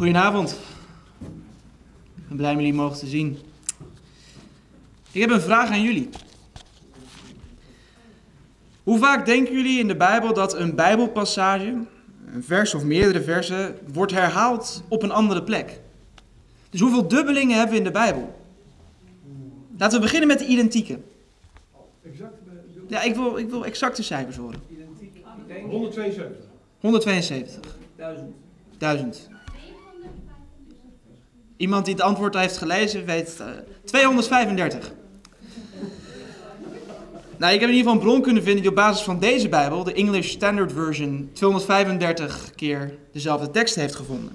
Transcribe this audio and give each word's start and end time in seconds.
Goedenavond. 0.00 0.50
Ik 2.16 2.28
ben 2.28 2.36
blij 2.36 2.50
om 2.50 2.56
jullie 2.56 2.74
mogen 2.74 2.98
te 2.98 3.06
zien. 3.06 3.38
Ik 5.12 5.20
heb 5.20 5.30
een 5.30 5.40
vraag 5.40 5.70
aan 5.70 5.82
jullie. 5.82 6.08
Hoe 8.82 8.98
vaak 8.98 9.26
denken 9.26 9.54
jullie 9.54 9.78
in 9.78 9.88
de 9.88 9.96
Bijbel 9.96 10.34
dat 10.34 10.54
een 10.54 10.74
Bijbelpassage, 10.74 11.84
een 12.32 12.42
vers 12.42 12.74
of 12.74 12.84
meerdere 12.84 13.22
versen, 13.22 13.78
wordt 13.92 14.12
herhaald 14.12 14.82
op 14.88 15.02
een 15.02 15.10
andere 15.10 15.42
plek? 15.42 15.80
Dus 16.70 16.80
hoeveel 16.80 17.08
dubbelingen 17.08 17.56
hebben 17.56 17.72
we 17.72 17.78
in 17.78 17.86
de 17.86 17.90
Bijbel? 17.90 18.40
Laten 19.78 19.98
we 19.98 20.04
beginnen 20.04 20.28
met 20.28 20.38
de 20.38 20.46
identieke. 20.46 20.98
Ja, 22.88 23.02
ik 23.02 23.14
wil, 23.14 23.36
ik 23.36 23.50
wil 23.50 23.64
exacte 23.64 24.02
cijfers 24.02 24.36
horen. 24.36 24.60
172. 25.70 26.44
172. 26.80 27.76
1000. 28.78 29.28
Iemand 31.60 31.84
die 31.84 31.94
het 31.94 32.02
antwoord 32.02 32.34
heeft 32.34 32.56
gelezen 32.56 33.04
weet 33.04 33.36
eh, 33.40 33.46
235. 33.84 34.92
Nou, 37.36 37.52
ik 37.54 37.60
heb 37.60 37.68
in 37.68 37.76
ieder 37.76 37.90
geval 37.90 37.92
een 37.92 37.98
bron 37.98 38.22
kunnen 38.22 38.42
vinden 38.42 38.60
die 38.62 38.70
op 38.70 38.76
basis 38.76 39.04
van 39.04 39.18
deze 39.18 39.48
Bijbel, 39.48 39.84
de 39.84 39.92
English 39.92 40.30
Standard 40.30 40.72
Version, 40.72 41.30
235 41.32 42.50
keer 42.54 42.98
dezelfde 43.12 43.50
tekst 43.50 43.74
heeft 43.74 43.94
gevonden. 43.94 44.32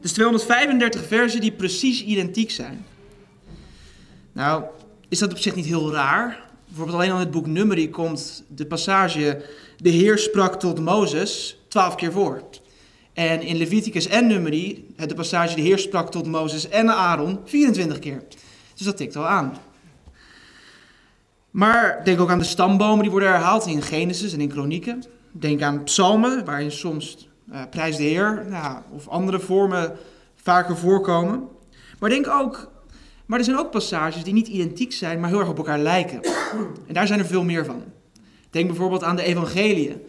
Dus 0.00 0.12
235 0.12 1.06
versen 1.06 1.40
die 1.40 1.52
precies 1.52 2.04
identiek 2.04 2.50
zijn. 2.50 2.86
Nou, 4.32 4.64
is 5.08 5.18
dat 5.18 5.30
op 5.30 5.38
zich 5.38 5.54
niet 5.54 5.66
heel 5.66 5.92
raar? 5.92 6.50
Bijvoorbeeld 6.66 6.96
alleen 6.96 7.10
al 7.10 7.16
in 7.16 7.22
het 7.22 7.30
boek 7.30 7.46
Numeri 7.46 7.90
komt 7.90 8.44
de 8.48 8.66
passage 8.66 9.44
de 9.76 9.90
Heer 9.90 10.18
sprak 10.18 10.60
tot 10.60 10.80
Mozes 10.80 11.58
twaalf 11.68 11.94
keer 11.94 12.12
voor. 12.12 12.42
En 13.12 13.42
in 13.42 13.56
Leviticus 13.56 14.06
en 14.06 14.26
Numeri, 14.26 14.94
de 15.06 15.14
passage 15.14 15.54
de 15.54 15.60
Heer 15.60 15.78
sprak 15.78 16.10
tot 16.10 16.26
Mozes 16.26 16.68
en 16.68 16.88
Aaron 16.88 17.40
24 17.44 17.98
keer. 17.98 18.22
Dus 18.74 18.86
dat 18.86 18.96
tikt 18.96 19.16
al 19.16 19.26
aan. 19.26 19.56
Maar 21.50 22.00
denk 22.04 22.20
ook 22.20 22.30
aan 22.30 22.38
de 22.38 22.44
stambomen 22.44 23.02
die 23.02 23.10
worden 23.10 23.28
herhaald 23.28 23.66
in 23.66 23.82
Genesis 23.82 24.32
en 24.32 24.40
in 24.40 24.48
Kronieken. 24.48 25.04
Denk 25.32 25.62
aan 25.62 25.84
psalmen, 25.84 26.44
waarin 26.44 26.72
soms 26.72 27.28
uh, 27.52 27.60
prijs 27.70 27.96
de 27.96 28.02
Heer 28.02 28.46
nou, 28.48 28.78
of 28.90 29.08
andere 29.08 29.40
vormen 29.40 29.96
vaker 30.34 30.76
voorkomen. 30.76 31.48
Maar 31.98 32.10
denk 32.10 32.28
ook, 32.28 32.70
maar 33.26 33.38
er 33.38 33.44
zijn 33.44 33.58
ook 33.58 33.70
passages 33.70 34.24
die 34.24 34.32
niet 34.32 34.48
identiek 34.48 34.92
zijn, 34.92 35.20
maar 35.20 35.28
heel 35.28 35.38
erg 35.38 35.48
op 35.48 35.58
elkaar 35.58 35.78
lijken. 35.78 36.20
En 36.86 36.94
daar 36.94 37.06
zijn 37.06 37.18
er 37.18 37.26
veel 37.26 37.44
meer 37.44 37.64
van. 37.64 37.82
Denk 38.50 38.66
bijvoorbeeld 38.66 39.02
aan 39.02 39.16
de 39.16 39.22
evangeliën, 39.22 40.02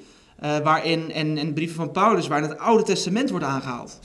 uh, 0.44 0.58
waarin, 0.58 1.12
en, 1.12 1.38
en 1.38 1.54
brieven 1.54 1.76
van 1.76 1.92
Paulus, 1.92 2.28
waarin 2.28 2.50
het 2.50 2.60
Oude 2.60 2.84
Testament 2.84 3.30
wordt 3.30 3.46
aangehaald. 3.46 4.00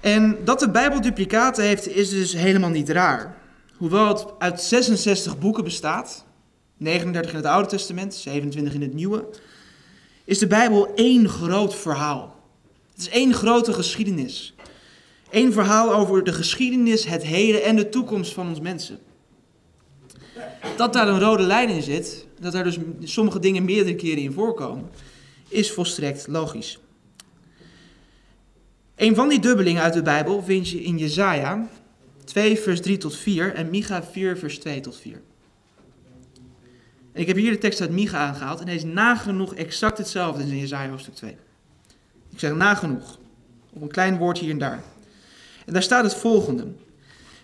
En 0.00 0.38
dat 0.44 0.60
de 0.60 0.70
Bijbel 0.70 1.00
duplicaten 1.00 1.64
heeft, 1.64 1.88
is 1.88 2.10
dus 2.10 2.32
helemaal 2.32 2.70
niet 2.70 2.88
raar. 2.88 3.36
Hoewel 3.76 4.08
het 4.08 4.26
uit 4.38 4.60
66 4.60 5.38
boeken 5.38 5.64
bestaat, 5.64 6.24
39 6.76 7.30
in 7.30 7.36
het 7.36 7.46
Oude 7.46 7.68
Testament, 7.68 8.14
27 8.14 8.74
in 8.74 8.82
het 8.82 8.94
Nieuwe, 8.94 9.28
is 10.24 10.38
de 10.38 10.46
Bijbel 10.46 10.94
één 10.94 11.28
groot 11.28 11.74
verhaal. 11.74 12.36
Het 12.90 13.00
is 13.00 13.08
één 13.08 13.34
grote 13.34 13.72
geschiedenis. 13.72 14.54
Eén 15.30 15.52
verhaal 15.52 15.94
over 15.94 16.24
de 16.24 16.32
geschiedenis, 16.32 17.04
het 17.04 17.22
heden 17.22 17.62
en 17.62 17.76
de 17.76 17.88
toekomst 17.88 18.32
van 18.32 18.48
ons 18.48 18.60
mensen. 18.60 18.98
Dat 20.76 20.92
daar 20.92 21.08
een 21.08 21.20
rode 21.20 21.42
lijn 21.42 21.68
in 21.68 21.82
zit, 21.82 22.26
dat 22.40 22.54
er 22.54 22.64
dus 22.64 22.78
sommige 23.00 23.38
dingen 23.38 23.64
meerdere 23.64 23.96
keren 23.96 24.22
in 24.22 24.32
voorkomen, 24.32 24.90
is 25.48 25.72
volstrekt 25.72 26.26
logisch. 26.26 26.78
Een 28.96 29.14
van 29.14 29.28
die 29.28 29.40
dubbelingen 29.40 29.82
uit 29.82 29.94
de 29.94 30.02
Bijbel 30.02 30.42
vind 30.42 30.68
je 30.68 30.82
in 30.82 30.98
Jesaja 30.98 31.68
2 32.24 32.58
vers 32.58 32.80
3 32.80 32.96
tot 32.96 33.16
4 33.16 33.54
en 33.54 33.70
Micha 33.70 34.02
4 34.02 34.36
vers 34.36 34.58
2 34.58 34.80
tot 34.80 34.96
4. 34.96 35.20
En 37.12 37.20
ik 37.20 37.26
heb 37.26 37.36
hier 37.36 37.50
de 37.50 37.58
tekst 37.58 37.80
uit 37.80 37.90
Micha 37.90 38.18
aangehaald 38.18 38.60
en 38.60 38.66
hij 38.66 38.74
is 38.74 38.84
nagenoeg 38.84 39.54
exact 39.54 39.98
hetzelfde 39.98 40.42
als 40.42 40.50
in 40.50 40.58
Jesaja 40.58 40.90
hoofdstuk 40.90 41.14
2. 41.14 41.36
Ik 42.30 42.38
zeg 42.38 42.54
nagenoeg, 42.54 43.18
op 43.72 43.82
een 43.82 43.88
klein 43.88 44.18
woord 44.18 44.38
hier 44.38 44.50
en 44.50 44.58
daar. 44.58 44.82
En 45.66 45.72
daar 45.72 45.82
staat 45.82 46.04
het 46.04 46.14
volgende. 46.14 46.66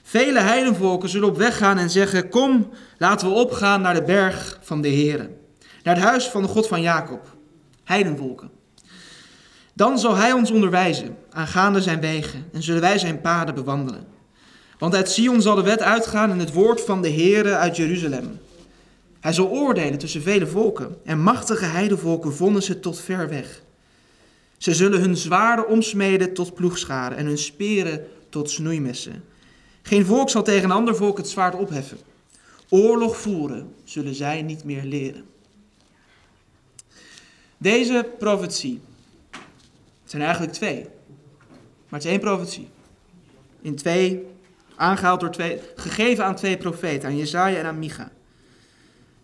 Vele 0.08 0.40
heidenvolken 0.40 1.08
zullen 1.08 1.28
op 1.28 1.36
weg 1.36 1.56
gaan 1.56 1.78
en 1.78 1.90
zeggen: 1.90 2.28
Kom, 2.28 2.70
laten 2.98 3.28
we 3.28 3.34
opgaan 3.34 3.80
naar 3.80 3.94
de 3.94 4.02
berg 4.02 4.58
van 4.62 4.80
de 4.80 4.88
Heeren, 4.88 5.36
naar 5.82 5.94
het 5.94 6.04
huis 6.04 6.28
van 6.28 6.42
de 6.42 6.48
God 6.48 6.66
van 6.66 6.80
Jacob. 6.80 7.36
Heidenvolken. 7.84 8.50
Dan 9.74 9.98
zal 9.98 10.16
hij 10.16 10.32
ons 10.32 10.50
onderwijzen 10.50 11.16
aangaande 11.30 11.80
zijn 11.82 12.00
wegen 12.00 12.44
en 12.52 12.62
zullen 12.62 12.80
wij 12.80 12.98
zijn 12.98 13.20
paden 13.20 13.54
bewandelen. 13.54 14.06
Want 14.78 14.94
uit 14.94 15.10
Sion 15.10 15.42
zal 15.42 15.54
de 15.54 15.62
wet 15.62 15.82
uitgaan 15.82 16.30
en 16.30 16.38
het 16.38 16.52
woord 16.52 16.80
van 16.80 17.02
de 17.02 17.10
Heere 17.10 17.56
uit 17.56 17.76
Jeruzalem. 17.76 18.38
Hij 19.20 19.32
zal 19.32 19.48
oordelen 19.48 19.98
tussen 19.98 20.22
vele 20.22 20.46
volken 20.46 20.96
en 21.04 21.22
machtige 21.22 21.64
heidenvolken 21.64 22.34
vonden 22.34 22.62
ze 22.62 22.80
tot 22.80 23.00
ver 23.00 23.28
weg. 23.28 23.62
Ze 24.58 24.74
zullen 24.74 25.00
hun 25.00 25.16
zwaarden 25.16 25.68
omsmeden 25.68 26.34
tot 26.34 26.54
ploegscharen 26.54 27.18
en 27.18 27.26
hun 27.26 27.38
speren 27.38 28.06
tot 28.28 28.50
snoeimessen. 28.50 29.36
Geen 29.88 30.04
volk 30.04 30.30
zal 30.30 30.42
tegen 30.42 30.64
een 30.64 30.76
ander 30.76 30.96
volk 30.96 31.16
het 31.16 31.28
zwaard 31.28 31.54
opheffen. 31.54 31.98
Oorlog 32.68 33.16
voeren 33.16 33.74
zullen 33.84 34.14
zij 34.14 34.42
niet 34.42 34.64
meer 34.64 34.84
leren. 34.84 35.24
Deze 37.58 38.10
profetie, 38.18 38.80
het 40.02 40.10
zijn 40.10 40.22
eigenlijk 40.22 40.52
twee, 40.52 40.80
maar 41.88 42.00
het 42.00 42.04
is 42.04 42.10
één 42.10 42.20
profetie. 42.20 42.68
In 43.60 43.76
twee, 43.76 44.26
aangehaald 44.76 45.20
door 45.20 45.30
twee, 45.30 45.60
gegeven 45.74 46.24
aan 46.24 46.36
twee 46.36 46.56
profeten, 46.56 47.08
aan 47.08 47.16
Jezaja 47.16 47.58
en 47.58 47.66
aan 47.66 47.78
Micha. 47.78 48.10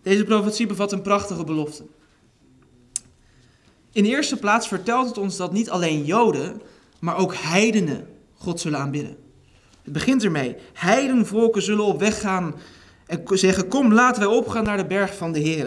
Deze 0.01 0.23
profetie 0.23 0.67
bevat 0.67 0.91
een 0.91 1.01
prachtige 1.01 1.43
belofte. 1.43 1.85
In 3.91 4.03
de 4.03 4.09
eerste 4.09 4.37
plaats 4.37 4.67
vertelt 4.67 5.07
het 5.07 5.17
ons 5.17 5.37
dat 5.37 5.51
niet 5.51 5.69
alleen 5.69 6.05
Joden, 6.05 6.61
maar 6.99 7.17
ook 7.17 7.35
heidenen 7.35 8.07
God 8.33 8.59
zullen 8.59 8.79
aanbidden. 8.79 9.24
Het 9.85 9.93
begint 9.93 10.23
ermee. 10.23 10.55
Heidenvolken 10.73 11.61
zullen 11.61 11.85
op 11.85 11.99
weg 11.99 12.21
gaan 12.21 12.55
en 13.05 13.21
zeggen: 13.25 13.67
Kom, 13.67 13.93
laten 13.93 14.21
wij 14.21 14.37
opgaan 14.37 14.63
naar 14.63 14.77
de 14.77 14.85
berg 14.85 15.15
van 15.15 15.31
de 15.31 15.39
Heer. 15.39 15.65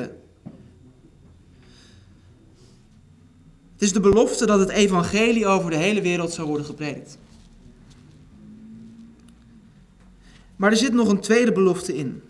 Het 3.72 3.86
is 3.86 3.92
de 3.92 4.00
belofte 4.00 4.46
dat 4.46 4.58
het 4.58 4.68
evangelie 4.68 5.46
over 5.46 5.70
de 5.70 5.76
hele 5.76 6.02
wereld 6.02 6.32
zou 6.32 6.48
worden 6.48 6.66
gepredikt. 6.66 7.18
Maar 10.56 10.70
er 10.70 10.76
zit 10.76 10.92
nog 10.92 11.08
een 11.08 11.20
tweede 11.20 11.52
belofte 11.52 11.96
in. 11.96 12.22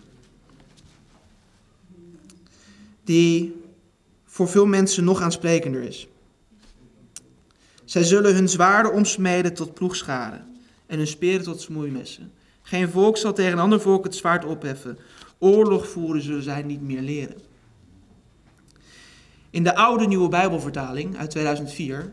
Die 3.04 3.62
voor 4.24 4.48
veel 4.48 4.66
mensen 4.66 5.04
nog 5.04 5.20
aansprekender 5.20 5.82
is. 5.82 6.08
Zij 7.84 8.02
zullen 8.02 8.34
hun 8.34 8.48
zwaarden 8.48 8.92
omsmeden 8.92 9.54
tot 9.54 9.74
ploegscharen 9.74 10.57
en 10.88 10.96
hun 10.96 11.06
speren 11.06 11.44
tot 11.44 11.60
smoeimessen. 11.60 12.32
Geen 12.62 12.88
volk 12.88 13.16
zal 13.16 13.32
tegen 13.32 13.52
een 13.52 13.58
ander 13.58 13.80
volk 13.80 14.04
het 14.04 14.14
zwaard 14.14 14.44
opheffen. 14.44 14.98
Oorlog 15.38 15.88
voeren 15.88 16.22
zullen 16.22 16.42
zij 16.42 16.62
niet 16.62 16.82
meer 16.82 17.00
leren. 17.00 17.36
In 19.50 19.64
de 19.64 19.76
oude 19.76 20.06
nieuwe 20.06 20.28
Bijbelvertaling 20.28 21.16
uit 21.16 21.30
2004 21.30 22.12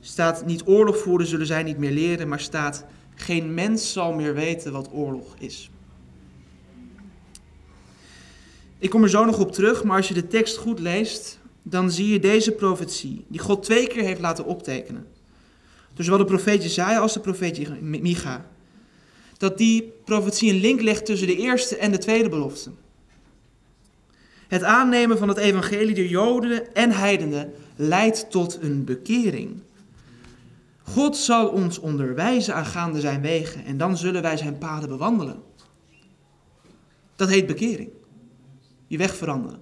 staat 0.00 0.46
niet 0.46 0.66
oorlog 0.66 0.98
voeren 0.98 1.26
zullen 1.26 1.46
zij 1.46 1.62
niet 1.62 1.78
meer 1.78 1.90
leren, 1.90 2.28
maar 2.28 2.40
staat 2.40 2.84
geen 3.14 3.54
mens 3.54 3.92
zal 3.92 4.12
meer 4.12 4.34
weten 4.34 4.72
wat 4.72 4.92
oorlog 4.92 5.34
is. 5.38 5.70
Ik 8.78 8.90
kom 8.90 9.02
er 9.02 9.10
zo 9.10 9.24
nog 9.24 9.38
op 9.38 9.52
terug, 9.52 9.84
maar 9.84 9.96
als 9.96 10.08
je 10.08 10.14
de 10.14 10.26
tekst 10.26 10.56
goed 10.56 10.78
leest, 10.78 11.38
dan 11.62 11.90
zie 11.90 12.08
je 12.08 12.20
deze 12.20 12.52
profetie, 12.52 13.24
die 13.28 13.40
God 13.40 13.62
twee 13.62 13.86
keer 13.86 14.02
heeft 14.02 14.20
laten 14.20 14.44
optekenen. 14.44 15.06
Dus 15.94 16.04
zowel 16.04 16.20
de 16.20 16.32
profeet 16.32 16.62
Jezaja 16.62 16.98
als 16.98 17.12
de 17.12 17.20
profeet 17.20 17.80
Micha. 17.80 18.46
Dat 19.36 19.58
die 19.58 19.92
profetie 20.04 20.52
een 20.52 20.60
link 20.60 20.80
legt 20.80 21.06
tussen 21.06 21.26
de 21.26 21.36
eerste 21.36 21.76
en 21.76 21.92
de 21.92 21.98
tweede 21.98 22.28
belofte. 22.28 22.70
Het 24.48 24.62
aannemen 24.62 25.18
van 25.18 25.28
het 25.28 25.36
evangelie 25.36 25.94
der 25.94 26.06
Joden 26.06 26.74
en 26.74 26.90
heidenen 26.90 27.52
leidt 27.76 28.30
tot 28.30 28.58
een 28.62 28.84
bekering. 28.84 29.62
God 30.82 31.16
zal 31.16 31.48
ons 31.48 31.78
onderwijzen 31.78 32.54
aangaande 32.54 33.00
zijn 33.00 33.20
wegen 33.20 33.64
en 33.64 33.76
dan 33.76 33.96
zullen 33.96 34.22
wij 34.22 34.36
zijn 34.36 34.58
paden 34.58 34.88
bewandelen. 34.88 35.42
Dat 37.16 37.28
heet 37.28 37.46
bekering. 37.46 37.90
Je 38.86 38.98
weg 38.98 39.16
veranderen. 39.16 39.60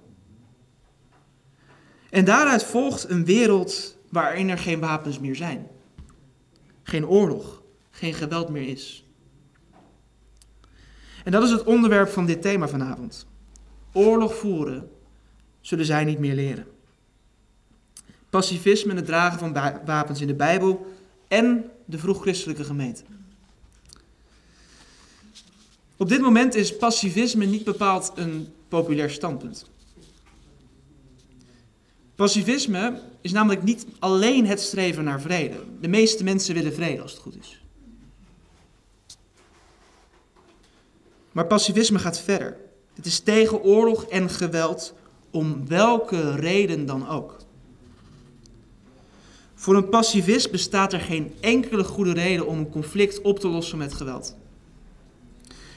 En 2.09 2.25
daaruit 2.25 2.63
volgt 2.63 3.09
een 3.09 3.25
wereld 3.25 3.97
waarin 4.09 4.49
er 4.49 4.57
geen 4.57 4.79
wapens 4.79 5.19
meer 5.19 5.35
zijn. 5.35 5.67
Geen 6.91 7.07
oorlog, 7.07 7.61
geen 7.91 8.13
geweld 8.13 8.49
meer 8.49 8.67
is. 8.67 9.05
En 11.23 11.31
dat 11.31 11.43
is 11.43 11.49
het 11.49 11.63
onderwerp 11.63 12.09
van 12.09 12.25
dit 12.25 12.41
thema 12.41 12.67
vanavond. 12.67 13.25
Oorlog 13.93 14.35
voeren 14.35 14.91
zullen 15.61 15.85
zij 15.85 16.03
niet 16.03 16.19
meer 16.19 16.35
leren. 16.35 16.65
pacifisme 18.29 18.91
en 18.91 18.95
het 18.95 19.05
dragen 19.05 19.39
van 19.39 19.53
wapens 19.85 20.21
in 20.21 20.27
de 20.27 20.33
Bijbel 20.33 20.93
en 21.27 21.71
de 21.85 21.97
vroeg-christelijke 21.97 22.63
gemeente. 22.63 23.03
Op 25.97 26.09
dit 26.09 26.21
moment 26.21 26.55
is 26.55 26.77
pacifisme 26.77 27.45
niet 27.45 27.63
bepaald 27.63 28.11
een 28.15 28.53
populair 28.67 29.09
standpunt. 29.09 29.69
Pacifisme 32.21 32.99
is 33.21 33.31
namelijk 33.31 33.63
niet 33.63 33.85
alleen 33.99 34.45
het 34.45 34.59
streven 34.59 35.03
naar 35.03 35.21
vrede. 35.21 35.55
De 35.79 35.87
meeste 35.87 36.23
mensen 36.23 36.53
willen 36.53 36.73
vrede 36.73 37.01
als 37.01 37.11
het 37.11 37.21
goed 37.21 37.37
is. 37.39 37.63
Maar 41.31 41.45
pacifisme 41.45 41.99
gaat 41.99 42.19
verder. 42.19 42.57
Het 42.93 43.05
is 43.05 43.19
tegen 43.19 43.63
oorlog 43.63 44.03
en 44.03 44.29
geweld 44.29 44.93
om 45.31 45.67
welke 45.67 46.35
reden 46.35 46.85
dan 46.85 47.07
ook. 47.09 47.37
Voor 49.55 49.75
een 49.75 49.89
pacifist 49.89 50.51
bestaat 50.51 50.93
er 50.93 50.99
geen 50.99 51.33
enkele 51.39 51.83
goede 51.83 52.13
reden 52.13 52.47
om 52.47 52.57
een 52.57 52.69
conflict 52.69 53.21
op 53.21 53.39
te 53.39 53.47
lossen 53.47 53.77
met 53.77 53.93
geweld. 53.93 54.35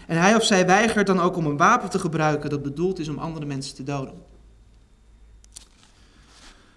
En 0.06 0.20
hij 0.20 0.34
of 0.34 0.44
zij 0.44 0.66
weigert 0.66 1.06
dan 1.06 1.20
ook 1.20 1.36
om 1.36 1.46
een 1.46 1.56
wapen 1.56 1.90
te 1.90 1.98
gebruiken 1.98 2.50
dat 2.50 2.62
bedoeld 2.62 2.98
is 2.98 3.08
om 3.08 3.18
andere 3.18 3.46
mensen 3.46 3.74
te 3.74 3.82
doden. 3.82 4.32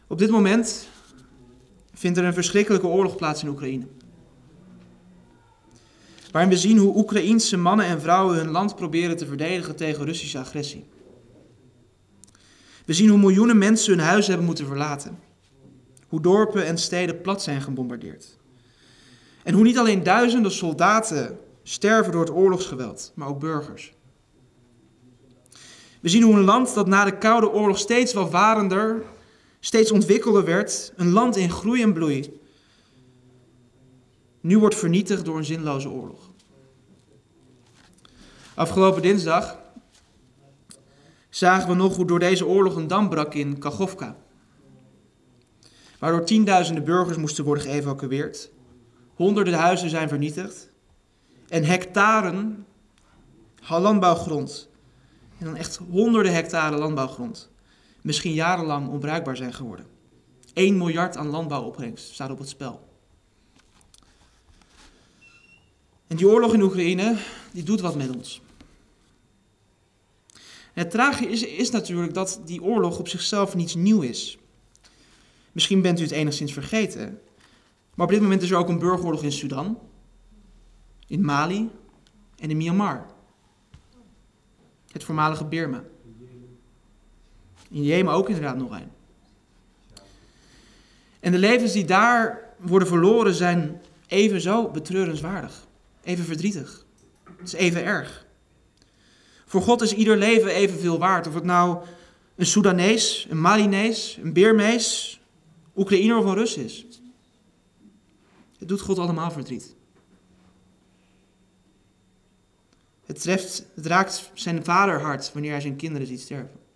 Op 0.08 0.18
dit 0.18 0.30
moment 0.30 0.88
vindt 1.94 2.18
er 2.18 2.24
een 2.24 2.34
verschrikkelijke 2.34 2.88
oorlog 2.88 3.16
plaats 3.16 3.44
in 3.44 3.50
Oekraïne. 3.50 3.86
Waarin 6.32 6.52
we 6.52 6.58
zien 6.58 6.78
hoe 6.78 6.98
Oekraïense 6.98 7.58
mannen 7.58 7.86
en 7.86 8.02
vrouwen 8.02 8.38
hun 8.38 8.50
land 8.50 8.76
proberen 8.76 9.18
te 9.18 9.26
verdedigen 9.26 9.76
tegen 9.76 10.06
Russische 10.06 10.40
agressie. 10.40 10.86
We 12.86 12.94
zien 12.94 13.10
hoe 13.10 13.20
miljoenen 13.20 13.58
mensen 13.58 13.98
hun 13.98 14.06
huis 14.06 14.28
hebben 14.28 14.46
moeten 14.46 14.66
verlaten. 14.66 15.20
Hoe 16.08 16.22
dorpen 16.22 16.66
en 16.66 16.78
steden 16.78 17.22
plat 17.22 17.44
zijn 17.44 17.62
gebombardeerd. 17.62 18.38
En 19.44 19.54
hoe 19.54 19.64
niet 19.64 19.78
alleen 19.78 20.04
duizenden 20.04 20.52
soldaten 20.52 21.40
sterven 21.64 22.12
door 22.12 22.22
het 22.22 22.32
oorlogsgeweld, 22.32 23.12
maar 23.16 23.28
ook 23.28 23.40
burgers. 23.40 23.94
We 26.00 26.10
zien 26.10 26.24
hoe 26.24 26.36
een 26.36 26.44
land 26.44 26.74
dat 26.74 26.88
na 26.88 27.06
de 27.06 27.18
Koude 27.18 27.52
Oorlog 27.52 27.78
steeds 27.78 28.14
welvarender, 28.14 29.04
steeds 29.68 29.92
ontwikkelder 29.92 30.44
werd, 30.44 30.94
een 30.96 31.10
land 31.10 31.36
in 31.36 31.52
groei 31.52 31.82
en 31.82 31.94
bloei, 31.94 32.40
nu 34.42 34.60
wordt 34.60 34.76
vernietigd 34.76 35.26
door 35.26 35.38
een 35.38 35.46
zinloze 35.46 35.90
oorlog. 35.90 36.30
Afgelopen 38.56 39.02
dinsdag 39.02 39.60
zagen 41.30 41.70
we 41.70 41.76
nog 41.76 41.96
hoe 41.96 42.06
door 42.06 42.20
deze 42.20 42.46
oorlog 42.46 42.76
een 42.76 42.88
dam 42.88 43.10
brak 43.10 43.34
in 43.34 43.60
Kachovka. 43.60 44.16
Waardoor 46.00 46.26
tienduizenden 46.26 46.84
burgers 46.84 47.18
moesten 47.18 47.44
worden 47.44 47.64
geëvacueerd. 47.64 48.52
Honderden 49.16 49.54
huizen 49.54 49.90
zijn 49.90 50.08
vernietigd. 50.08 50.70
En 51.48 51.64
hectaren 51.64 52.66
landbouwgrond, 53.70 54.70
en 55.38 55.46
dan 55.46 55.56
echt 55.56 55.80
honderden 55.90 56.34
hectare 56.34 56.78
landbouwgrond, 56.78 57.50
misschien 58.08 58.34
jarenlang 58.34 58.90
onbruikbaar 58.90 59.38
zijn 59.38 59.54
geworden. 59.54 59.86
1 60.54 60.78
miljard 60.78 61.18
aan 61.18 61.28
landbouwopbrengst 61.28 62.14
staat 62.14 62.32
op 62.32 62.40
het 62.40 62.50
spel. 62.50 62.88
En 66.08 66.18
die 66.18 66.28
oorlog 66.28 66.54
in 66.54 66.62
Oekraïne, 66.62 67.18
die 67.52 67.64
doet 67.64 67.80
wat 67.80 67.96
met 67.96 68.16
ons. 68.16 68.42
Het 70.74 70.92
tragische 70.92 71.32
is, 71.32 71.44
is 71.44 71.70
natuurlijk 71.70 72.14
dat 72.14 72.42
die 72.46 72.64
oorlog 72.64 73.00
op 73.00 73.08
zichzelf 73.08 73.56
niets 73.56 73.76
nieuw 73.76 74.02
is. 74.02 74.38
Misschien 75.52 75.82
bent 75.82 76.00
u 76.00 76.04
het 76.04 76.12
enigszins 76.12 76.54
vergeten. 76.54 77.22
Maar 77.96 78.06
op 78.06 78.12
dit 78.12 78.22
moment 78.22 78.42
is 78.42 78.52
er 78.52 78.58
ook 78.58 78.70
een 78.70 78.80
burgeroorlog 78.80 79.24
in 79.24 79.32
Sudan, 79.32 79.80
in 81.08 81.26
Mali 81.26 81.70
en 82.40 82.50
in 82.50 82.58
Myanmar. 82.58 83.06
Het 84.92 85.04
voormalige 85.04 85.46
Birma. 85.46 85.84
In 87.70 87.84
Jemen 87.84 88.14
ook 88.14 88.28
inderdaad 88.28 88.58
nog 88.58 88.72
een. 88.72 88.92
En 91.20 91.32
de 91.32 91.38
levens 91.38 91.72
die 91.72 91.86
daar 91.86 92.54
worden 92.58 92.88
verloren 92.88 93.34
zijn 93.34 93.82
even 94.08 94.42
zo 94.42 94.70
betreurenswaardig, 94.70 95.68
even 96.04 96.26
verdrietig. 96.26 96.86
Het 97.38 97.48
is 97.48 97.54
even 97.54 97.84
erg. 97.84 98.26
Voor 99.46 99.62
God 99.62 99.82
is 99.82 99.94
ieder 99.94 100.18
leven 100.18 100.50
evenveel 100.50 100.98
waard. 100.98 101.28
Of 101.28 101.34
het 101.34 101.44
nou 101.44 101.86
een 102.36 102.46
Soedanees, 102.46 103.28
een 103.30 103.42
Malinees, 103.42 104.20
een 104.22 104.34
Birmees, 104.34 105.20
Oekraïner 105.76 106.18
of 106.18 106.26
een 106.26 106.34
Rus 106.34 106.58
is. 106.58 106.86
Het 108.60 108.68
doet 108.68 108.82
God 108.82 108.98
allemaal 108.98 109.32
verdriet. 109.32 109.76
Het, 113.06 113.22
treft, 113.22 113.66
het 113.76 113.86
raakt 113.86 114.32
zijn 114.34 114.64
vaderhart 114.64 115.34
wanneer 115.34 115.52
hij 115.52 115.62
zijn 115.62 115.76
kinderen 115.76 116.08
ziet 116.08 116.22
sterven. 116.22 116.67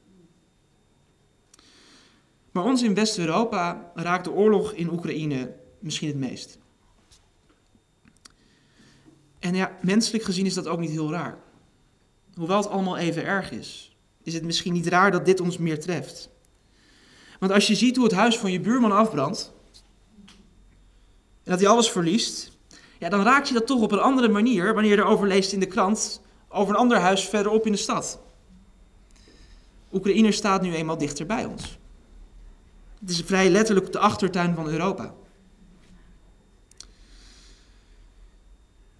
Maar 2.51 2.63
ons 2.63 2.81
in 2.81 2.93
West-Europa 2.93 3.91
raakt 3.95 4.23
de 4.23 4.31
oorlog 4.31 4.73
in 4.73 4.91
Oekraïne 4.91 5.55
misschien 5.79 6.07
het 6.07 6.17
meest. 6.17 6.59
En 9.39 9.55
ja, 9.55 9.77
menselijk 9.81 10.23
gezien 10.23 10.45
is 10.45 10.53
dat 10.53 10.67
ook 10.67 10.79
niet 10.79 10.89
heel 10.89 11.11
raar. 11.11 11.37
Hoewel 12.33 12.57
het 12.57 12.69
allemaal 12.69 12.97
even 12.97 13.25
erg 13.25 13.51
is, 13.51 13.97
is 14.23 14.33
het 14.33 14.43
misschien 14.43 14.73
niet 14.73 14.87
raar 14.87 15.11
dat 15.11 15.25
dit 15.25 15.39
ons 15.39 15.57
meer 15.57 15.79
treft. 15.79 16.29
Want 17.39 17.51
als 17.51 17.67
je 17.67 17.75
ziet 17.75 17.95
hoe 17.95 18.05
het 18.05 18.13
huis 18.13 18.37
van 18.37 18.51
je 18.51 18.59
buurman 18.59 18.91
afbrandt, 18.91 19.53
en 21.43 21.51
dat 21.51 21.59
hij 21.59 21.69
alles 21.69 21.91
verliest, 21.91 22.51
ja, 22.99 23.09
dan 23.09 23.23
raakt 23.23 23.47
je 23.47 23.53
dat 23.53 23.67
toch 23.67 23.81
op 23.81 23.91
een 23.91 23.99
andere 23.99 24.27
manier 24.29 24.73
wanneer 24.73 24.91
je 24.91 24.97
erover 24.97 25.27
leest 25.27 25.53
in 25.53 25.59
de 25.59 25.65
krant 25.65 26.21
over 26.49 26.73
een 26.73 26.79
ander 26.79 26.99
huis 26.99 27.25
verderop 27.25 27.65
in 27.65 27.71
de 27.71 27.77
stad. 27.77 28.19
Oekraïne 29.93 30.31
staat 30.31 30.61
nu 30.61 30.73
eenmaal 30.73 30.97
dichter 30.97 31.25
bij 31.25 31.45
ons. 31.45 31.79
Het 33.01 33.09
is 33.09 33.21
vrij 33.21 33.49
letterlijk 33.49 33.91
de 33.91 33.99
achtertuin 33.99 34.55
van 34.55 34.67
Europa. 34.67 35.13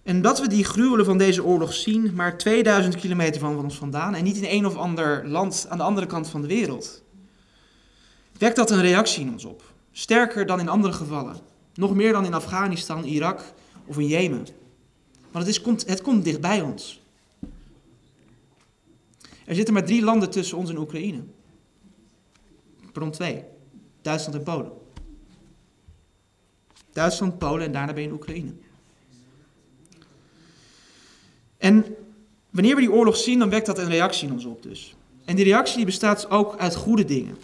En 0.02 0.22
dat 0.22 0.40
we 0.40 0.48
die 0.48 0.64
gruwelen 0.64 1.04
van 1.04 1.18
deze 1.18 1.44
oorlog 1.44 1.74
zien, 1.74 2.14
maar 2.14 2.38
2000 2.38 2.96
kilometer 2.96 3.40
van 3.40 3.58
ons 3.58 3.76
vandaan 3.76 4.14
en 4.14 4.24
niet 4.24 4.36
in 4.36 4.58
een 4.58 4.66
of 4.66 4.76
ander 4.76 5.28
land 5.28 5.66
aan 5.68 5.78
de 5.78 5.84
andere 5.84 6.06
kant 6.06 6.28
van 6.28 6.40
de 6.40 6.48
wereld, 6.48 7.02
wekt 8.38 8.56
dat 8.56 8.70
een 8.70 8.80
reactie 8.80 9.24
in 9.24 9.32
ons 9.32 9.44
op. 9.44 9.72
Sterker 9.92 10.46
dan 10.46 10.60
in 10.60 10.68
andere 10.68 10.92
gevallen. 10.92 11.36
Nog 11.74 11.94
meer 11.94 12.12
dan 12.12 12.24
in 12.24 12.34
Afghanistan, 12.34 13.04
Irak 13.04 13.52
of 13.86 13.98
in 13.98 14.06
Jemen. 14.06 14.46
Want 15.30 15.46
het, 15.46 15.54
is, 15.54 15.60
komt, 15.60 15.86
het 15.86 16.02
komt 16.02 16.24
dichtbij 16.24 16.60
ons. 16.60 17.02
Er 19.44 19.54
zitten 19.54 19.74
maar 19.74 19.84
drie 19.84 20.02
landen 20.02 20.30
tussen 20.30 20.58
ons 20.58 20.70
en 20.70 20.78
Oekraïne. 20.78 21.22
Pardon, 22.92 23.10
twee. 23.10 23.44
Duitsland 24.02 24.38
en 24.38 24.44
Polen. 24.44 24.72
Duitsland, 26.92 27.38
Polen 27.38 27.66
en 27.66 27.72
daarna 27.72 27.92
ben 27.92 28.02
je 28.02 28.08
in 28.08 28.14
Oekraïne. 28.14 28.52
En 31.58 31.96
wanneer 32.50 32.74
we 32.74 32.80
die 32.80 32.92
oorlog 32.92 33.16
zien, 33.16 33.38
dan 33.38 33.50
wekt 33.50 33.66
dat 33.66 33.78
een 33.78 33.88
reactie 33.88 34.28
in 34.28 34.32
ons 34.32 34.44
op 34.44 34.62
dus. 34.62 34.94
En 35.24 35.36
die 35.36 35.44
reactie 35.44 35.84
bestaat 35.84 36.30
ook 36.30 36.56
uit 36.56 36.74
goede 36.74 37.04
dingen. 37.04 37.36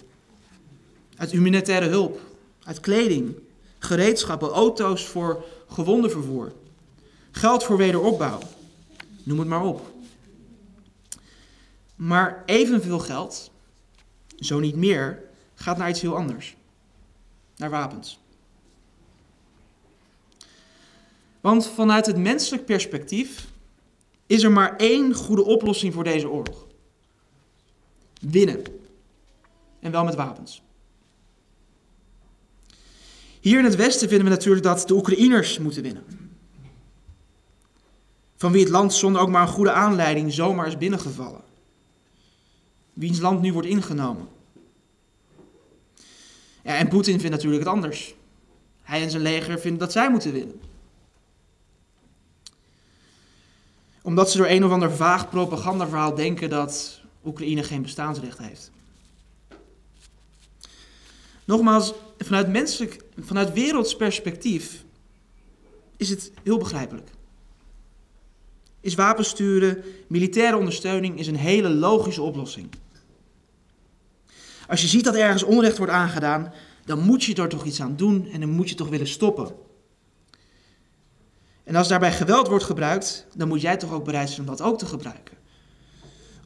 Uit 1.17 1.31
humanitaire 1.31 1.87
hulp, 1.87 2.21
uit 2.63 2.81
kleding, 2.81 3.35
gereedschappen, 3.79 4.49
auto's 4.49 5.07
voor 5.07 5.45
gewondenvervoer, 5.69 6.53
geld 7.31 7.65
voor 7.65 7.77
wederopbouw. 7.77 8.39
Noem 9.23 9.39
het 9.39 9.49
maar 9.49 9.65
op. 9.65 9.93
Maar 11.97 12.43
evenveel 12.47 12.99
geld, 12.99 13.51
zo 14.37 14.59
niet 14.59 14.77
meer, 14.77 15.28
gaat 15.59 15.77
naar 15.77 15.89
iets 15.89 16.01
heel 16.01 16.17
anders. 16.17 16.57
Naar 17.57 17.71
wapens. 17.71 18.21
Want 21.41 21.67
vanuit 21.67 22.07
het 22.07 22.17
menselijk 22.17 22.65
perspectief 22.65 23.49
is 24.27 24.43
er 24.43 24.53
maar 24.53 24.77
één 24.77 25.15
goede 25.15 25.45
oplossing 25.45 25.95
voor 25.95 26.05
deze 26.05 26.29
oorlog. 26.29 26.67
Winnen. 28.21 28.63
En 29.81 29.91
wel 29.91 30.05
met 30.05 30.15
wapens. 30.15 30.63
Hier 33.41 33.59
in 33.59 33.65
het 33.65 33.77
Westen 33.77 34.09
vinden 34.09 34.27
we 34.27 34.33
natuurlijk 34.33 34.65
dat 34.65 34.89
de 34.89 34.95
Oekraïners 34.95 35.59
moeten 35.59 35.83
winnen. 35.83 36.05
Van 38.37 38.53
wie 38.53 38.63
het 38.63 38.71
land 38.71 38.93
zonder 38.93 39.21
ook 39.21 39.29
maar 39.29 39.43
een 39.43 39.49
goede 39.49 39.73
aanleiding 39.73 40.33
zomaar 40.33 40.67
is 40.67 40.79
binnengevallen. 40.79 41.43
Wiens 42.93 43.19
land 43.19 43.41
nu 43.41 43.53
wordt 43.53 43.69
ingenomen. 43.69 44.29
En 46.77 46.89
Poetin 46.89 47.21
vindt 47.21 47.37
natuurlijk 47.37 47.65
het 47.65 47.73
anders. 47.73 48.15
Hij 48.83 49.03
en 49.03 49.11
zijn 49.11 49.23
leger 49.23 49.61
vinden 49.61 49.79
dat 49.79 49.93
zij 49.93 50.11
moeten 50.11 50.33
winnen. 50.33 50.61
Omdat 54.03 54.31
ze 54.31 54.37
door 54.37 54.47
een 54.47 54.65
of 54.65 54.71
ander 54.71 54.93
vaag 54.93 55.31
propagandaverhaal 55.31 56.15
denken 56.15 56.51
dat 56.51 57.01
Oekraïne 57.25 57.63
geen 57.63 57.83
bestaansrecht 57.83 58.39
heeft. 58.39 58.71
Nogmaals, 61.45 61.95
vanuit 62.19 62.49
menselijk, 62.49 63.05
vanuit 63.21 63.53
werelds 63.53 63.97
perspectief 63.97 64.85
is 65.97 66.09
het 66.09 66.33
heel 66.43 66.59
begrijpelijk. 66.59 67.11
Is 68.81 68.95
wapensturen, 68.95 69.85
militaire 70.09 70.57
ondersteuning 70.57 71.19
is 71.19 71.27
een 71.27 71.37
hele 71.37 71.69
logische 71.69 72.23
oplossing. 72.23 72.69
Als 74.69 74.81
je 74.81 74.87
ziet 74.87 75.05
dat 75.05 75.15
ergens 75.15 75.43
onrecht 75.43 75.79
wordt 75.79 75.93
aangedaan, 75.93 76.53
dan 76.85 77.01
moet 77.01 77.25
je 77.25 77.35
er 77.35 77.49
toch 77.49 77.65
iets 77.65 77.81
aan 77.81 77.97
doen 77.97 78.29
en 78.33 78.41
dan 78.41 78.51
moet 78.51 78.69
je 78.69 78.75
toch 78.75 78.89
willen 78.89 79.07
stoppen. 79.07 79.51
En 81.65 81.77
als 81.77 81.89
daarbij 81.89 82.13
geweld 82.13 82.49
wordt 82.49 82.65
gebruikt, 82.65 83.27
dan 83.35 83.49
moet 83.49 83.61
jij 83.61 83.77
toch 83.77 83.93
ook 83.93 84.05
bereid 84.05 84.29
zijn 84.29 84.41
om 84.41 84.57
dat 84.57 84.67
ook 84.67 84.79
te 84.79 84.87
gebruiken. 84.87 85.37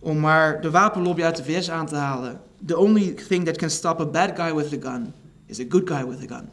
Om 0.01 0.21
maar 0.21 0.61
de 0.61 0.71
wapenlobby 0.71 1.23
uit 1.23 1.37
de 1.37 1.45
VS 1.45 1.71
aan 1.71 1.87
te 1.87 1.95
halen. 1.95 2.41
The 2.67 2.79
only 2.79 3.15
thing 3.29 3.45
that 3.45 3.57
can 3.57 3.71
stop 3.71 4.01
a 4.01 4.07
bad 4.07 4.31
guy 4.35 4.55
with 4.55 4.85
a 4.85 4.91
gun 4.91 5.13
is 5.47 5.61
a 5.61 5.65
good 5.69 5.89
guy 5.89 6.07
with 6.07 6.31
a 6.31 6.37
gun. 6.37 6.49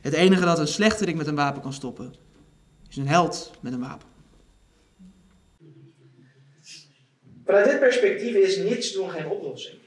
Het 0.00 0.12
enige 0.12 0.44
dat 0.44 0.58
een 0.58 0.68
slechterik 0.68 1.16
met 1.16 1.26
een 1.26 1.34
wapen 1.34 1.62
kan 1.62 1.72
stoppen, 1.72 2.14
is 2.88 2.96
een 2.96 3.08
held 3.08 3.50
met 3.60 3.72
een 3.72 3.80
wapen. 3.80 4.15
Vanuit 7.46 7.64
dit 7.64 7.78
perspectief 7.78 8.34
is 8.34 8.56
niets 8.56 8.92
doen 8.92 9.10
geen 9.10 9.28
oplossing. 9.28 9.78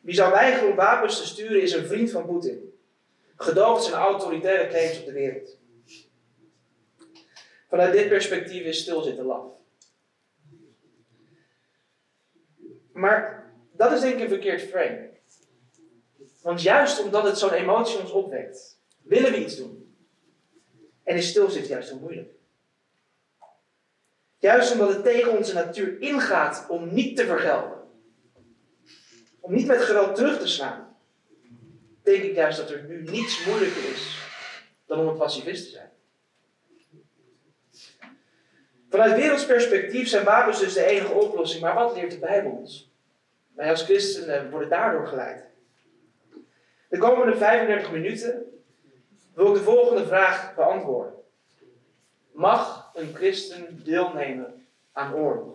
Wie 0.00 0.14
zou 0.14 0.32
weigeren 0.32 0.70
om 0.70 0.76
wapens 0.76 1.20
te 1.20 1.26
sturen 1.26 1.62
is 1.62 1.72
een 1.72 1.86
vriend 1.86 2.10
van 2.10 2.26
Poetin. 2.26 2.78
Gedoogt 3.36 3.84
zijn 3.84 3.96
autoritaire 3.96 4.68
claims 4.68 4.98
op 4.98 5.04
de 5.04 5.12
wereld. 5.12 5.58
Vanuit 7.68 7.92
dit 7.92 8.08
perspectief 8.08 8.62
is 8.62 8.78
stilzitten 8.78 9.24
laf. 9.24 9.44
Maar 12.92 13.50
dat 13.72 13.92
is 13.92 14.00
denk 14.00 14.14
ik 14.14 14.20
een 14.20 14.28
verkeerd 14.28 14.62
frame. 14.62 15.10
Want 16.42 16.62
juist 16.62 17.02
omdat 17.02 17.24
het 17.24 17.38
zo'n 17.38 17.52
emotie 17.52 17.98
ons 17.98 18.10
opwekt, 18.10 18.80
willen 19.02 19.32
we 19.32 19.44
iets 19.44 19.56
doen. 19.56 19.96
En 21.02 21.16
is 21.16 21.28
stilzitten 21.28 21.70
juist 21.70 21.88
zo 21.88 21.98
moeilijk. 21.98 22.35
Juist 24.46 24.72
omdat 24.72 24.88
het 24.88 25.04
tegen 25.04 25.36
onze 25.36 25.54
natuur 25.54 26.00
ingaat 26.00 26.66
om 26.68 26.94
niet 26.94 27.16
te 27.16 27.24
vergelden. 27.24 27.78
Om 29.40 29.54
niet 29.54 29.66
met 29.66 29.82
geweld 29.82 30.14
terug 30.14 30.38
te 30.38 30.46
slaan. 30.46 30.96
Denk 32.02 32.22
ik 32.22 32.34
juist 32.34 32.58
dat 32.58 32.70
er 32.70 32.84
nu 32.84 33.02
niets 33.02 33.46
moeilijker 33.46 33.90
is 33.90 34.18
dan 34.86 34.98
om 34.98 35.08
een 35.08 35.16
pacifist 35.16 35.64
te 35.64 35.70
zijn. 35.70 35.90
Vanuit 38.90 39.16
werelds 39.16 39.46
perspectief 39.46 40.08
zijn 40.08 40.24
wapens 40.24 40.60
dus 40.60 40.74
de 40.74 40.84
enige 40.84 41.12
oplossing. 41.12 41.62
Maar 41.62 41.74
wat 41.74 41.94
leert 41.94 42.10
de 42.10 42.18
Bijbel 42.18 42.50
ons? 42.50 42.92
Wij 43.54 43.70
als 43.70 43.82
christenen 43.82 44.50
worden 44.50 44.68
daardoor 44.68 45.06
geleid. 45.06 45.44
De 46.88 46.98
komende 46.98 47.36
35 47.36 47.92
minuten 47.92 48.44
wil 49.34 49.46
ik 49.46 49.54
de 49.54 49.62
volgende 49.62 50.06
vraag 50.06 50.54
beantwoorden. 50.54 51.14
Mag 52.32 52.85
een 52.96 53.14
christen 53.14 53.82
deelnemen 53.84 54.66
aan 54.92 55.14
oorlog? 55.14 55.54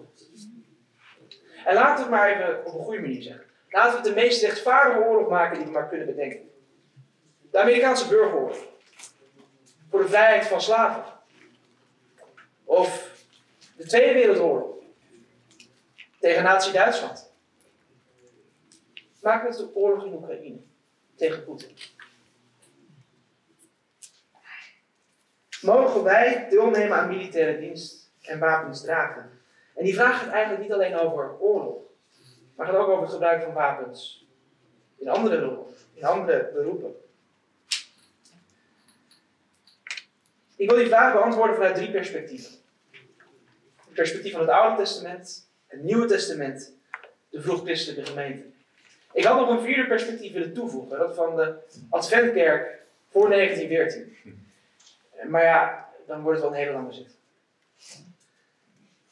En 1.66 1.74
laten 1.74 1.96
we 1.96 2.02
het 2.02 2.10
maar 2.10 2.30
even 2.30 2.66
op 2.66 2.74
een 2.74 2.84
goede 2.84 3.02
manier 3.02 3.22
zeggen. 3.22 3.46
Laten 3.70 3.92
we 3.92 3.98
het 3.98 4.16
de 4.16 4.22
meest 4.22 4.42
rechtvaardige 4.42 5.08
oorlog 5.08 5.30
maken 5.30 5.58
die 5.58 5.66
we 5.66 5.72
maar 5.72 5.90
kunnen 5.90 6.08
bedenken. 6.08 6.50
De 7.52 7.60
Amerikaanse 7.60 8.08
burgeroorlog. 8.08 8.58
Voor 9.90 10.02
de 10.02 10.08
vrijheid 10.08 10.46
van 10.46 10.62
slaven. 10.62 11.04
Of 12.64 13.12
de 13.78 13.86
Tweede 13.86 14.14
Wereldoorlog. 14.14 14.76
Tegen 16.20 16.44
Nazi-Duitsland. 16.44 17.34
Maak 19.22 19.48
het 19.48 19.58
de 19.58 19.76
oorlog 19.76 20.06
in 20.06 20.14
Oekraïne. 20.14 20.60
Tegen 21.16 21.44
Poetin. 21.44 21.76
Mogen 25.62 26.04
wij 26.04 26.48
deelnemen 26.50 26.98
aan 26.98 27.08
militaire 27.08 27.60
dienst 27.60 28.12
en 28.22 28.40
wapens 28.40 28.82
dragen? 28.82 29.30
En 29.76 29.84
die 29.84 29.94
vraag 29.94 30.20
gaat 30.20 30.32
eigenlijk 30.32 30.62
niet 30.62 30.74
alleen 30.74 30.98
over 30.98 31.40
oorlog, 31.40 31.78
maar 32.56 32.68
gaat 32.68 32.76
ook 32.76 32.88
over 32.88 33.04
het 33.04 33.12
gebruik 33.12 33.44
van 33.44 33.54
wapens 33.54 34.26
in 35.02 35.10
andere 35.10 35.40
beroepen. 35.40 35.74
In 35.94 36.04
andere 36.04 36.50
beroepen. 36.54 36.96
Ik 40.56 40.70
wil 40.70 40.78
die 40.78 40.88
vraag 40.88 41.14
beantwoorden 41.14 41.56
vanuit 41.56 41.76
drie 41.76 41.92
perspectieven. 41.92 42.52
Het 43.86 43.94
perspectief 43.94 44.32
van 44.32 44.42
het 44.42 44.50
Oude 44.50 44.78
Testament, 44.78 45.50
het 45.68 45.84
Nieuwe 45.84 46.06
Testament, 46.06 46.74
de 47.30 47.42
vroeg-christelijke 47.42 48.06
gemeente. 48.06 48.44
Ik 49.14 49.24
had 49.24 49.40
nog 49.40 49.50
een 49.50 49.64
vierde 49.64 49.88
perspectief 49.88 50.34
willen 50.34 50.54
toevoegen, 50.54 50.98
dat 50.98 51.16
van 51.16 51.36
de 51.36 51.56
Adventkerk 51.90 52.82
voor 53.10 53.30
1914. 53.30 54.51
Maar 55.28 55.44
ja, 55.44 55.90
dan 56.08 56.22
wordt 56.22 56.40
het 56.40 56.50
wel 56.50 56.58
een 56.58 56.66
hele 56.66 56.78
lange 56.78 56.94
zit. 56.94 57.18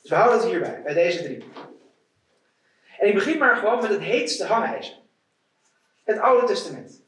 Dus 0.02 0.10
we 0.10 0.16
houden 0.16 0.40
het 0.40 0.48
hierbij, 0.48 0.82
bij 0.82 0.94
deze 0.94 1.24
drie. 1.24 1.44
En 2.98 3.08
ik 3.08 3.14
begin 3.14 3.38
maar 3.38 3.56
gewoon 3.56 3.82
met 3.82 3.90
het 3.90 4.02
heetste 4.02 4.46
hangijzer. 4.46 4.98
Het 6.04 6.20
Oude 6.20 6.48
Testament. 6.48 7.02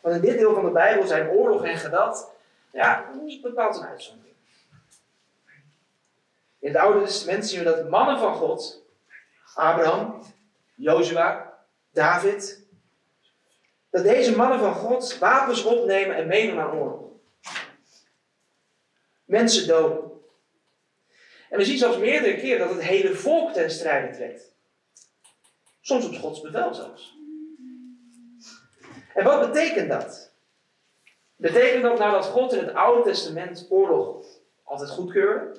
Want 0.00 0.14
in 0.14 0.20
dit 0.20 0.38
deel 0.38 0.54
van 0.54 0.64
de 0.64 0.70
Bijbel 0.70 1.06
zijn 1.06 1.28
oorlog 1.28 1.64
en 1.64 1.76
geweld 1.76 2.30
ja, 2.72 3.10
niet 3.22 3.42
bepaald 3.42 3.76
een 3.76 3.86
uitzondering. 3.86 4.34
In 6.58 6.72
het 6.72 6.76
Oude 6.76 7.04
Testament 7.04 7.46
zien 7.46 7.58
we 7.58 7.64
dat 7.64 7.88
mannen 7.88 8.18
van 8.18 8.34
God, 8.34 8.82
Abraham, 9.54 10.22
Jozua, 10.74 11.58
David, 11.90 12.66
dat 13.90 14.02
deze 14.02 14.36
mannen 14.36 14.58
van 14.58 14.74
God 14.74 15.18
wapens 15.18 15.64
opnemen 15.64 16.16
en 16.16 16.26
meedoen 16.26 16.60
aan 16.60 16.72
oorlog 16.72 17.04
mensen 19.34 19.66
doden. 19.66 20.12
En 21.50 21.58
we 21.58 21.64
zien 21.64 21.78
zelfs 21.78 21.98
meerdere 21.98 22.36
keren 22.36 22.66
dat 22.66 22.76
het 22.76 22.84
hele 22.84 23.14
volk 23.14 23.52
ten 23.52 23.70
strijde 23.70 24.16
trekt. 24.16 24.54
Soms 25.80 26.06
op 26.06 26.14
Gods 26.14 26.40
bevel 26.40 26.74
zelfs. 26.74 27.16
En 29.14 29.24
wat 29.24 29.52
betekent 29.52 29.88
dat? 29.88 30.32
Betekent 31.36 31.82
dat 31.82 31.98
nou 31.98 32.12
dat 32.12 32.26
God 32.26 32.52
in 32.52 32.58
het 32.58 32.74
Oude 32.74 33.10
Testament 33.10 33.66
oorlog 33.70 34.26
altijd 34.62 34.90
goedkeurde? 34.90 35.56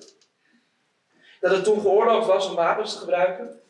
Dat 1.40 1.52
het 1.52 1.64
toen 1.64 1.82
geoorloofd 1.82 2.28
was 2.28 2.50
om 2.50 2.56
wapens 2.56 2.94
te 2.94 3.00
gebruiken? 3.00 3.62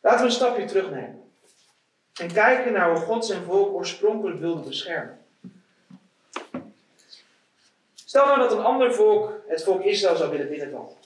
Laten 0.00 0.20
we 0.20 0.26
een 0.26 0.32
stapje 0.32 0.64
terugnemen. 0.64 1.32
En 2.20 2.32
kijken 2.32 2.72
naar 2.72 2.90
hoe 2.90 3.04
God 3.04 3.26
zijn 3.26 3.44
volk 3.44 3.74
oorspronkelijk 3.74 4.40
wilde 4.40 4.68
beschermen. 4.68 5.23
Stel 8.14 8.26
nou 8.26 8.38
dat 8.38 8.52
een 8.52 8.64
ander 8.64 8.94
volk 8.94 9.40
het 9.46 9.62
volk 9.62 9.82
Israël 9.82 10.16
zou 10.16 10.30
willen 10.30 10.48
binnenvallen. 10.48 10.96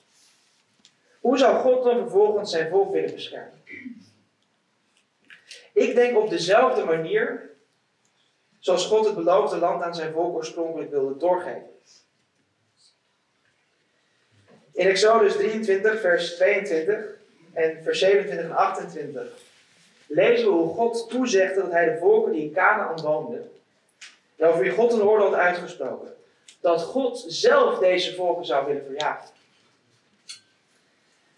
Hoe 1.21 1.39
zou 1.39 1.57
God 1.57 1.85
dan 1.85 1.99
vervolgens 1.99 2.51
zijn 2.51 2.71
volk 2.71 2.93
willen 2.93 3.15
beschermen? 3.15 3.63
Ik 5.73 5.95
denk 5.95 6.17
op 6.17 6.31
dezelfde 6.31 6.85
manier 6.85 7.51
zoals 8.59 8.87
God 8.87 9.07
het 9.07 9.15
beloofde 9.15 9.57
land 9.57 9.83
aan 9.83 9.95
zijn 9.95 10.13
volk 10.13 10.35
oorspronkelijk 10.35 10.91
wilde 10.91 11.17
doorgeven. 11.17 11.71
In 14.73 14.87
Exodus 14.87 15.33
23, 15.33 16.01
vers 16.01 16.35
22 16.35 17.05
en 17.53 17.83
vers 17.83 17.99
27 17.99 18.47
en 18.47 18.57
28 18.57 19.23
lezen 20.07 20.47
we 20.47 20.53
hoe 20.53 20.75
God 20.75 21.11
toezegde 21.11 21.61
dat 21.61 21.71
hij 21.71 21.93
de 21.93 21.99
volken 21.99 22.33
die 22.33 22.43
in 22.43 22.53
Canaan 22.53 23.01
woonden, 23.01 23.51
en 24.37 24.47
over 24.47 24.61
wie 24.61 24.73
God 24.73 24.93
een 24.93 25.03
oordeel 25.03 25.27
had 25.31 25.39
uitgesproken, 25.39 26.17
dat 26.61 26.83
God 26.83 27.25
zelf 27.27 27.79
deze 27.79 28.15
volken 28.15 28.45
zou 28.45 28.67
willen 28.67 28.85
verjagen. 28.85 29.31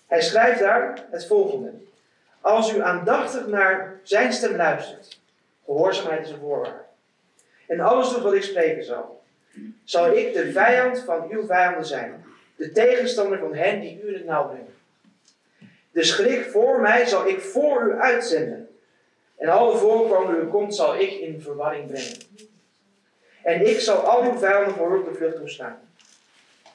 Hij 0.06 0.22
schrijft 0.22 0.60
daar 0.60 1.06
het 1.10 1.26
volgende. 1.26 1.72
Als 2.40 2.74
u 2.74 2.82
aandachtig 2.82 3.46
naar 3.46 4.00
zijn 4.02 4.32
stem 4.32 4.56
luistert, 4.56 5.20
gehoorzaamheid 5.64 6.24
is 6.24 6.30
een 6.30 6.38
voorwaarde, 6.38 6.84
en 7.66 7.80
alles 7.80 8.20
wat 8.20 8.34
ik 8.34 8.42
spreken 8.42 8.84
zal, 8.84 9.22
zal 9.84 10.12
ik 10.12 10.32
de 10.32 10.52
vijand 10.52 10.98
van 10.98 11.26
uw 11.30 11.46
vijanden 11.46 11.86
zijn, 11.86 12.24
de 12.56 12.72
tegenstander 12.72 13.38
van 13.38 13.54
hen 13.54 13.80
die 13.80 14.02
u 14.02 14.08
in 14.08 14.14
het 14.14 14.24
nauw 14.24 14.48
brengen. 14.48 14.74
De 15.92 16.04
schrik 16.04 16.50
voor 16.50 16.80
mij 16.80 17.06
zal 17.06 17.26
ik 17.26 17.40
voor 17.40 17.82
u 17.82 17.92
uitzenden, 17.92 18.68
en 19.36 19.48
alle 19.48 20.08
waar 20.08 20.38
u 20.38 20.46
komt 20.46 20.74
zal 20.74 20.96
ik 20.96 21.10
in 21.10 21.40
verwarring 21.40 21.86
brengen. 21.86 22.16
En 23.42 23.66
ik 23.66 23.80
zal 23.80 23.96
al 23.96 24.22
uw 24.22 24.38
vijanden 24.38 24.74
voor 24.74 24.98
op 24.98 25.04
de 25.04 25.14
vlucht 25.14 25.36
toestaan. 25.36 25.78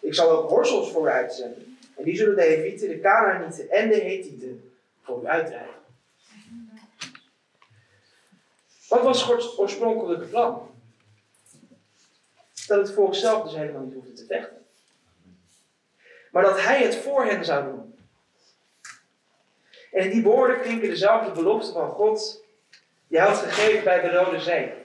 Ik 0.01 0.13
zal 0.13 0.29
ook 0.29 0.50
worstels 0.50 0.91
voor 0.91 1.07
u 1.07 1.10
uitzenden. 1.10 1.77
En 1.98 2.03
die 2.03 2.15
zullen 2.15 2.36
de 2.36 2.41
Hevieten, 2.41 2.88
de 2.88 3.00
Canaanieten 3.00 3.69
en 3.69 3.89
de 3.89 3.95
Hethieten 3.95 4.74
voor 5.03 5.24
u 5.24 5.27
uitrijden. 5.27 5.74
Wat 8.89 9.01
was 9.01 9.24
Gods 9.24 9.57
oorspronkelijke 9.57 10.25
plan? 10.25 10.69
Dat 12.67 12.77
het 12.77 12.91
volk 12.91 13.15
zelf 13.15 13.43
dus 13.43 13.55
helemaal 13.55 13.81
niet 13.81 13.93
hoefde 13.93 14.13
te 14.13 14.25
vechten. 14.25 14.65
Maar 16.31 16.43
dat 16.43 16.62
hij 16.62 16.84
het 16.84 16.95
voor 16.95 17.25
hen 17.25 17.45
zou 17.45 17.63
doen. 17.63 18.00
En 19.91 20.03
in 20.03 20.10
die 20.10 20.24
woorden 20.24 20.62
klinken 20.62 20.89
dezelfde 20.89 21.31
beloften 21.31 21.74
van 21.74 21.89
God 21.89 22.43
die 23.07 23.19
hij 23.19 23.27
had 23.27 23.38
gegeven 23.38 23.84
bij 23.84 24.01
de 24.01 24.12
Rode 24.12 24.39
Zee. 24.39 24.84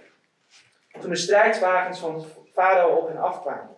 Toen 1.00 1.10
de 1.10 1.16
strijdwagens 1.16 1.98
van 1.98 2.26
Farao 2.52 2.96
op 2.96 3.08
hen 3.08 3.16
afkwamen. 3.16 3.76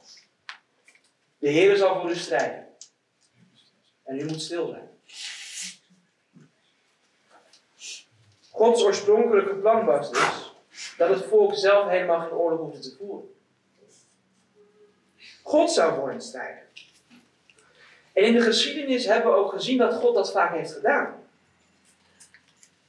De 1.39 1.49
Heer 1.49 1.77
zal 1.77 2.01
voor 2.01 2.11
u 2.11 2.17
strijden. 2.17 2.67
En 4.03 4.19
u 4.19 4.25
moet 4.25 4.43
stil 4.43 4.67
zijn. 4.67 4.91
Gods 8.51 8.83
oorspronkelijke 8.83 9.55
plan 9.55 9.85
was 9.85 10.11
dus 10.11 10.55
dat 10.97 11.09
het 11.09 11.25
volk 11.25 11.55
zelf 11.55 11.89
helemaal 11.89 12.21
geen 12.21 12.33
oorlog 12.33 12.61
hoefde 12.61 12.81
te 12.81 12.97
voeren. 12.97 13.35
God 15.43 15.71
zou 15.71 15.95
voor 15.95 16.11
hen 16.11 16.23
strijden. 16.23 16.63
En 18.13 18.25
in 18.25 18.33
de 18.33 18.41
geschiedenis 18.41 19.05
hebben 19.05 19.33
we 19.33 19.39
ook 19.39 19.53
gezien 19.53 19.79
dat 19.79 19.95
God 19.95 20.15
dat 20.15 20.33
vaak 20.33 20.55
heeft 20.55 20.73
gedaan. 20.73 21.25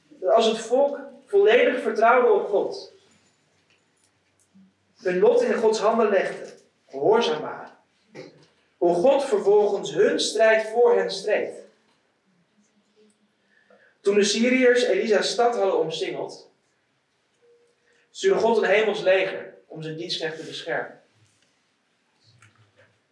Dat 0.08 0.34
als 0.34 0.46
het 0.46 0.58
volk 0.58 0.98
volledig 1.26 1.82
vertrouwde 1.82 2.28
op 2.28 2.48
God, 2.48 2.93
hun 5.04 5.18
lot 5.18 5.42
in 5.42 5.54
Gods 5.54 5.78
handen 5.78 6.08
legde, 6.08 6.52
gehoorzaam 6.88 7.40
waren, 7.40 7.70
hoe 8.76 8.94
God 8.94 9.24
vervolgens 9.24 9.94
hun 9.94 10.20
strijd 10.20 10.68
voor 10.68 10.96
hen 10.96 11.10
streed. 11.10 11.52
Toen 14.00 14.14
de 14.14 14.24
Syriërs 14.24 14.82
Elisa's 14.82 15.30
stad 15.30 15.56
hadden 15.56 15.78
omsingeld, 15.78 16.50
stuurde 18.10 18.40
God 18.40 18.56
een 18.56 18.68
hemels 18.68 19.00
leger 19.00 19.54
om 19.66 19.82
zijn 19.82 19.96
dienstknecht 19.96 20.36
te 20.36 20.42
beschermen. 20.44 21.00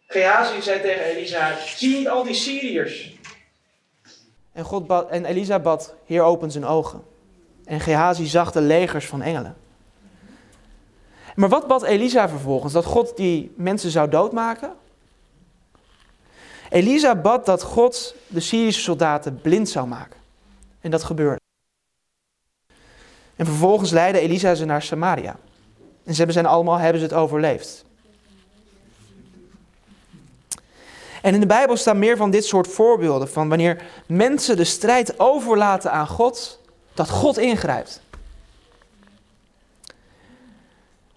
Gehazi 0.07 0.61
zei 0.61 0.81
tegen 0.81 1.03
Elisa: 1.03 1.57
Zie 1.57 2.09
al 2.09 2.23
die 2.23 2.33
Syriërs? 2.33 3.17
En, 4.51 4.63
God 4.63 5.09
en 5.09 5.25
Elisa 5.25 5.59
bad: 5.59 5.95
Heer, 6.05 6.21
open 6.21 6.51
zijn 6.51 6.65
ogen. 6.65 7.03
En 7.65 7.79
Gehazi 7.79 8.25
zag 8.25 8.51
de 8.51 8.61
legers 8.61 9.05
van 9.05 9.21
engelen. 9.21 9.57
Maar 11.35 11.49
wat 11.49 11.67
bad 11.67 11.83
Elisa 11.83 12.29
vervolgens? 12.29 12.73
Dat 12.73 12.85
God 12.85 13.17
die 13.17 13.53
mensen 13.55 13.91
zou 13.91 14.09
doodmaken? 14.09 14.73
Elisa 16.69 17.15
bad 17.15 17.45
dat 17.45 17.63
God 17.63 18.15
de 18.27 18.39
Syrische 18.39 18.81
soldaten 18.81 19.41
blind 19.41 19.69
zou 19.69 19.87
maken. 19.87 20.19
En 20.81 20.91
dat 20.91 21.03
gebeurde. 21.03 21.41
En 23.35 23.45
vervolgens 23.45 23.91
leidde 23.91 24.19
Elisa 24.19 24.55
ze 24.55 24.65
naar 24.65 24.81
Samaria. 24.81 25.35
En 26.03 26.11
ze 26.11 26.17
hebben 26.17 26.33
zijn 26.33 26.45
allemaal 26.45 26.77
hebben 26.77 26.99
ze 27.01 27.05
het 27.05 27.15
overleefd. 27.15 27.85
En 31.21 31.33
in 31.33 31.39
de 31.39 31.45
Bijbel 31.45 31.77
staan 31.77 31.99
meer 31.99 32.17
van 32.17 32.31
dit 32.31 32.45
soort 32.45 32.67
voorbeelden 32.67 33.29
van 33.29 33.49
wanneer 33.49 33.83
mensen 34.07 34.57
de 34.57 34.63
strijd 34.63 35.19
overlaten 35.19 35.91
aan 35.91 36.07
God, 36.07 36.59
dat 36.93 37.09
God 37.09 37.37
ingrijpt. 37.37 38.01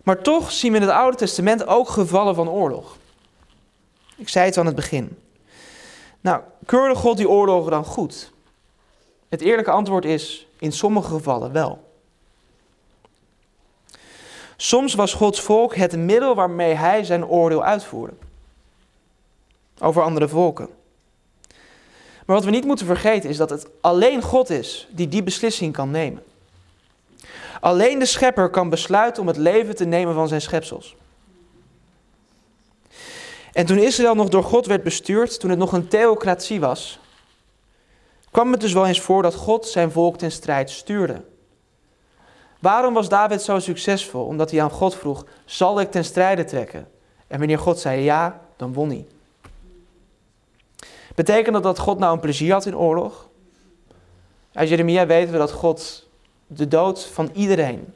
Maar 0.06 0.22
toch 0.22 0.52
zien 0.52 0.70
we 0.72 0.76
in 0.76 0.82
het 0.82 0.92
Oude 0.92 1.16
Testament 1.16 1.66
ook 1.66 1.88
gevallen 1.88 2.34
van 2.34 2.48
oorlog. 2.48 2.96
Ik 4.16 4.28
zei 4.28 4.46
het 4.46 4.58
aan 4.58 4.66
het 4.66 4.74
begin. 4.74 5.18
Nou, 6.20 6.42
keurde 6.66 6.94
God 6.94 7.16
die 7.16 7.28
oorlogen 7.28 7.70
dan 7.70 7.84
goed? 7.84 8.32
Het 9.28 9.40
eerlijke 9.40 9.70
antwoord 9.70 10.04
is 10.04 10.46
in 10.58 10.72
sommige 10.72 11.08
gevallen 11.08 11.52
wel. 11.52 11.92
Soms 14.56 14.94
was 14.94 15.14
Gods 15.14 15.40
volk 15.40 15.74
het 15.74 15.96
middel 15.96 16.34
waarmee 16.34 16.74
hij 16.74 17.04
zijn 17.04 17.26
oordeel 17.26 17.64
uitvoerde. 17.64 18.14
Over 19.78 20.02
andere 20.02 20.28
volken. 20.28 20.68
Maar 22.26 22.36
wat 22.36 22.44
we 22.44 22.50
niet 22.50 22.64
moeten 22.64 22.86
vergeten 22.86 23.30
is 23.30 23.36
dat 23.36 23.50
het 23.50 23.66
alleen 23.80 24.22
God 24.22 24.50
is 24.50 24.88
die 24.90 25.08
die 25.08 25.22
beslissing 25.22 25.72
kan 25.72 25.90
nemen. 25.90 26.22
Alleen 27.66 27.98
de 27.98 28.06
schepper 28.06 28.50
kan 28.50 28.68
besluiten 28.68 29.22
om 29.22 29.28
het 29.28 29.36
leven 29.36 29.76
te 29.76 29.84
nemen 29.84 30.14
van 30.14 30.28
zijn 30.28 30.40
schepsels. 30.40 30.96
En 33.52 33.66
toen 33.66 33.78
Israël 33.78 34.14
nog 34.14 34.28
door 34.28 34.44
God 34.44 34.66
werd 34.66 34.82
bestuurd, 34.82 35.40
toen 35.40 35.50
het 35.50 35.58
nog 35.58 35.72
een 35.72 35.88
theocratie 35.88 36.60
was, 36.60 36.98
kwam 38.30 38.52
het 38.52 38.60
dus 38.60 38.72
wel 38.72 38.86
eens 38.86 39.00
voor 39.00 39.22
dat 39.22 39.34
God 39.34 39.66
zijn 39.66 39.90
volk 39.90 40.18
ten 40.18 40.32
strijd 40.32 40.70
stuurde. 40.70 41.22
Waarom 42.58 42.94
was 42.94 43.08
David 43.08 43.42
zo 43.42 43.58
succesvol? 43.58 44.24
Omdat 44.24 44.50
hij 44.50 44.62
aan 44.62 44.70
God 44.70 44.94
vroeg: 44.94 45.24
Zal 45.44 45.80
ik 45.80 45.90
ten 45.90 46.04
strijde 46.04 46.44
trekken? 46.44 46.88
En 47.26 47.38
wanneer 47.38 47.58
God 47.58 47.78
zei 47.78 48.00
ja, 48.00 48.40
dan 48.56 48.72
won 48.72 48.88
hij. 48.88 49.06
Betekent 51.14 51.54
dat 51.54 51.62
dat 51.62 51.78
God 51.78 51.98
nou 51.98 52.12
een 52.12 52.20
plezier 52.20 52.52
had 52.52 52.66
in 52.66 52.76
oorlog? 52.76 53.28
Uit 54.52 54.68
Jeremia 54.68 55.06
weten 55.06 55.32
we 55.32 55.38
dat 55.38 55.52
God 55.52 56.05
de 56.46 56.68
dood 56.68 57.04
van 57.04 57.30
iedereen 57.32 57.94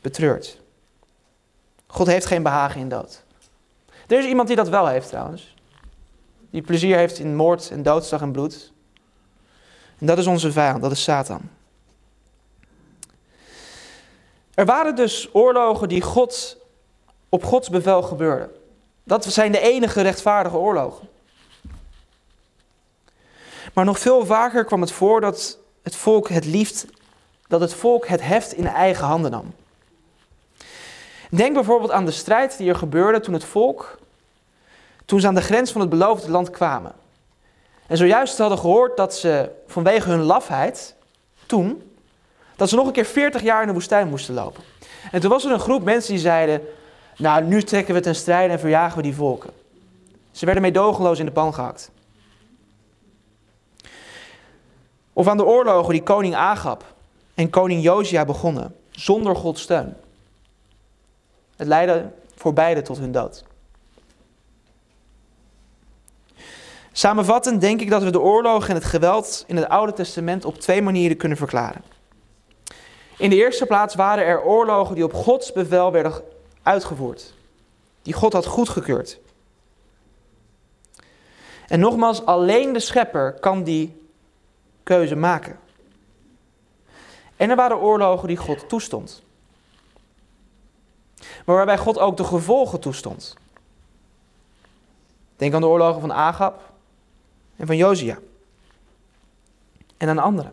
betreurt. 0.00 0.58
God 1.86 2.06
heeft 2.06 2.26
geen 2.26 2.42
behagen 2.42 2.80
in 2.80 2.88
dood. 2.88 3.22
Er 4.06 4.18
is 4.18 4.24
iemand 4.24 4.48
die 4.48 4.56
dat 4.56 4.68
wel 4.68 4.86
heeft 4.86 5.08
trouwens. 5.08 5.54
Die 6.50 6.62
plezier 6.62 6.96
heeft 6.96 7.18
in 7.18 7.36
moord 7.36 7.70
en 7.70 7.82
doodslag 7.82 8.20
en 8.20 8.32
bloed. 8.32 8.72
En 9.98 10.06
dat 10.06 10.18
is 10.18 10.26
onze 10.26 10.52
vijand, 10.52 10.82
dat 10.82 10.92
is 10.92 11.02
Satan. 11.02 11.40
Er 14.54 14.64
waren 14.64 14.96
dus 14.96 15.28
oorlogen 15.32 15.88
die 15.88 16.02
God 16.02 16.56
op 17.28 17.44
Gods 17.44 17.68
bevel 17.68 18.02
gebeurden. 18.02 18.50
Dat 19.04 19.24
zijn 19.24 19.52
de 19.52 19.60
enige 19.60 20.00
rechtvaardige 20.00 20.56
oorlogen. 20.56 21.08
Maar 23.74 23.84
nog 23.84 23.98
veel 23.98 24.26
vaker 24.26 24.64
kwam 24.64 24.80
het 24.80 24.92
voor 24.92 25.20
dat 25.20 25.58
het 25.82 25.96
volk 25.96 26.28
het 26.28 26.44
liefst, 26.44 26.86
dat 27.50 27.60
het 27.60 27.74
volk 27.74 28.06
het 28.06 28.22
heft 28.22 28.52
in 28.52 28.66
eigen 28.66 29.06
handen 29.06 29.30
nam. 29.30 29.54
Denk 31.30 31.54
bijvoorbeeld 31.54 31.90
aan 31.90 32.04
de 32.04 32.10
strijd 32.10 32.56
die 32.56 32.68
er 32.68 32.76
gebeurde 32.76 33.20
toen 33.20 33.34
het 33.34 33.44
volk, 33.44 33.98
toen 35.04 35.20
ze 35.20 35.26
aan 35.26 35.34
de 35.34 35.40
grens 35.42 35.72
van 35.72 35.80
het 35.80 35.90
beloofde 35.90 36.30
land 36.30 36.50
kwamen. 36.50 36.92
En 37.86 37.96
zojuist 37.96 38.38
hadden 38.38 38.58
gehoord 38.58 38.96
dat 38.96 39.14
ze 39.14 39.50
vanwege 39.66 40.10
hun 40.10 40.22
lafheid, 40.22 40.94
toen, 41.46 41.92
dat 42.56 42.68
ze 42.68 42.76
nog 42.76 42.86
een 42.86 42.92
keer 42.92 43.04
40 43.04 43.42
jaar 43.42 43.60
in 43.60 43.66
de 43.66 43.72
woestijn 43.72 44.08
moesten 44.08 44.34
lopen. 44.34 44.62
En 45.10 45.20
toen 45.20 45.30
was 45.30 45.44
er 45.44 45.52
een 45.52 45.60
groep 45.60 45.84
mensen 45.84 46.12
die 46.12 46.22
zeiden, 46.22 46.62
nou 47.16 47.44
nu 47.44 47.62
trekken 47.62 47.94
we 47.94 48.00
ten 48.00 48.14
strijde 48.14 48.52
en 48.52 48.60
verjagen 48.60 48.96
we 48.96 49.02
die 49.02 49.14
volken. 49.14 49.50
Ze 50.30 50.44
werden 50.44 50.62
meedogenloos 50.62 51.18
in 51.18 51.26
de 51.26 51.32
pan 51.32 51.54
gehakt. 51.54 51.90
Of 55.12 55.26
aan 55.26 55.36
de 55.36 55.44
oorlogen 55.44 55.92
die 55.92 56.02
koning 56.02 56.34
Agab 56.34 56.84
en 57.34 57.50
koning 57.50 57.82
Josia 57.82 58.24
begonnen, 58.24 58.76
zonder 58.90 59.36
Gods 59.36 59.62
steun. 59.62 59.96
Het 61.56 61.66
leidde 61.66 62.12
voor 62.34 62.52
beide 62.52 62.82
tot 62.82 62.98
hun 62.98 63.12
dood. 63.12 63.44
Samenvattend 66.92 67.60
denk 67.60 67.80
ik 67.80 67.90
dat 67.90 68.02
we 68.02 68.10
de 68.10 68.20
oorlogen 68.20 68.68
en 68.68 68.74
het 68.74 68.84
geweld 68.84 69.44
in 69.46 69.56
het 69.56 69.68
Oude 69.68 69.92
Testament 69.92 70.44
op 70.44 70.58
twee 70.58 70.82
manieren 70.82 71.16
kunnen 71.16 71.38
verklaren. 71.38 71.82
In 73.18 73.30
de 73.30 73.36
eerste 73.36 73.66
plaats 73.66 73.94
waren 73.94 74.24
er 74.24 74.42
oorlogen 74.42 74.94
die 74.94 75.04
op 75.04 75.14
Gods 75.14 75.52
bevel 75.52 75.92
werden 75.92 76.12
uitgevoerd, 76.62 77.34
die 78.02 78.12
God 78.12 78.32
had 78.32 78.46
goedgekeurd. 78.46 79.18
En 81.68 81.80
nogmaals, 81.80 82.24
alleen 82.24 82.72
de 82.72 82.80
schepper 82.80 83.32
kan 83.32 83.62
die 83.62 84.02
keuze 84.82 85.16
maken. 85.16 85.58
En 87.40 87.50
er 87.50 87.56
waren 87.56 87.78
oorlogen 87.78 88.28
die 88.28 88.36
God 88.36 88.68
toestond. 88.68 89.22
Maar 91.44 91.56
waarbij 91.56 91.78
God 91.78 91.98
ook 91.98 92.16
de 92.16 92.24
gevolgen 92.24 92.80
toestond. 92.80 93.36
Denk 95.36 95.54
aan 95.54 95.60
de 95.60 95.66
oorlogen 95.66 96.00
van 96.00 96.12
Agab 96.12 96.72
en 97.56 97.66
van 97.66 97.76
Josia. 97.76 98.18
En 99.96 100.08
aan 100.08 100.18
anderen. 100.18 100.52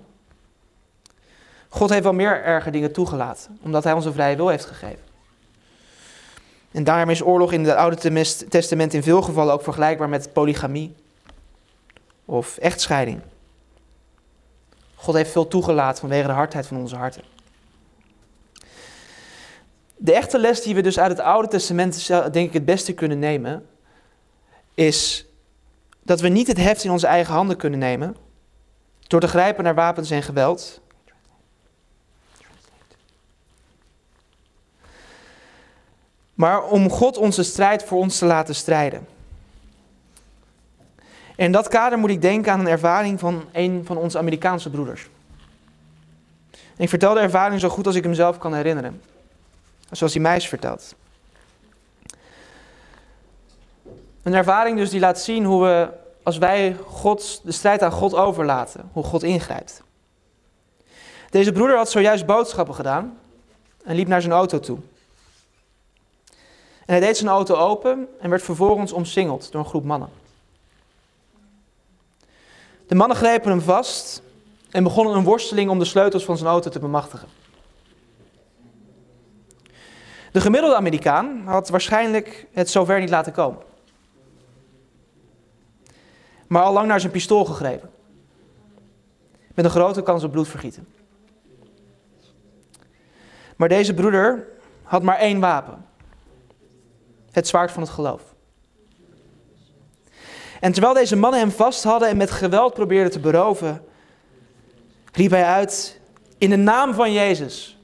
God 1.69 1.89
heeft 1.89 2.04
wel 2.04 2.13
meer 2.13 2.43
erge 2.43 2.71
dingen 2.71 2.91
toegelaten, 2.91 3.60
omdat 3.63 3.84
hij 3.84 3.93
ons 3.93 4.06
een 4.06 4.13
vrije 4.13 4.36
wil 4.36 4.47
heeft 4.47 4.65
gegeven. 4.65 5.04
En 6.71 6.84
daarom 6.84 7.10
is 7.10 7.23
oorlog 7.23 7.52
in 7.52 7.65
het 7.65 7.76
Oude 7.76 8.21
Testament 8.50 8.93
in 8.93 9.04
veel 9.04 9.21
gevallen 9.21 9.54
ook 9.54 9.63
vergelijkbaar 9.63 10.10
met 10.10 10.34
polygamie 10.34 10.95
of 12.26 12.58
echtscheiding. 12.58 13.21
God 15.00 15.16
heeft 15.16 15.32
veel 15.32 15.48
toegelaten 15.48 16.00
vanwege 16.00 16.28
de 16.28 16.34
hardheid 16.34 16.68
van 16.68 16.78
onze 16.78 16.96
harten. 16.96 17.24
De 19.96 20.14
echte 20.14 20.40
les 20.40 20.62
die 20.62 20.76
we 20.76 20.82
dus 20.82 21.00
uit 21.00 21.12
het 21.12 21.20
Oude 21.20 21.48
Testament 21.48 22.08
denk 22.08 22.48
ik 22.48 22.54
het 22.54 22.66
beste 22.66 22.94
kunnen 22.94 23.20
nemen, 23.20 23.68
is 24.74 25.26
dat 26.04 26.22
we 26.22 26.28
niet 26.28 26.48
het 26.48 26.58
heft 26.58 26.84
in 26.84 26.92
onze 26.92 27.08
eigen 27.08 27.34
handen 27.34 27.58
kunnen 27.58 27.80
nemen 27.80 28.16
door 29.08 29.20
te 29.20 29.28
grijpen 29.28 29.64
naar 29.64 29.76
wapens 29.76 30.12
en 30.12 30.24
geweld. 30.24 30.82
Maar 36.34 36.64
om 36.64 36.90
God 36.90 37.18
onze 37.18 37.44
strijd 37.44 37.84
voor 37.84 37.98
ons 37.98 38.18
te 38.18 38.26
laten 38.26 38.56
strijden. 38.56 39.16
En 41.38 41.45
in 41.45 41.52
dat 41.52 41.67
kader 41.67 41.97
moet 41.97 42.10
ik 42.10 42.21
denken 42.21 42.52
aan 42.52 42.60
een 42.60 42.67
ervaring 42.67 43.19
van 43.19 43.43
een 43.52 43.82
van 43.86 43.97
onze 43.97 44.17
Amerikaanse 44.17 44.69
broeders. 44.69 45.10
Ik 46.78 46.89
vertel 46.89 47.13
de 47.13 47.19
ervaring 47.19 47.60
zo 47.60 47.69
goed 47.69 47.86
als 47.86 47.95
ik 47.95 48.04
hem 48.04 48.13
zelf 48.13 48.38
kan 48.38 48.54
herinneren. 48.54 49.02
Zoals 49.91 50.13
hij 50.13 50.21
mij 50.21 50.36
is 50.36 50.47
verteld. 50.47 50.95
Een 54.23 54.34
ervaring 54.34 54.78
dus 54.78 54.89
die 54.89 55.00
laat 55.00 55.19
zien 55.19 55.45
hoe 55.45 55.63
we, 55.63 55.89
als 56.23 56.38
wij 56.38 56.76
de 57.43 57.52
strijd 57.52 57.82
aan 57.82 57.91
God 57.91 58.15
overlaten, 58.15 58.89
hoe 58.91 59.04
God 59.04 59.23
ingrijpt. 59.23 59.82
Deze 61.30 61.52
broeder 61.52 61.78
had 61.78 61.89
zojuist 61.89 62.26
boodschappen 62.26 62.76
gedaan 62.76 63.17
en 63.84 63.95
liep 63.95 64.08
naar 64.08 64.21
zijn 64.21 64.34
auto 64.34 64.60
toe. 64.60 64.78
En 66.86 66.93
hij 66.93 67.00
deed 67.00 67.17
zijn 67.17 67.30
auto 67.30 67.56
open 67.56 68.08
en 68.19 68.30
werd 68.30 68.43
vervolgens 68.43 68.91
omsingeld 68.91 69.52
door 69.52 69.62
een 69.62 69.69
groep 69.69 69.84
mannen. 69.84 70.10
De 72.88 72.95
mannen 72.95 73.17
grepen 73.17 73.50
hem 73.50 73.62
vast 73.62 74.21
en 74.71 74.84
begonnen 74.84 75.15
een 75.15 75.23
worsteling 75.23 75.69
om 75.69 75.80
de 75.80 75.86
sleutels 75.86 76.26
van 76.26 76.38
zijn 76.38 76.50
auto 76.50 76.69
te 76.69 76.80
bemachtigen. 76.80 77.28
De 80.32 80.41
gemiddelde 80.41 80.76
Amerikaan 80.76 81.41
had 81.45 81.69
waarschijnlijk 81.69 82.47
het 82.52 82.69
zover 82.69 83.00
niet 83.00 83.10
laten 83.10 83.32
komen. 83.34 83.62
Maar 86.47 86.63
al 86.63 86.73
lang 86.73 86.88
naar 86.88 87.00
zijn 87.00 87.12
pistool 87.12 87.45
gegrepen. 87.45 87.89
Met 89.54 89.65
een 89.65 89.71
grote 89.71 90.04
kans 90.04 90.23
op 90.23 90.32
bloedvergieten. 90.32 90.88
Maar 93.56 93.69
deze 93.69 93.93
broeder 93.93 94.47
had 94.84 95.04
maar 95.04 95.17
één 95.17 95.39
wapen. 95.39 95.86
Het 97.32 97.47
zwaard 97.47 97.71
van 97.71 97.82
het 97.82 97.91
geloof. 97.91 98.36
En 100.60 100.72
terwijl 100.72 100.93
deze 100.93 101.15
mannen 101.15 101.39
hem 101.39 101.52
vast 101.52 101.84
hadden 101.84 102.10
en 102.10 102.17
met 102.17 102.32
geweld 102.32 102.74
probeerden 102.74 103.12
te 103.12 103.20
beroven, 103.20 103.84
riep 105.12 105.32
hij 105.32 105.46
uit: 105.46 106.00
In 106.38 106.50
de 106.50 106.56
naam 106.56 106.93
van 106.93 107.13
Jezus, 107.13 107.78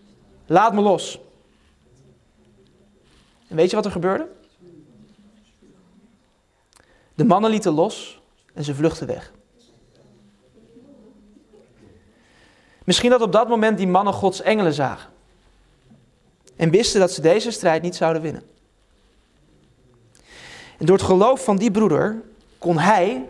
laat 0.45 0.73
me 0.73 0.81
los. 0.81 1.19
En 3.47 3.55
weet 3.55 3.69
je 3.69 3.75
wat 3.75 3.85
er 3.85 3.91
gebeurde? 3.91 4.27
De 7.15 7.25
mannen 7.25 7.51
lieten 7.51 7.71
los 7.71 8.21
en 8.53 8.63
ze 8.63 8.75
vluchtten 8.75 9.07
weg. 9.07 9.31
Misschien 12.83 13.09
dat 13.09 13.21
op 13.21 13.31
dat 13.31 13.47
moment 13.47 13.77
die 13.77 13.87
mannen 13.87 14.13
Gods 14.13 14.41
engelen 14.41 14.73
zagen. 14.73 15.09
En 16.55 16.69
wisten 16.69 16.99
dat 16.99 17.11
ze 17.11 17.21
deze 17.21 17.51
strijd 17.51 17.81
niet 17.81 17.95
zouden 17.95 18.21
winnen. 18.21 18.43
En 20.77 20.85
door 20.85 20.97
het 20.97 21.05
geloof 21.05 21.43
van 21.43 21.57
die 21.57 21.71
broeder 21.71 22.21
kon 22.63 22.79
hij, 22.79 23.25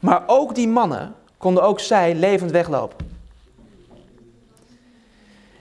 maar 0.00 0.22
ook 0.26 0.54
die 0.54 0.68
mannen, 0.68 1.14
konden 1.38 1.62
ook 1.62 1.80
zij 1.80 2.14
levend 2.14 2.50
weglopen. 2.50 3.10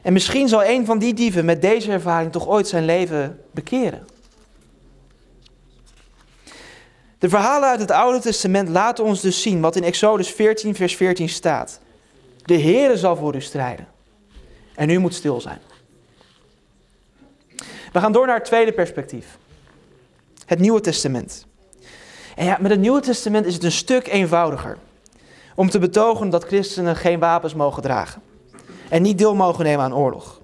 En 0.02 0.14
misschien 0.14 0.48
zal 0.48 0.64
een 0.64 0.86
van 0.86 1.00
die 1.00 1.14
dieven 1.14 1.46
met 1.46 1.62
deze 1.62 1.92
ervaring 1.92 2.32
toch 2.32 2.48
ooit 2.48 2.68
zijn 2.68 2.86
leven 2.86 3.44
bekeren. 3.52 4.08
De 7.18 7.30
verhalen 7.30 7.70
uit 7.70 7.80
het 7.80 7.92
Oude 7.92 8.20
Testament 8.20 8.70
laten 8.70 9.04
ons 9.04 9.22
dus 9.22 9.42
zien 9.42 9.62
wat 9.62 9.76
in 9.76 9.84
Exodus 9.84 10.30
14, 10.30 10.76
vers 10.76 10.96
14 10.96 11.30
staat. 11.30 11.80
De 12.44 12.62
Heere 12.62 12.98
zal 12.98 13.16
voor 13.16 13.36
u 13.36 13.42
strijden. 13.42 13.88
En 14.76 14.90
u 14.90 14.98
moet 14.98 15.14
stil 15.14 15.42
zijn. 15.42 15.60
We 17.92 18.00
gaan 18.00 18.12
door 18.12 18.26
naar 18.26 18.36
het 18.36 18.46
tweede 18.46 18.74
perspectief. 18.74 19.38
Het 20.46 20.60
Nieuwe 20.60 20.82
Testament. 20.82 21.48
En 22.38 22.45
ja, 22.45 22.58
met 22.60 22.71
het 22.71 22.80
Nieuwe 22.80 23.02
Testament 23.02 23.45
is 23.45 23.54
het 23.54 23.63
een 23.63 23.71
stuk 23.71 24.08
eenvoudiger. 24.08 24.78
Om 25.56 25.69
te 25.69 25.80
betogen 25.80 26.30
dat 26.30 26.43
christenen 26.43 26.95
geen 26.95 27.19
wapens 27.19 27.54
mogen 27.54 27.82
dragen. 27.82 28.21
En 28.89 29.02
niet 29.02 29.17
deel 29.17 29.36
mogen 29.36 29.63
nemen 29.63 29.86
aan 29.86 29.95
oorlog. 29.95 30.41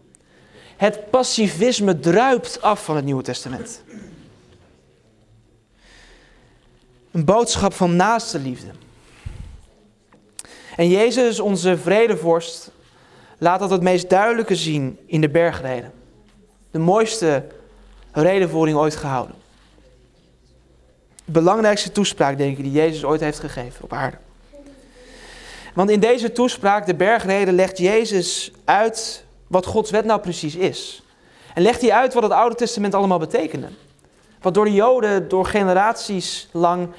Het 0.78 1.10
pacifisme 1.10 2.00
druipt 2.00 2.62
af 2.62 2.84
van 2.84 2.96
het 2.96 3.06
Nieuwe 3.06 3.24
Testament. 3.24 3.84
Een 7.12 7.26
boodschap 7.26 7.74
van 7.74 7.96
naaste 7.96 8.40
liefde. 8.40 8.72
En 10.76 10.90
Jezus, 10.90 11.40
onze 11.40 11.78
vredevorst, 11.78 12.72
laat 13.38 13.60
dat 13.60 13.70
het 13.70 13.82
meest 13.82 14.10
duidelijke 14.10 14.56
zien 14.56 15.00
in 15.06 15.22
de 15.22 15.30
bergreden. 15.30 15.94
De 16.72 16.80
mooiste 16.80 17.46
redenvoering 18.12 18.78
ooit 18.78 18.96
gehouden. 18.96 19.36
Belangrijkste 21.26 21.92
toespraak, 21.92 22.38
denk 22.38 22.58
ik, 22.58 22.64
die 22.64 22.72
Jezus 22.72 23.04
ooit 23.04 23.22
heeft 23.22 23.40
gegeven 23.40 23.84
op 23.84 23.94
aarde. 23.94 24.18
Want 25.74 25.90
in 25.90 26.00
deze 26.00 26.32
toespraak, 26.32 26.86
de 26.86 26.96
bergreden, 26.96 27.54
legt 27.54 27.78
Jezus 27.78 28.52
uit 28.66 29.26
wat 29.48 29.66
Gods 29.66 29.92
wet 29.92 30.06
nou 30.06 30.20
precies 30.22 30.56
is. 30.56 31.04
En 31.54 31.62
legt 31.62 31.82
hij 31.82 31.92
uit 31.92 32.14
wat 32.14 32.24
het 32.24 32.32
Oude 32.32 32.56
Testament 32.56 32.94
allemaal 32.94 33.20
betekende. 33.20 33.68
Wat 34.42 34.54
door 34.54 34.66
de 34.66 34.74
Joden, 34.74 35.30
door 35.30 35.46
generaties 35.46 36.50
lang, 36.52 36.90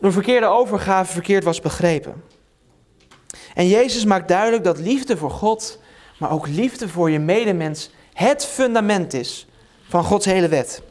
door 0.00 0.12
verkeerde 0.12 0.46
overgave 0.46 1.12
verkeerd 1.12 1.44
was 1.44 1.60
begrepen. 1.60 2.22
En 3.54 3.68
Jezus 3.68 4.04
maakt 4.04 4.28
duidelijk 4.28 4.64
dat 4.64 4.78
liefde 4.78 5.16
voor 5.16 5.30
God, 5.30 5.78
maar 6.18 6.30
ook 6.30 6.46
liefde 6.46 6.88
voor 6.88 7.10
je 7.10 7.18
medemens, 7.18 7.90
het 8.12 8.46
fundament 8.46 9.14
is 9.14 9.46
van 9.88 10.04
Gods 10.04 10.26
hele 10.26 10.48
wet. 10.48 10.82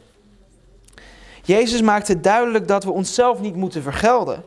Jezus 1.46 1.80
maakt 1.80 2.08
het 2.08 2.24
duidelijk 2.24 2.68
dat 2.68 2.84
we 2.84 2.90
onszelf 2.90 3.40
niet 3.40 3.56
moeten 3.56 3.82
vergelden 3.82 4.44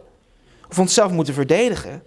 of 0.69 0.79
onszelf 0.79 1.11
moeten 1.11 1.33
verdedigen, 1.33 2.03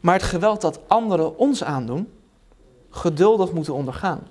maar 0.00 0.14
het 0.14 0.22
geweld 0.22 0.60
dat 0.60 0.80
anderen 0.86 1.38
ons 1.38 1.64
aandoen, 1.64 2.12
geduldig 2.90 3.52
moeten 3.52 3.74
ondergaan. 3.74 4.28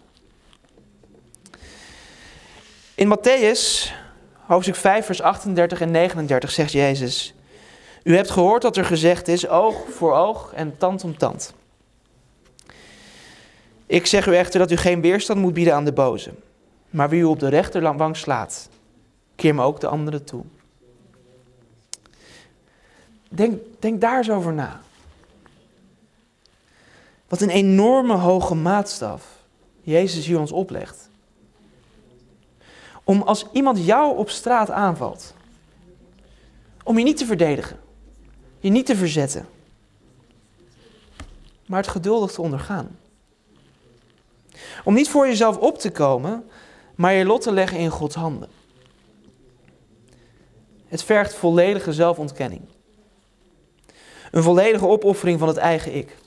In 2.95 3.17
Matthäus, 3.17 3.91
hoofdstuk 4.45 4.75
5, 4.75 5.05
vers 5.05 5.21
38 5.21 5.81
en 5.81 5.91
39 5.91 6.51
zegt 6.51 6.71
Jezus: 6.71 7.33
U 8.03 8.15
hebt 8.15 8.31
gehoord 8.31 8.61
dat 8.61 8.77
er 8.77 8.85
gezegd 8.85 9.27
is: 9.27 9.47
oog 9.47 9.75
voor 9.89 10.13
oog 10.13 10.53
en 10.53 10.77
tand 10.77 11.03
om 11.03 11.17
tand. 11.17 11.53
Ik 13.85 14.05
zeg 14.05 14.27
u 14.27 14.35
echter 14.35 14.59
dat 14.59 14.71
u 14.71 14.77
geen 14.77 15.01
weerstand 15.01 15.39
moet 15.39 15.53
bieden 15.53 15.73
aan 15.73 15.85
de 15.85 15.93
boze. 15.93 16.33
Maar 16.89 17.09
wie 17.09 17.21
u 17.21 17.23
op 17.23 17.39
de 17.39 17.47
rechterwang 17.47 18.17
slaat, 18.17 18.69
keer 19.35 19.55
me 19.55 19.61
ook 19.61 19.79
de 19.79 19.87
andere 19.87 20.23
toe. 20.23 20.43
Denk, 23.29 23.61
denk 23.79 24.01
daar 24.01 24.17
eens 24.17 24.29
over 24.29 24.53
na. 24.53 24.81
Wat 27.27 27.41
een 27.41 27.49
enorme 27.49 28.15
hoge 28.15 28.55
maatstaf 28.55 29.41
Jezus 29.81 30.25
hier 30.25 30.39
ons 30.39 30.51
oplegt. 30.51 31.09
Om 33.03 33.21
als 33.21 33.45
iemand 33.51 33.85
jou 33.85 34.17
op 34.17 34.29
straat 34.29 34.69
aanvalt, 34.69 35.33
om 36.83 36.97
je 36.97 37.03
niet 37.03 37.17
te 37.17 37.25
verdedigen, 37.25 37.79
je 38.59 38.69
niet 38.69 38.85
te 38.85 38.95
verzetten, 38.95 39.47
maar 41.65 41.81
het 41.81 41.91
geduldig 41.91 42.31
te 42.31 42.41
ondergaan. 42.41 42.97
Om 44.83 44.93
niet 44.93 45.09
voor 45.09 45.27
jezelf 45.27 45.57
op 45.57 45.77
te 45.77 45.91
komen, 45.91 46.49
maar 46.95 47.13
je 47.13 47.25
lot 47.25 47.41
te 47.41 47.51
leggen 47.51 47.77
in 47.77 47.89
Gods 47.89 48.15
handen. 48.15 48.49
Het 50.93 51.03
vergt 51.03 51.35
volledige 51.35 51.93
zelfontkenning. 51.93 52.61
Een 54.31 54.43
volledige 54.43 54.87
opoffering 54.87 55.39
van 55.39 55.47
het 55.47 55.57
eigen 55.57 55.95
ik. 55.95 56.17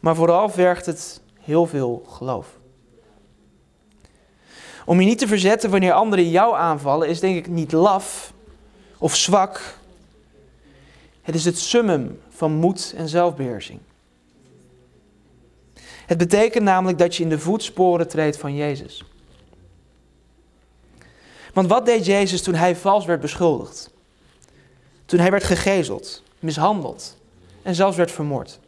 Maar 0.00 0.14
vooral 0.14 0.48
vergt 0.48 0.86
het 0.86 1.20
heel 1.40 1.66
veel 1.66 2.04
geloof. 2.08 2.58
Om 4.84 5.00
je 5.00 5.06
niet 5.06 5.18
te 5.18 5.26
verzetten 5.26 5.70
wanneer 5.70 5.92
anderen 5.92 6.30
jou 6.30 6.54
aanvallen, 6.54 7.08
is 7.08 7.20
denk 7.20 7.36
ik 7.36 7.48
niet 7.48 7.72
laf 7.72 8.32
of 8.98 9.16
zwak. 9.16 9.78
Het 11.22 11.34
is 11.34 11.44
het 11.44 11.58
summum 11.58 12.20
van 12.28 12.52
moed 12.52 12.94
en 12.96 13.08
zelfbeheersing. 13.08 13.80
Het 16.06 16.18
betekent 16.18 16.64
namelijk 16.64 16.98
dat 16.98 17.16
je 17.16 17.22
in 17.22 17.28
de 17.28 17.38
voetsporen 17.38 18.08
treedt 18.08 18.38
van 18.38 18.54
Jezus. 18.54 19.04
Want 21.56 21.68
wat 21.68 21.86
deed 21.86 22.06
Jezus 22.06 22.42
toen 22.42 22.54
hij 22.54 22.76
vals 22.76 23.04
werd 23.04 23.20
beschuldigd? 23.20 23.90
Toen 25.04 25.18
hij 25.18 25.30
werd 25.30 25.44
gegezeld, 25.44 26.22
mishandeld 26.38 27.16
en 27.62 27.74
zelfs 27.74 27.96
werd 27.96 28.10
vermoord. 28.10 28.58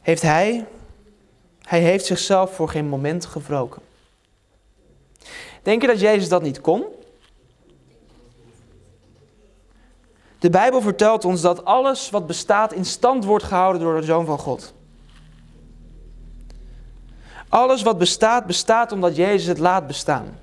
Heeft 0.00 0.22
hij, 0.22 0.66
hij 1.62 1.80
heeft 1.80 2.06
zichzelf 2.06 2.54
voor 2.54 2.68
geen 2.68 2.88
moment 2.88 3.26
gewroken. 3.26 3.82
Denk 5.62 5.80
je 5.80 5.88
dat 5.88 6.00
Jezus 6.00 6.28
dat 6.28 6.42
niet 6.42 6.60
kon? 6.60 6.84
De 10.38 10.50
Bijbel 10.50 10.80
vertelt 10.80 11.24
ons 11.24 11.40
dat 11.40 11.64
alles 11.64 12.10
wat 12.10 12.26
bestaat 12.26 12.72
in 12.72 12.84
stand 12.84 13.24
wordt 13.24 13.44
gehouden 13.44 13.82
door 13.82 14.00
de 14.00 14.06
Zoon 14.06 14.26
van 14.26 14.38
God. 14.38 14.76
Alles 17.48 17.82
wat 17.82 17.98
bestaat, 17.98 18.46
bestaat 18.46 18.92
omdat 18.92 19.16
Jezus 19.16 19.46
het 19.46 19.58
laat 19.58 19.86
bestaan. 19.86 20.38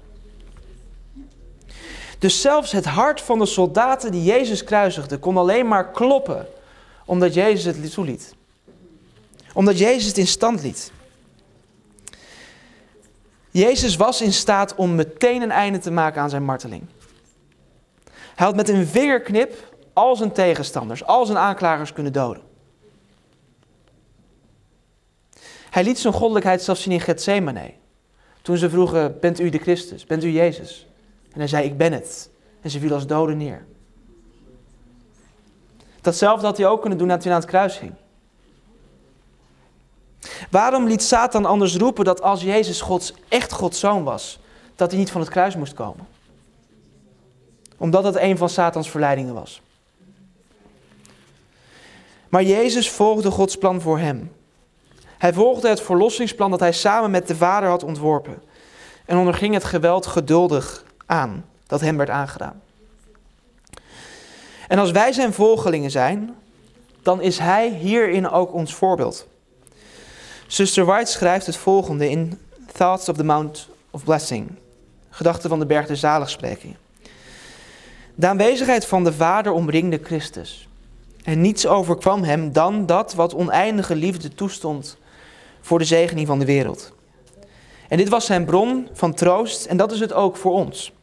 Dus 2.20 2.42
zelfs 2.42 2.72
het 2.72 2.86
hart 2.86 3.22
van 3.22 3.40
de 3.40 3.46
soldaten 3.46 4.12
die 4.12 4.24
Jezus 4.24 4.64
kruisigde 4.64 5.18
kon 5.18 5.38
alleen 5.38 5.68
maar 5.68 5.92
kloppen 5.92 6.48
omdat 7.06 7.34
Jezus 7.34 7.64
het 7.64 7.92
toeliet. 7.92 8.36
Omdat 9.54 9.78
Jezus 9.78 10.08
het 10.08 10.18
in 10.18 10.28
stand 10.28 10.62
liet. 10.62 10.92
Jezus 13.52 13.96
was 13.96 14.22
in 14.22 14.34
staat 14.34 14.76
om 14.76 14.96
meteen 14.96 15.42
een 15.42 15.52
einde 15.52 15.80
te 15.80 15.92
maken 15.92 16.22
aan 16.22 16.30
zijn 16.30 16.46
marteling. 16.46 16.84
Hij 18.36 18.46
had 18.46 18.56
met 18.56 18.70
een 18.70 18.88
vingerknip 18.88 19.74
al 19.94 20.16
zijn 20.16 20.32
tegenstanders, 20.32 21.06
al 21.06 21.26
zijn 21.26 21.38
aanklagers 21.38 21.94
kunnen 21.94 22.14
doden. 22.14 22.42
Hij 25.76 25.84
liet 25.84 26.00
zijn 26.00 26.14
goddelijkheid 26.14 26.62
zelfs 26.62 26.82
zien 26.82 26.94
in 26.94 27.02
Gethsemane. 27.02 27.74
Toen 28.42 28.58
ze 28.58 28.70
vroegen, 28.70 29.20
bent 29.20 29.40
u 29.40 29.50
de 29.50 29.58
Christus? 29.58 30.06
Bent 30.06 30.24
u 30.24 30.30
Jezus? 30.30 30.88
En 31.32 31.40
hij 31.40 31.48
zei, 31.48 31.66
ik 31.66 31.78
ben 31.78 31.94
het. 31.94 32.30
En 32.62 32.70
ze 32.70 32.80
viel 32.80 32.94
als 32.94 33.08
doden 33.08 33.38
neer. 33.38 33.66
Datzelfde 36.02 36.46
had 36.46 36.58
hij 36.58 36.68
ook 36.68 36.80
kunnen 36.80 36.98
doen 36.98 37.08
nadat 37.08 37.24
hij 37.24 37.34
aan 37.34 37.40
het 37.40 37.50
kruis 37.50 37.78
ging. 37.78 37.94
Waarom 40.50 40.88
liet 40.88 41.04
Satan 41.04 41.46
anders 41.46 41.76
roepen 41.76 42.06
dat 42.06 42.22
als 42.22 42.42
Jezus 42.42 42.82
Gods, 42.82 43.14
echt 43.28 43.52
Gods 43.52 43.80
zoon 43.80 44.04
was, 44.04 44.40
dat 44.76 44.92
hij 44.92 45.00
niet 45.00 45.12
van 45.12 45.22
het 45.22 45.30
kruis 45.30 45.56
moest 45.56 45.74
komen? 45.74 46.08
Omdat 47.78 48.04
het 48.04 48.16
een 48.16 48.38
van 48.38 48.50
Satans 48.50 48.90
verleidingen 48.90 49.34
was. 49.34 49.62
Maar 52.30 52.44
Jezus 52.44 52.90
volgde 52.90 53.32
Gods 53.32 53.58
plan 53.58 53.82
voor 53.82 54.00
hem. 54.00 54.32
Hij 55.18 55.34
volgde 55.34 55.70
het 55.70 55.82
verlossingsplan 55.82 56.52
dat 56.52 56.60
hij 56.60 56.72
samen 56.72 57.12
met 57.12 57.28
de 57.28 57.36
Vader 57.36 57.70
had 57.70 57.84
ontworpen. 57.84 58.42
En 59.06 59.18
onderging 59.18 59.54
het 59.54 59.64
geweld 59.64 60.06
geduldig 60.06 60.84
aan 61.06 61.46
dat 61.68 61.82
hem 61.82 61.98
werd 61.98 62.10
aangedaan. 62.10 62.62
En 64.68 64.80
als 64.80 64.92
wij 64.92 65.12
zijn 65.12 65.34
volgelingen 65.34 65.92
zijn, 65.92 66.36
dan 67.02 67.22
is 67.22 67.38
hij 67.38 67.70
hierin 67.70 68.30
ook 68.30 68.54
ons 68.54 68.74
voorbeeld. 68.74 69.28
Zuster 70.48 70.86
White 70.86 71.12
schrijft 71.12 71.46
het 71.46 71.58
volgende 71.58 72.10
in 72.10 72.40
Thoughts 72.72 73.10
of 73.10 73.16
the 73.16 73.24
Mount 73.24 73.70
of 73.90 74.04
Blessing, 74.04 74.52
gedachten 75.10 75.50
van 75.50 75.60
de 75.60 75.66
berg 75.66 75.88
der 75.88 75.98
zaligsprekingen. 75.98 76.78
De 78.16 78.28
aanwezigheid 78.28 78.86
van 78.86 79.04
de 79.04 79.14
Vader 79.14 79.52
omringde 79.52 80.00
Christus. 80.04 80.68
En 81.24 81.42
niets 81.42 81.68
overkwam 81.68 82.24
hem 82.24 82.52
dan 82.52 82.86
dat 82.86 83.14
wat 83.14 83.36
oneindige 83.36 83.96
liefde 83.96 84.34
toestond 84.34 84.98
voor 85.66 85.80
de 85.80 85.86
zegening 85.86 86.28
van 86.28 86.40
de 86.40 86.46
wereld. 86.46 86.94
En 87.88 87.98
dit 87.98 88.10
was 88.10 88.26
zijn 88.26 88.46
bron 88.46 88.90
van 88.94 89.14
troost 89.14 89.66
en 89.66 89.78
dat 89.78 89.92
is 89.92 90.00
het 90.00 90.14
ook 90.14 90.38
voor 90.38 90.52
ons. 90.52 90.94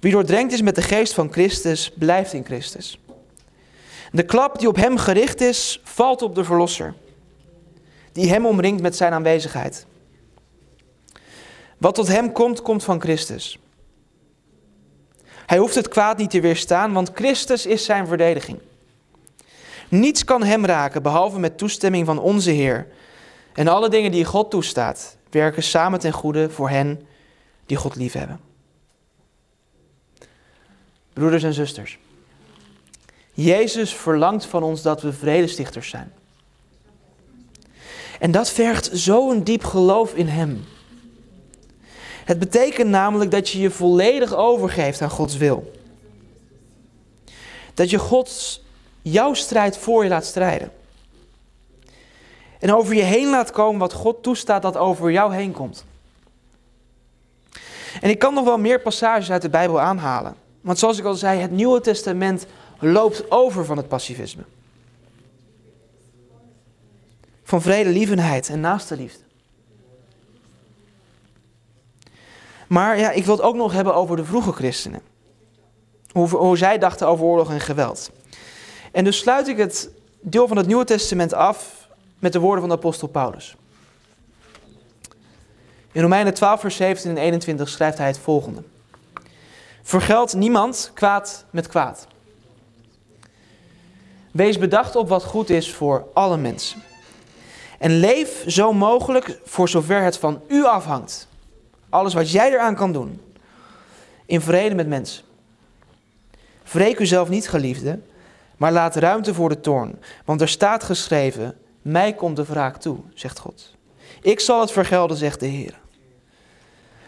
Wie 0.00 0.12
doordrenkt 0.12 0.52
is 0.52 0.62
met 0.62 0.74
de 0.74 0.82
geest 0.82 1.12
van 1.12 1.32
Christus, 1.32 1.92
blijft 1.94 2.32
in 2.32 2.44
Christus. 2.44 2.98
De 4.12 4.22
klap 4.22 4.58
die 4.58 4.68
op 4.68 4.76
hem 4.76 4.96
gericht 4.96 5.40
is, 5.40 5.80
valt 5.82 6.22
op 6.22 6.34
de 6.34 6.44
Verlosser, 6.44 6.94
die 8.12 8.28
hem 8.28 8.46
omringt 8.46 8.82
met 8.82 8.96
zijn 8.96 9.12
aanwezigheid. 9.12 9.86
Wat 11.78 11.94
tot 11.94 12.08
hem 12.08 12.32
komt, 12.32 12.62
komt 12.62 12.84
van 12.84 13.00
Christus. 13.00 13.58
Hij 15.46 15.58
hoeft 15.58 15.74
het 15.74 15.88
kwaad 15.88 16.16
niet 16.16 16.30
te 16.30 16.40
weerstaan, 16.40 16.92
want 16.92 17.10
Christus 17.14 17.66
is 17.66 17.84
zijn 17.84 18.06
verdediging. 18.06 18.58
Niets 19.88 20.24
kan 20.24 20.42
hem 20.42 20.64
raken, 20.64 21.02
behalve 21.02 21.38
met 21.38 21.58
toestemming 21.58 22.06
van 22.06 22.18
onze 22.18 22.50
Heer. 22.50 22.86
En 23.54 23.68
alle 23.68 23.88
dingen 23.88 24.10
die 24.10 24.24
God 24.24 24.50
toestaat, 24.50 25.16
werken 25.30 25.62
samen 25.62 26.00
ten 26.00 26.12
goede 26.12 26.50
voor 26.50 26.68
hen 26.68 27.06
die 27.66 27.76
God 27.76 27.94
liefhebben. 27.96 28.40
Broeders 31.12 31.42
en 31.42 31.54
zusters, 31.54 31.98
Jezus 33.32 33.94
verlangt 33.94 34.44
van 34.44 34.62
ons 34.62 34.82
dat 34.82 35.02
we 35.02 35.12
vredestichters 35.12 35.88
zijn. 35.88 36.12
En 38.18 38.30
dat 38.30 38.50
vergt 38.50 38.90
zo'n 38.92 39.42
diep 39.42 39.64
geloof 39.64 40.14
in 40.14 40.28
Hem. 40.28 40.64
Het 42.24 42.38
betekent 42.38 42.90
namelijk 42.90 43.30
dat 43.30 43.48
je 43.48 43.60
je 43.60 43.70
volledig 43.70 44.34
overgeeft 44.34 45.02
aan 45.02 45.10
Gods 45.10 45.36
wil. 45.36 45.72
Dat 47.74 47.90
je 47.90 47.98
Gods 47.98 48.62
jouw 49.02 49.34
strijd 49.34 49.76
voor 49.76 50.02
je 50.02 50.10
laat 50.10 50.24
strijden. 50.24 50.72
En 52.64 52.74
over 52.74 52.94
je 52.94 53.02
heen 53.02 53.30
laat 53.30 53.50
komen 53.50 53.80
wat 53.80 53.92
God 53.92 54.22
toestaat 54.22 54.62
dat 54.62 54.76
over 54.76 55.10
jou 55.10 55.34
heen 55.34 55.52
komt. 55.52 55.84
En 58.00 58.10
ik 58.10 58.18
kan 58.18 58.34
nog 58.34 58.44
wel 58.44 58.58
meer 58.58 58.80
passages 58.80 59.30
uit 59.30 59.42
de 59.42 59.48
Bijbel 59.48 59.80
aanhalen. 59.80 60.36
Want 60.60 60.78
zoals 60.78 60.98
ik 60.98 61.04
al 61.04 61.14
zei, 61.14 61.40
het 61.40 61.50
Nieuwe 61.50 61.80
Testament 61.80 62.46
loopt 62.78 63.30
over 63.30 63.64
van 63.64 63.76
het 63.76 63.88
pacifisme. 63.88 64.42
Van 67.42 67.62
vredelievenheid 67.62 68.48
en 68.48 68.60
naaste 68.60 68.96
liefde. 68.96 69.22
Maar 72.66 72.98
ja, 72.98 73.10
ik 73.10 73.24
wil 73.24 73.36
het 73.36 73.44
ook 73.44 73.56
nog 73.56 73.72
hebben 73.72 73.94
over 73.94 74.16
de 74.16 74.24
vroege 74.24 74.52
christenen. 74.52 75.00
Hoe, 76.12 76.28
hoe 76.28 76.56
zij 76.56 76.78
dachten 76.78 77.08
over 77.08 77.24
oorlog 77.24 77.50
en 77.50 77.60
geweld. 77.60 78.10
En 78.92 79.04
dus 79.04 79.18
sluit 79.18 79.48
ik 79.48 79.56
het 79.56 79.90
deel 80.20 80.48
van 80.48 80.56
het 80.56 80.66
Nieuwe 80.66 80.84
Testament 80.84 81.32
af 81.32 81.82
met 82.24 82.32
de 82.32 82.38
woorden 82.38 82.60
van 82.60 82.68
de 82.68 82.76
apostel 82.76 83.08
Paulus. 83.08 83.56
In 85.92 86.02
Romeinen 86.02 86.34
12, 86.34 86.60
vers 86.60 86.76
17 86.76 87.10
en 87.10 87.16
21 87.16 87.68
schrijft 87.68 87.98
hij 87.98 88.06
het 88.06 88.18
volgende. 88.18 88.62
Vergeld 89.82 90.34
niemand 90.34 90.90
kwaad 90.94 91.44
met 91.50 91.66
kwaad. 91.66 92.06
Wees 94.30 94.58
bedacht 94.58 94.96
op 94.96 95.08
wat 95.08 95.24
goed 95.24 95.50
is 95.50 95.72
voor 95.72 96.06
alle 96.14 96.36
mensen. 96.36 96.82
En 97.78 97.98
leef 97.98 98.44
zo 98.46 98.72
mogelijk 98.72 99.40
voor 99.44 99.68
zover 99.68 100.02
het 100.02 100.18
van 100.18 100.40
u 100.48 100.64
afhangt. 100.64 101.28
Alles 101.88 102.14
wat 102.14 102.30
jij 102.30 102.52
eraan 102.52 102.74
kan 102.74 102.92
doen. 102.92 103.20
In 104.26 104.40
vrede 104.40 104.74
met 104.74 104.88
mensen. 104.88 105.24
Vreek 106.62 106.98
uzelf 106.98 107.28
niet, 107.28 107.48
geliefde, 107.48 108.00
maar 108.56 108.72
laat 108.72 108.96
ruimte 108.96 109.34
voor 109.34 109.48
de 109.48 109.60
toorn. 109.60 109.98
Want 110.24 110.40
er 110.40 110.48
staat 110.48 110.84
geschreven: 110.84 111.58
Mij 111.84 112.12
komt 112.14 112.36
de 112.36 112.44
wraak 112.44 112.76
toe, 112.76 112.98
zegt 113.14 113.38
God. 113.38 113.74
Ik 114.22 114.40
zal 114.40 114.60
het 114.60 114.70
vergelden, 114.70 115.16
zegt 115.16 115.40
de 115.40 115.46
Heer. 115.46 115.78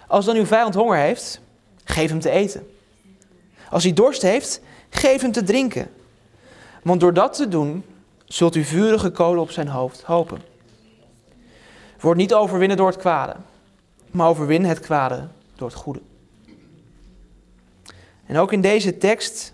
Als 0.06 0.24
dan 0.24 0.36
uw 0.36 0.46
vijand 0.46 0.74
honger 0.74 0.98
heeft, 0.98 1.40
geef 1.84 2.10
hem 2.10 2.20
te 2.20 2.30
eten. 2.30 2.70
Als 3.70 3.82
hij 3.82 3.92
dorst 3.92 4.22
heeft, 4.22 4.60
geef 4.88 5.20
hem 5.20 5.32
te 5.32 5.42
drinken. 5.42 5.90
Want 6.82 7.00
door 7.00 7.14
dat 7.14 7.34
te 7.34 7.48
doen, 7.48 7.84
zult 8.24 8.54
u 8.54 8.64
vurige 8.64 9.10
kolen 9.10 9.40
op 9.40 9.50
zijn 9.50 9.68
hoofd 9.68 10.02
hopen. 10.02 10.42
Word 12.00 12.16
niet 12.16 12.34
overwinnen 12.34 12.76
door 12.76 12.88
het 12.88 12.96
kwade, 12.96 13.36
maar 14.10 14.28
overwin 14.28 14.64
het 14.64 14.80
kwade 14.80 15.28
door 15.54 15.68
het 15.68 15.76
goede. 15.76 16.00
En 18.26 18.38
ook 18.38 18.52
in 18.52 18.60
deze 18.60 18.98
tekst 18.98 19.52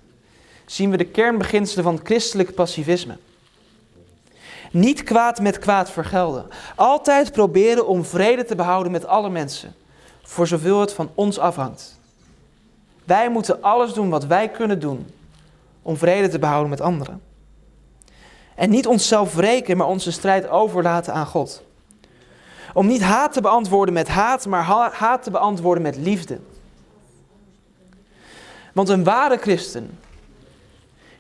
zien 0.66 0.90
we 0.90 0.96
de 0.96 1.04
kernbeginselen 1.04 1.84
van 1.84 2.00
christelijk 2.02 2.54
passivisme. 2.54 3.18
Niet 4.72 5.02
kwaad 5.02 5.40
met 5.40 5.58
kwaad 5.58 5.90
vergelden. 5.90 6.46
Altijd 6.74 7.32
proberen 7.32 7.86
om 7.86 8.04
vrede 8.04 8.44
te 8.44 8.54
behouden 8.54 8.92
met 8.92 9.06
alle 9.06 9.30
mensen, 9.30 9.74
voor 10.22 10.46
zoveel 10.46 10.80
het 10.80 10.92
van 10.92 11.10
ons 11.14 11.38
afhangt. 11.38 12.00
Wij 13.04 13.30
moeten 13.30 13.62
alles 13.62 13.92
doen 13.92 14.10
wat 14.10 14.26
wij 14.26 14.48
kunnen 14.48 14.80
doen 14.80 15.06
om 15.82 15.96
vrede 15.96 16.28
te 16.28 16.38
behouden 16.38 16.70
met 16.70 16.80
anderen. 16.80 17.22
En 18.54 18.70
niet 18.70 18.86
onszelf 18.86 19.34
wreken, 19.34 19.76
maar 19.76 19.86
onze 19.86 20.12
strijd 20.12 20.48
overlaten 20.48 21.14
aan 21.14 21.26
God. 21.26 21.62
Om 22.74 22.86
niet 22.86 23.02
haat 23.02 23.32
te 23.32 23.40
beantwoorden 23.40 23.94
met 23.94 24.08
haat, 24.08 24.46
maar 24.46 24.64
haat 24.92 25.22
te 25.22 25.30
beantwoorden 25.30 25.82
met 25.82 25.96
liefde. 25.96 26.38
Want 28.72 28.88
een 28.88 29.04
ware 29.04 29.36
christen 29.36 29.98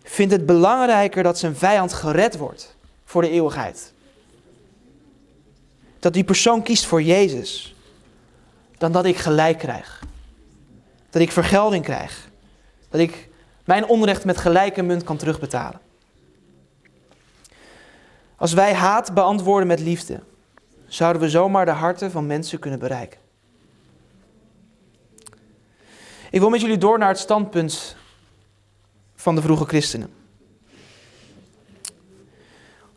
vindt 0.02 0.32
het 0.32 0.46
belangrijker 0.46 1.22
dat 1.22 1.38
zijn 1.38 1.56
vijand 1.56 1.92
gered 1.92 2.36
wordt 2.36 2.71
voor 3.12 3.22
de 3.22 3.30
eeuwigheid. 3.30 3.92
Dat 5.98 6.12
die 6.12 6.24
persoon 6.24 6.62
kiest 6.62 6.86
voor 6.86 7.02
Jezus, 7.02 7.74
dan 8.78 8.92
dat 8.92 9.04
ik 9.04 9.16
gelijk 9.16 9.58
krijg. 9.58 10.02
Dat 11.10 11.22
ik 11.22 11.32
vergelding 11.32 11.84
krijg. 11.84 12.28
Dat 12.88 13.00
ik 13.00 13.28
mijn 13.64 13.86
onrecht 13.86 14.24
met 14.24 14.36
gelijke 14.36 14.82
munt 14.82 15.04
kan 15.04 15.16
terugbetalen. 15.16 15.80
Als 18.36 18.52
wij 18.52 18.74
haat 18.74 19.14
beantwoorden 19.14 19.66
met 19.66 19.80
liefde, 19.80 20.20
zouden 20.86 21.22
we 21.22 21.30
zomaar 21.30 21.64
de 21.64 21.70
harten 21.70 22.10
van 22.10 22.26
mensen 22.26 22.58
kunnen 22.58 22.78
bereiken. 22.78 23.20
Ik 26.30 26.40
wil 26.40 26.50
met 26.50 26.60
jullie 26.60 26.78
door 26.78 26.98
naar 26.98 27.08
het 27.08 27.18
standpunt 27.18 27.96
van 29.14 29.34
de 29.34 29.42
vroege 29.42 29.64
christenen. 29.64 30.21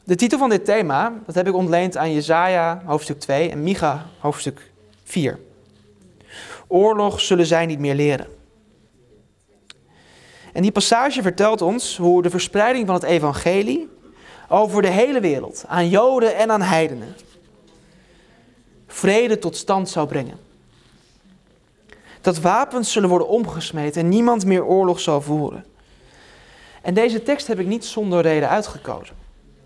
De 0.05 0.15
titel 0.15 0.37
van 0.39 0.49
dit 0.49 0.65
thema, 0.65 1.13
dat 1.25 1.35
heb 1.35 1.47
ik 1.47 1.53
ontleend 1.53 1.97
aan 1.97 2.13
Jesaja 2.13 2.81
hoofdstuk 2.85 3.19
2 3.19 3.49
en 3.49 3.63
Micha 3.63 4.05
hoofdstuk 4.19 4.71
4. 5.03 5.39
Oorlog 6.67 7.21
zullen 7.21 7.45
zij 7.45 7.65
niet 7.65 7.79
meer 7.79 7.95
leren. 7.95 8.27
En 10.53 10.61
die 10.61 10.71
passage 10.71 11.21
vertelt 11.21 11.61
ons 11.61 11.97
hoe 11.97 12.21
de 12.21 12.29
verspreiding 12.29 12.85
van 12.85 12.95
het 12.95 13.03
evangelie 13.03 13.89
over 14.49 14.81
de 14.81 14.87
hele 14.87 15.19
wereld, 15.19 15.63
aan 15.67 15.89
Joden 15.89 16.35
en 16.35 16.51
aan 16.51 16.61
heidenen, 16.61 17.15
vrede 18.87 19.39
tot 19.39 19.55
stand 19.55 19.89
zou 19.89 20.07
brengen. 20.07 20.39
Dat 22.21 22.39
wapens 22.39 22.91
zullen 22.91 23.09
worden 23.09 23.27
omgesmeed 23.27 23.97
en 23.97 24.09
niemand 24.09 24.45
meer 24.45 24.65
oorlog 24.65 24.99
zal 24.99 25.21
voeren. 25.21 25.65
En 26.81 26.93
deze 26.93 27.23
tekst 27.23 27.47
heb 27.47 27.59
ik 27.59 27.67
niet 27.67 27.85
zonder 27.85 28.21
reden 28.21 28.49
uitgekozen. 28.49 29.24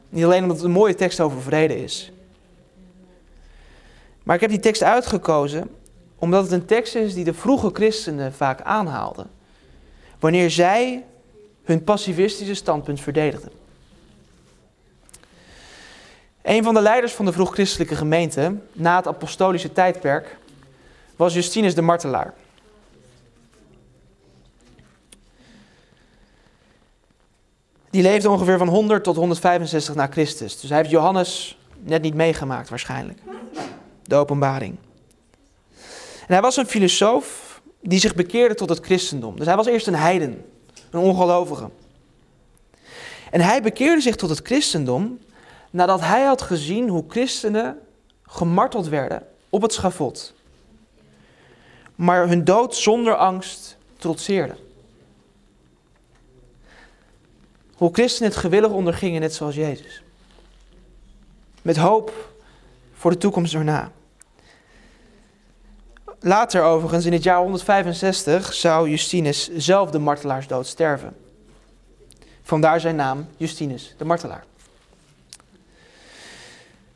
Niet 0.10 0.24
alleen 0.24 0.42
omdat 0.42 0.58
het 0.58 0.66
een 0.66 0.72
mooie 0.72 0.96
tekst 0.96 1.20
over 1.20 1.42
vrede 1.42 1.84
is. 1.84 2.12
Maar 4.24 4.36
ik 4.36 4.42
heb 4.42 4.50
die 4.50 4.60
tekst 4.60 4.84
uitgekozen 4.84 5.70
omdat 6.20 6.44
het 6.44 6.52
een 6.52 6.66
tekst 6.66 6.96
is 6.96 7.14
die 7.14 7.24
de 7.24 7.34
vroege 7.34 7.70
christenen 7.74 8.34
vaak 8.34 8.62
aanhaalden. 8.62 9.30
Wanneer 10.20 10.52
zij 10.52 11.06
hun 11.64 11.84
pacifistische 11.84 12.54
standpunt 12.54 13.02
verdedigden. 13.02 13.52
Een 16.42 16.64
van 16.64 16.74
de 16.74 16.82
leiders 16.82 17.14
van 17.14 17.26
de 17.26 17.32
vroeg-christelijke 17.32 17.96
gemeente 17.96 18.56
na 18.74 18.96
het 18.96 19.08
apostolische 19.08 19.72
tijdperk 19.72 20.38
was 21.16 21.34
Justinus 21.34 21.76
de 21.76 21.82
Martelaar. 21.82 22.34
Die 27.90 28.02
leefde 28.02 28.30
ongeveer 28.30 28.58
van 28.58 28.68
100 28.68 29.04
tot 29.04 29.16
165 29.16 29.96
na 29.96 30.08
Christus. 30.08 30.60
Dus 30.60 30.70
hij 30.70 30.78
heeft 30.78 30.90
Johannes 30.90 31.58
net 31.80 32.02
niet 32.02 32.14
meegemaakt 32.14 32.70
waarschijnlijk. 32.70 33.20
De 34.04 34.16
openbaring. 34.16 34.78
En 36.28 36.36
hij 36.36 36.42
was 36.42 36.58
een 36.58 36.68
filosoof 36.68 37.62
die 37.82 38.00
zich 38.00 38.16
bekeerde 38.16 38.56
tot 38.56 38.70
het 38.70 38.80
christendom. 38.80 39.38
Dus 39.38 39.46
hij 39.46 39.56
was 39.56 39.66
eerst 39.66 39.88
een 39.88 39.96
heiden, 39.96 40.46
een 40.92 41.00
ongelovige. 41.00 41.70
En 43.32 43.42
hij 43.42 43.62
bekeerde 43.62 44.02
zich 44.02 44.16
tot 44.16 44.30
het 44.30 44.40
christendom 44.44 45.20
nadat 45.70 46.02
hij 46.02 46.24
had 46.24 46.42
gezien 46.42 46.90
hoe 46.90 47.04
christenen 47.08 47.78
gemarteld 48.24 48.88
werden 48.88 49.24
op 49.50 49.62
het 49.62 49.74
schavot. 49.74 50.34
Maar 51.96 52.28
hun 52.28 52.44
dood 52.44 52.76
zonder 52.76 53.16
angst 53.16 53.78
trotseerden. 53.98 54.58
Hoe 57.80 57.94
christenen 57.94 58.30
het 58.30 58.40
gewillig 58.40 58.72
ondergingen, 58.72 59.22
net 59.22 59.34
zoals 59.34 59.56
Jezus. 59.56 60.04
Met 61.62 61.78
hoop 61.78 62.32
voor 62.94 63.12
de 63.12 63.18
toekomst 63.18 63.54
erna. 63.54 63.92
Later 66.20 66.64
overigens, 66.64 67.06
in 67.06 67.14
het 67.14 67.24
jaar 67.24 67.40
165, 67.40 68.54
zou 68.54 68.90
Justinus 68.90 69.50
zelf 69.56 69.90
de 69.90 70.00
martelaarsdood 70.00 70.68
sterven. 70.68 71.16
Vandaar 72.42 72.80
zijn 72.80 72.96
naam 72.96 73.28
Justinus, 73.38 73.96
de 73.98 74.06
martelaar. 74.06 74.44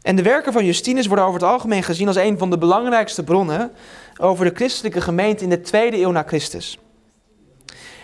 En 0.01 0.15
de 0.15 0.23
werken 0.23 0.53
van 0.53 0.65
Justinus 0.65 1.07
worden 1.07 1.25
over 1.25 1.39
het 1.39 1.49
algemeen 1.49 1.83
gezien 1.83 2.07
als 2.07 2.15
een 2.15 2.37
van 2.37 2.49
de 2.49 2.57
belangrijkste 2.57 3.23
bronnen 3.23 3.71
over 4.17 4.45
de 4.45 4.55
christelijke 4.55 5.01
gemeente 5.01 5.43
in 5.43 5.49
de 5.49 5.61
tweede 5.61 6.01
eeuw 6.01 6.11
na 6.11 6.23
Christus. 6.23 6.77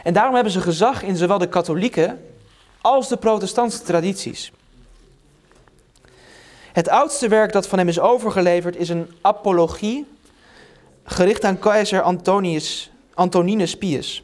En 0.03 0.13
daarom 0.13 0.33
hebben 0.33 0.53
ze 0.53 0.61
gezag 0.61 1.03
in 1.03 1.15
zowel 1.15 1.37
de 1.37 1.49
katholieke 1.49 2.17
als 2.81 3.07
de 3.07 3.17
protestantse 3.17 3.81
tradities. 3.81 4.51
Het 6.71 6.89
oudste 6.89 7.27
werk 7.27 7.51
dat 7.51 7.67
van 7.67 7.77
hem 7.77 7.87
is 7.87 7.99
overgeleverd 7.99 8.75
is 8.75 8.89
een 8.89 9.11
apologie, 9.21 10.07
gericht 11.03 11.43
aan 11.43 11.59
keizer 11.59 12.01
Antonius, 12.01 12.91
Antoninus 13.13 13.77
Pius. 13.77 14.23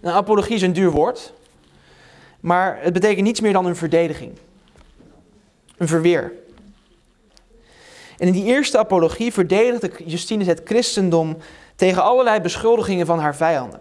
Een 0.00 0.12
apologie 0.12 0.54
is 0.54 0.62
een 0.62 0.72
duur 0.72 0.90
woord, 0.90 1.32
maar 2.40 2.78
het 2.82 2.92
betekent 2.92 3.26
niets 3.26 3.40
meer 3.40 3.52
dan 3.52 3.66
een 3.66 3.76
verdediging, 3.76 4.32
een 5.76 5.88
verweer. 5.88 6.32
En 8.18 8.26
in 8.26 8.32
die 8.32 8.44
eerste 8.44 8.78
apologie 8.78 9.32
verdedigde 9.32 9.90
Justinus 10.04 10.46
het 10.46 10.60
christendom 10.64 11.36
tegen 11.76 12.02
allerlei 12.02 12.40
beschuldigingen 12.40 13.06
van 13.06 13.18
haar 13.18 13.36
vijanden. 13.36 13.80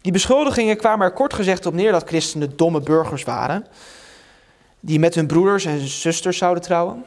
Die 0.00 0.12
beschuldigingen 0.12 0.76
kwamen 0.76 1.06
er 1.06 1.12
kort 1.12 1.34
gezegd 1.34 1.66
op 1.66 1.74
neer 1.74 1.92
dat 1.92 2.08
christenen 2.08 2.56
domme 2.56 2.80
burgers 2.80 3.24
waren, 3.24 3.66
die 4.80 4.98
met 4.98 5.14
hun 5.14 5.26
broeders 5.26 5.64
en 5.64 5.88
zusters 5.88 6.38
zouden 6.38 6.62
trouwen. 6.62 7.04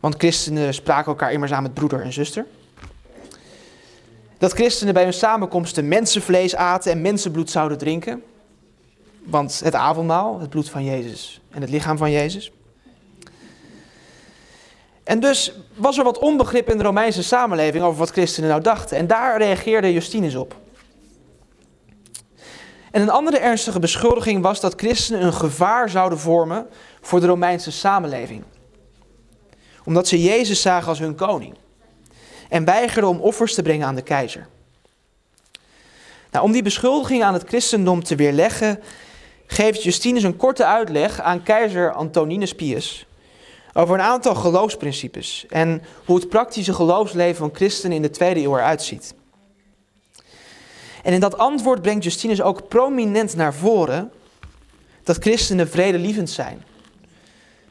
Want 0.00 0.14
christenen 0.14 0.74
spraken 0.74 1.06
elkaar 1.06 1.32
immers 1.32 1.52
aan 1.52 1.62
met 1.62 1.74
broeder 1.74 2.00
en 2.00 2.12
zuster. 2.12 2.46
Dat 4.38 4.52
christenen 4.52 4.94
bij 4.94 5.02
hun 5.02 5.12
samenkomsten 5.12 5.88
mensenvlees 5.88 6.56
aten 6.56 6.92
en 6.92 7.00
mensenbloed 7.00 7.50
zouden 7.50 7.78
drinken. 7.78 8.22
Want 9.24 9.60
het 9.64 9.74
avondmaal, 9.74 10.40
het 10.40 10.50
bloed 10.50 10.70
van 10.70 10.84
Jezus 10.84 11.40
en 11.50 11.60
het 11.60 11.70
lichaam 11.70 11.96
van 11.96 12.10
Jezus. 12.10 12.52
En 15.04 15.20
dus 15.20 15.52
was 15.74 15.98
er 15.98 16.04
wat 16.04 16.18
onbegrip 16.18 16.70
in 16.70 16.76
de 16.78 16.84
Romeinse 16.84 17.22
samenleving 17.22 17.84
over 17.84 17.98
wat 17.98 18.10
christenen 18.10 18.48
nou 18.48 18.62
dachten. 18.62 18.96
En 18.96 19.06
daar 19.06 19.38
reageerde 19.38 19.92
Justinus 19.92 20.34
op. 20.34 20.62
En 22.94 23.02
een 23.02 23.10
andere 23.10 23.38
ernstige 23.38 23.78
beschuldiging 23.78 24.42
was 24.42 24.60
dat 24.60 24.74
christenen 24.76 25.22
een 25.22 25.32
gevaar 25.32 25.90
zouden 25.90 26.18
vormen 26.18 26.66
voor 27.00 27.20
de 27.20 27.26
Romeinse 27.26 27.72
samenleving. 27.72 28.42
Omdat 29.84 30.08
ze 30.08 30.22
Jezus 30.22 30.60
zagen 30.60 30.88
als 30.88 30.98
hun 30.98 31.14
koning. 31.14 31.54
En 32.48 32.64
weigerden 32.64 33.10
om 33.10 33.20
offers 33.20 33.54
te 33.54 33.62
brengen 33.62 33.86
aan 33.86 33.94
de 33.94 34.02
keizer. 34.02 34.46
Nou, 36.30 36.44
om 36.44 36.52
die 36.52 36.62
beschuldiging 36.62 37.22
aan 37.22 37.32
het 37.32 37.48
christendom 37.48 38.04
te 38.04 38.14
weerleggen, 38.14 38.82
geeft 39.46 39.82
Justinus 39.82 40.22
een 40.22 40.36
korte 40.36 40.64
uitleg 40.64 41.20
aan 41.20 41.42
keizer 41.42 41.92
Antoninus 41.92 42.54
Pius 42.54 43.06
over 43.72 43.94
een 43.94 44.04
aantal 44.04 44.34
geloofsprincipes 44.34 45.46
en 45.48 45.82
hoe 46.04 46.16
het 46.16 46.28
praktische 46.28 46.74
geloofsleven 46.74 47.36
van 47.36 47.50
christenen 47.52 47.96
in 47.96 48.02
de 48.02 48.10
tweede 48.10 48.40
eeuw 48.40 48.56
eruit 48.56 48.82
ziet. 48.82 49.14
En 51.04 51.12
in 51.12 51.20
dat 51.20 51.38
antwoord 51.38 51.82
brengt 51.82 52.04
Justinus 52.04 52.42
ook 52.42 52.68
prominent 52.68 53.36
naar 53.36 53.54
voren 53.54 54.12
dat 55.02 55.16
christenen 55.16 55.68
vredelievend 55.68 56.30
zijn. 56.30 56.64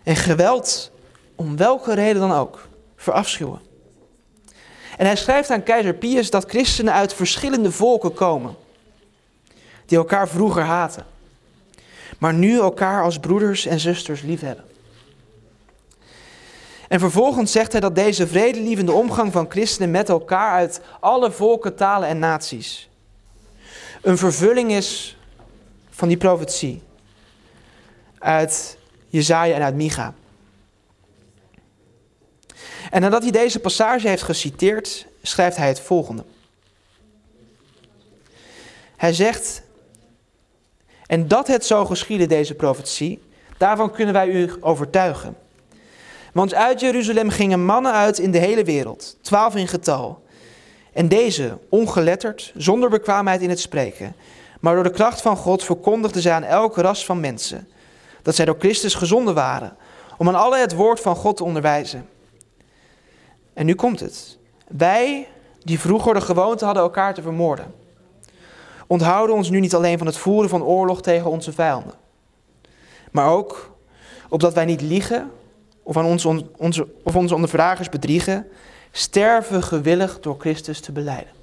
En 0.04 0.16
geweld, 0.16 0.92
om 1.36 1.58
welke 1.58 1.94
reden 1.94 2.22
dan 2.22 2.32
ook, 2.32 2.68
verafschuwen. 2.96 3.60
En 4.98 5.06
hij 5.06 5.16
schrijft 5.16 5.50
aan 5.50 5.64
keizer 5.64 5.94
Pius 5.94 6.30
dat 6.30 6.50
christenen 6.50 6.94
uit 6.94 7.14
verschillende 7.14 7.72
volken 7.72 8.14
komen, 8.14 8.56
die 9.86 9.98
elkaar 9.98 10.28
vroeger 10.28 10.64
haten, 10.64 11.06
maar 12.18 12.34
nu 12.34 12.60
elkaar 12.60 13.04
als 13.04 13.20
broeders 13.20 13.66
en 13.66 13.80
zusters 13.80 14.22
liefhebben. 14.22 14.66
En 16.88 17.00
vervolgens 17.00 17.52
zegt 17.52 17.72
hij 17.72 17.82
dat 17.82 17.96
deze 17.96 18.28
vredelievende 18.28 18.92
omgang 18.92 19.32
van 19.32 19.46
christenen 19.50 19.92
met 19.92 20.10
elkaar 20.10 20.52
uit 20.52 20.82
alle 21.00 21.32
volken, 21.32 21.76
talen 21.76 22.08
en 22.08 22.20
naties 22.20 22.92
een 24.04 24.18
vervulling 24.18 24.72
is 24.72 25.18
van 25.90 26.08
die 26.08 26.18
profetie 26.18 26.82
uit 28.20 28.78
Jezaja 29.08 29.56
en 29.56 29.62
uit 29.62 29.76
Micha. 29.76 30.14
En 32.92 33.02
nadat 33.02 33.22
hij 33.22 33.32
deze 33.32 33.60
passage 33.60 34.08
heeft 34.08 34.24
geciteerd, 34.24 35.06
schrijft 35.22 35.58
hij 35.58 35.68
het 35.68 35.80
volgende. 35.80 36.24
Hij 38.98 39.14
zegt, 39.14 39.62
en 41.06 41.28
dat 41.28 41.48
het 41.48 41.66
zo 41.66 41.86
geschiedde, 41.86 42.26
deze 42.26 42.54
profetie, 42.54 43.22
daarvan 43.58 43.92
kunnen 43.92 44.14
wij 44.14 44.28
u 44.28 44.54
overtuigen. 44.60 45.38
Want 46.34 46.54
uit 46.54 46.80
Jeruzalem 46.80 47.30
gingen 47.30 47.66
mannen 47.66 47.94
uit 47.94 48.20
in 48.20 48.32
de 48.32 48.38
hele 48.38 48.64
wereld, 48.64 49.18
twaalf 49.22 49.56
in 49.56 49.68
getal, 49.68 50.23
en 50.94 51.08
deze, 51.08 51.58
ongeletterd, 51.70 52.54
zonder 52.56 52.90
bekwaamheid 52.90 53.42
in 53.42 53.50
het 53.50 53.60
spreken, 53.60 54.16
maar 54.60 54.74
door 54.74 54.84
de 54.84 54.90
kracht 54.92 55.22
van 55.22 55.38
God 55.38 55.64
verkondigden 55.64 56.22
zij 56.22 56.34
aan 56.34 56.44
elke 56.44 56.82
ras 56.82 57.06
van 57.06 57.20
mensen 57.20 57.68
dat 58.22 58.36
zij 58.36 58.46
door 58.46 58.56
Christus 58.60 58.96
gezonden 58.96 59.34
waren, 59.34 59.76
om 60.18 60.28
aan 60.28 60.36
alle 60.36 60.58
het 60.58 60.76
woord 60.76 61.00
van 61.00 61.16
God 61.16 61.38
te 61.38 61.44
onderwijzen. 61.44 62.10
En 63.54 63.66
nu 63.66 63.76
komt 63.76 64.00
het. 64.00 64.38
Wij, 64.68 65.28
die 65.64 65.80
vroeger 65.80 66.14
de 66.14 66.22
gewoonte 66.22 66.66
hadden 66.66 66.84
elkaar 66.84 67.14
te 67.14 67.22
vermoorden, 67.22 67.74
onthouden 68.88 69.36
ons 69.36 69.50
nu 69.50 69.60
niet 69.60 69.76
alleen 69.76 69.98
van 69.98 70.08
het 70.08 70.18
voeren 70.18 70.50
van 70.50 70.64
oorlog 70.64 71.02
tegen 71.02 71.30
onze 71.30 71.52
vijanden, 71.54 71.94
maar 73.12 73.30
ook 73.30 73.72
opdat 74.30 74.54
wij 74.54 74.66
niet 74.66 74.82
liegen 74.82 75.32
of, 75.84 75.98
aan 75.98 76.06
onze, 76.58 76.88
of 77.04 77.16
onze 77.16 77.36
ondervragers 77.36 77.90
bedriegen, 77.90 78.48
sterven 78.96 79.64
gewillig 79.64 80.20
door 80.20 80.36
Christus 80.40 80.80
te 80.80 80.92
beleiden. 80.92 81.34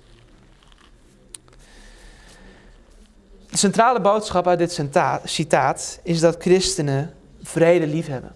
De 3.51 3.57
centrale 3.57 4.01
boodschap 4.01 4.47
uit 4.47 4.59
dit 4.59 4.81
citaat 5.25 6.01
is 6.03 6.21
dat 6.21 6.37
christenen 6.39 7.15
vrede 7.43 7.87
lief 7.87 8.07
hebben. 8.07 8.35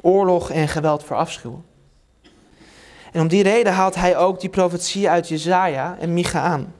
Oorlog 0.00 0.50
en 0.50 0.68
geweld 0.68 1.04
verafschuwen. 1.04 1.64
En 3.12 3.20
om 3.20 3.28
die 3.28 3.42
reden 3.42 3.72
haalt 3.72 3.94
hij 3.94 4.16
ook 4.16 4.40
die 4.40 4.50
profetie 4.50 5.08
uit 5.08 5.28
Jezaja 5.28 5.96
en 6.00 6.14
Micha 6.14 6.40
aan. 6.40 6.74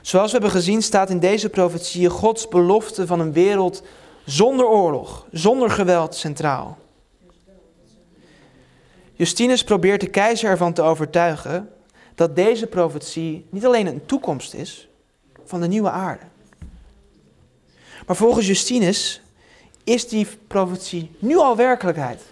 Zoals 0.00 0.26
we 0.26 0.38
hebben 0.38 0.56
gezien 0.56 0.82
staat 0.82 1.10
in 1.10 1.18
deze 1.18 1.48
profetie 1.48 2.08
Gods 2.08 2.48
belofte 2.48 3.06
van 3.06 3.20
een 3.20 3.32
wereld 3.32 3.82
zonder 4.24 4.66
oorlog, 4.66 5.26
zonder 5.32 5.70
geweld 5.70 6.14
centraal. 6.14 6.78
Justinus 9.18 9.64
probeert 9.64 10.00
de 10.00 10.10
keizer 10.10 10.50
ervan 10.50 10.72
te 10.72 10.82
overtuigen 10.82 11.68
dat 12.14 12.36
deze 12.36 12.66
profetie 12.66 13.46
niet 13.50 13.66
alleen 13.66 13.86
een 13.86 14.06
toekomst 14.06 14.54
is 14.54 14.88
van 15.44 15.60
de 15.60 15.66
nieuwe 15.68 15.90
aarde. 15.90 16.24
Maar 18.06 18.16
volgens 18.16 18.46
Justinus 18.46 19.22
is 19.84 20.08
die 20.08 20.26
profetie 20.46 21.10
nu 21.18 21.36
al 21.36 21.56
werkelijkheid. 21.56 22.22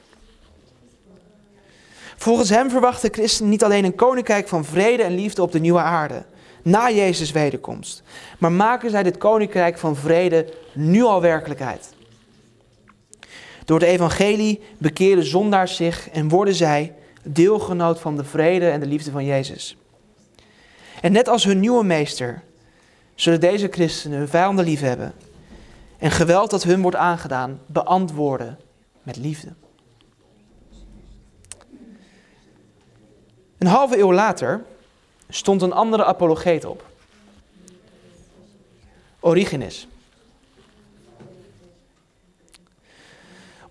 Volgens 2.16 2.48
hem 2.48 2.70
verwachten 2.70 3.12
christenen 3.12 3.50
niet 3.50 3.64
alleen 3.64 3.84
een 3.84 3.94
koninkrijk 3.94 4.48
van 4.48 4.64
vrede 4.64 5.02
en 5.02 5.14
liefde 5.14 5.42
op 5.42 5.52
de 5.52 5.60
nieuwe 5.60 5.80
aarde, 5.80 6.24
na 6.62 6.90
Jezus' 6.90 7.32
wederkomst, 7.32 8.02
maar 8.38 8.52
maken 8.52 8.90
zij 8.90 9.02
dit 9.02 9.18
koninkrijk 9.18 9.78
van 9.78 9.96
vrede 9.96 10.54
nu 10.72 11.02
al 11.02 11.20
werkelijkheid. 11.20 11.94
Door 13.66 13.80
het 13.80 13.88
evangelie 13.88 14.60
bekeren 14.78 15.24
zondaars 15.24 15.76
zich 15.76 16.10
en 16.10 16.28
worden 16.28 16.54
zij 16.54 16.94
deelgenoot 17.22 18.00
van 18.00 18.16
de 18.16 18.24
vrede 18.24 18.68
en 18.68 18.80
de 18.80 18.86
liefde 18.86 19.10
van 19.10 19.24
Jezus. 19.24 19.76
En 21.00 21.12
net 21.12 21.28
als 21.28 21.44
hun 21.44 21.60
nieuwe 21.60 21.84
meester 21.84 22.42
zullen 23.14 23.40
deze 23.40 23.68
christenen 23.70 24.18
hun 24.18 24.28
vijanden 24.28 24.64
lief 24.64 24.80
hebben 24.80 25.12
en 25.98 26.10
geweld 26.10 26.50
dat 26.50 26.62
hun 26.62 26.82
wordt 26.82 26.96
aangedaan 26.96 27.60
beantwoorden 27.66 28.58
met 29.02 29.16
liefde. 29.16 29.52
Een 33.58 33.66
halve 33.66 33.98
eeuw 33.98 34.12
later 34.12 34.64
stond 35.28 35.62
een 35.62 35.72
andere 35.72 36.04
apologeet 36.04 36.64
op. 36.64 36.84
Origenes. 39.20 39.88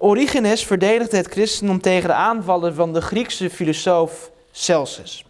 Origenes 0.06 0.66
verdedigde 0.66 1.18
het 1.18 1.28
christendom 1.28 1.82
tegen 1.82 2.10
de 2.10 2.16
aanvallen 2.16 2.76
van 2.76 2.94
de 2.94 3.02
Griekse 3.02 3.50
filosoof 3.50 4.32
Celsus. 4.52 5.26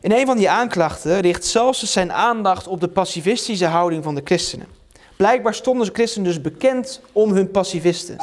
In 0.00 0.12
een 0.12 0.26
van 0.26 0.36
die 0.36 0.50
aanklachten 0.50 1.20
richt 1.20 1.44
Celsus 1.44 1.92
zijn 1.92 2.12
aandacht 2.12 2.66
op 2.66 2.80
de 2.80 2.88
pacifistische 2.88 3.66
houding 3.66 4.04
van 4.04 4.14
de 4.14 4.20
christenen. 4.24 4.66
Blijkbaar 5.16 5.54
stonden 5.54 5.86
de 5.86 5.92
christenen 5.92 6.28
dus 6.28 6.40
bekend 6.40 7.00
om 7.12 7.32
hun 7.32 7.50
pacifisten. 7.50 8.16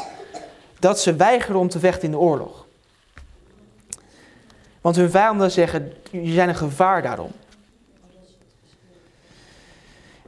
Dat 0.79 0.99
ze 0.99 1.15
weigerden 1.15 1.61
om 1.61 1.69
te 1.69 1.79
vechten 1.79 2.03
in 2.03 2.11
de 2.11 2.17
oorlog. 2.17 2.65
Want 4.81 4.95
hun 4.95 5.11
vijanden 5.11 5.51
zeggen, 5.51 5.93
jullie 6.11 6.33
zijn 6.33 6.49
een 6.49 6.55
gevaar 6.55 7.01
daarom. 7.01 7.31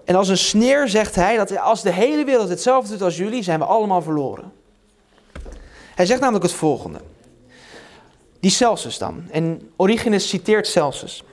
En 0.05 0.15
als 0.15 0.27
een 0.27 0.37
sneer 0.37 0.87
zegt 0.87 1.15
hij 1.15 1.37
dat 1.37 1.57
als 1.57 1.81
de 1.81 1.91
hele 1.91 2.23
wereld 2.23 2.49
hetzelfde 2.49 2.91
doet 2.91 3.01
als 3.01 3.17
jullie, 3.17 3.43
zijn 3.43 3.59
we 3.59 3.65
allemaal 3.65 4.01
verloren. 4.01 4.51
Hij 5.95 6.05
zegt 6.05 6.19
namelijk 6.19 6.45
het 6.45 6.53
volgende. 6.53 6.99
Die 8.39 8.51
Celsus 8.51 8.97
dan. 8.97 9.23
En 9.31 9.69
Origenes 9.75 10.29
citeert 10.29 10.67
Celsus. 10.67 11.23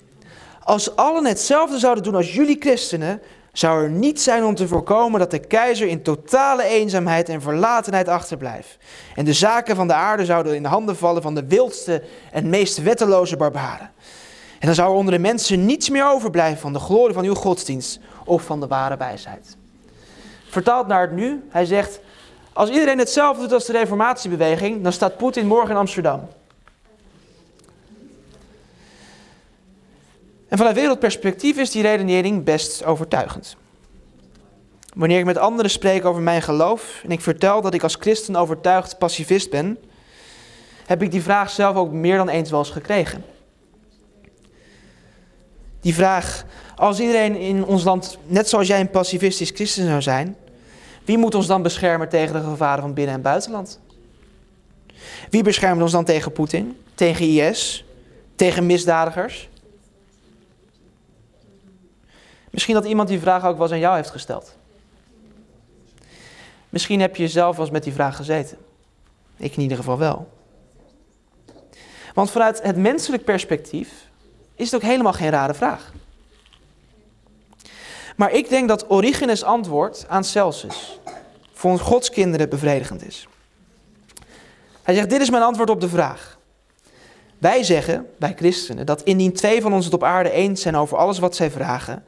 Als 0.63 0.97
allen 0.97 1.25
hetzelfde 1.25 1.79
zouden 1.79 2.05
doen 2.05 2.15
als 2.15 2.35
jullie 2.35 2.57
christenen, 2.61 3.23
zou 3.53 3.83
er 3.83 3.91
niet 3.91 4.21
zijn 4.21 4.45
om 4.45 4.55
te 4.55 4.69
voorkomen 4.69 5.21
dat 5.21 5.31
de 5.31 5.39
keizer 5.39 5.89
in 5.89 6.03
totale 6.03 6.63
eenzaamheid 6.63 7.29
en 7.29 7.43
verlatenheid 7.43 8.09
achterblijft. 8.09 8.77
En 9.15 9.25
de 9.25 9.33
zaken 9.33 9.77
van 9.77 9.87
de 9.87 9.95
aarde 9.95 10.25
zouden 10.25 10.55
in 10.55 10.63
de 10.63 10.69
handen 10.69 10.97
vallen 10.97 11.23
van 11.23 11.35
de 11.35 11.47
wildste 11.47 12.03
en 12.33 12.49
meest 12.49 12.83
wetteloze 12.83 13.37
barbaren. 13.37 13.91
En 14.63 14.69
dan 14.69 14.77
zou 14.77 14.91
er 14.91 14.97
onder 14.97 15.15
de 15.15 15.21
mensen 15.21 15.67
niets 15.67 15.89
meer 15.89 16.07
overblijven 16.07 16.61
van 16.61 16.73
de 16.73 16.79
glorie 16.79 17.15
van 17.15 17.25
uw 17.25 17.35
godsdienst 17.35 17.99
of 18.25 18.43
van 18.43 18.61
de 18.61 18.67
ware 18.67 18.97
wijsheid. 18.97 19.57
Vertaald 20.49 20.87
naar 20.87 21.01
het 21.01 21.13
nu, 21.13 21.45
hij 21.49 21.65
zegt, 21.65 22.01
als 22.53 22.71
iedereen 22.71 22.99
hetzelfde 22.99 23.43
doet 23.43 23.53
als 23.53 23.67
de 23.67 23.73
reformatiebeweging, 23.73 24.83
dan 24.83 24.93
staat 24.93 25.17
Poetin 25.17 25.47
morgen 25.47 25.71
in 25.71 25.77
Amsterdam. 25.77 26.29
En 30.49 30.59
vanuit 30.59 30.77
wereldperspectief 30.77 31.57
is 31.57 31.71
die 31.71 31.83
redenering 31.83 32.45
best 32.45 32.85
overtuigend. 32.85 33.57
Wanneer 34.95 35.19
ik 35.19 35.25
met 35.25 35.39
anderen 35.39 35.71
spreek 35.71 36.05
over 36.05 36.23
mijn 36.23 36.43
geloof 36.43 37.01
en 37.05 37.11
ik 37.11 37.21
vertel 37.21 37.61
dat 37.61 37.75
ik 37.75 37.83
als 37.83 37.97
christen 38.01 38.37
overtuigd 38.37 38.99
pacifist 38.99 39.51
ben, 39.51 39.79
heb 40.87 41.03
ik 41.03 41.11
die 41.11 41.23
vraag 41.23 41.51
zelf 41.51 41.77
ook 41.77 41.93
meer 41.93 42.17
dan 42.17 42.29
eens 42.29 42.51
wel 42.51 42.59
eens 42.59 42.71
gekregen. 42.71 43.25
Die 45.83 45.95
vraag, 45.95 46.45
als 46.77 47.01
iedereen 47.01 47.37
in 47.37 47.65
ons 47.65 47.85
land 47.85 48.19
net 48.27 48.49
zoals 48.49 48.67
jij 48.67 48.81
een 48.81 48.91
pacifistisch 48.91 49.51
christen 49.51 49.87
zou 49.87 50.03
zijn, 50.03 50.37
wie 51.05 51.19
moet 51.19 51.35
ons 51.35 51.47
dan 51.47 51.63
beschermen 51.63 52.09
tegen 52.09 52.35
de 52.35 52.49
gevaren 52.49 52.83
van 52.83 52.95
binnen- 52.95 53.15
en 53.15 53.23
buitenland? 53.23 53.81
Wie 55.31 55.43
beschermt 55.43 55.83
ons 55.83 55.93
dan 55.93 56.05
tegen 56.05 56.33
Poetin, 56.33 56.79
tegen 56.95 57.27
IS, 57.27 57.85
tegen 58.35 58.67
misdadigers? 58.67 59.49
Misschien 62.51 62.75
dat 62.75 62.85
iemand 62.85 63.09
die 63.09 63.21
vraag 63.21 63.45
ook 63.45 63.55
wel 63.55 63.63
eens 63.63 63.73
aan 63.73 63.79
jou 63.79 63.97
heeft 63.97 64.11
gesteld. 64.11 64.57
Misschien 66.69 67.01
heb 67.01 67.17
je 67.17 67.29
zelf 67.29 67.57
wel 67.57 67.65
eens 67.65 67.75
met 67.75 67.85
die 67.85 67.93
vraag 67.93 68.17
gezeten. 68.17 68.59
Ik 69.37 69.57
in 69.57 69.63
ieder 69.63 69.77
geval 69.77 69.99
wel. 69.99 70.29
Want 72.15 72.31
vanuit 72.31 72.63
het 72.63 72.77
menselijk 72.77 73.25
perspectief 73.25 74.11
is 74.63 74.71
het 74.71 74.83
ook 74.83 74.89
helemaal 74.89 75.13
geen 75.13 75.31
rare 75.31 75.55
vraag. 75.55 75.93
Maar 78.17 78.33
ik 78.33 78.49
denk 78.49 78.69
dat 78.69 78.91
Origenes 78.91 79.45
antwoord 79.45 80.05
aan 80.09 80.25
Celsus 80.25 81.01
voor 81.53 81.79
Gods 81.79 82.11
kinderen 82.11 82.49
bevredigend 82.49 83.07
is. 83.07 83.29
Hij 84.83 84.95
zegt, 84.95 85.11
dit 85.11 85.21
is 85.21 85.31
mijn 85.31 85.43
antwoord 85.43 85.71
op 85.71 85.81
de 85.81 85.89
vraag. 85.89 86.39
Wij 87.39 87.63
zeggen, 87.63 88.07
wij 88.19 88.35
christenen, 88.37 88.87
dat 88.87 89.03
indien 89.03 89.33
twee 89.33 89.63
van 89.63 89.73
ons 89.73 89.85
het 89.85 89.95
op 89.95 90.05
aarde 90.05 90.31
eens 90.31 90.63
zijn 90.63 90.77
over 90.77 90.97
alles 90.97 91.19
wat 91.19 91.37
zij 91.37 91.51
vragen, 91.51 92.05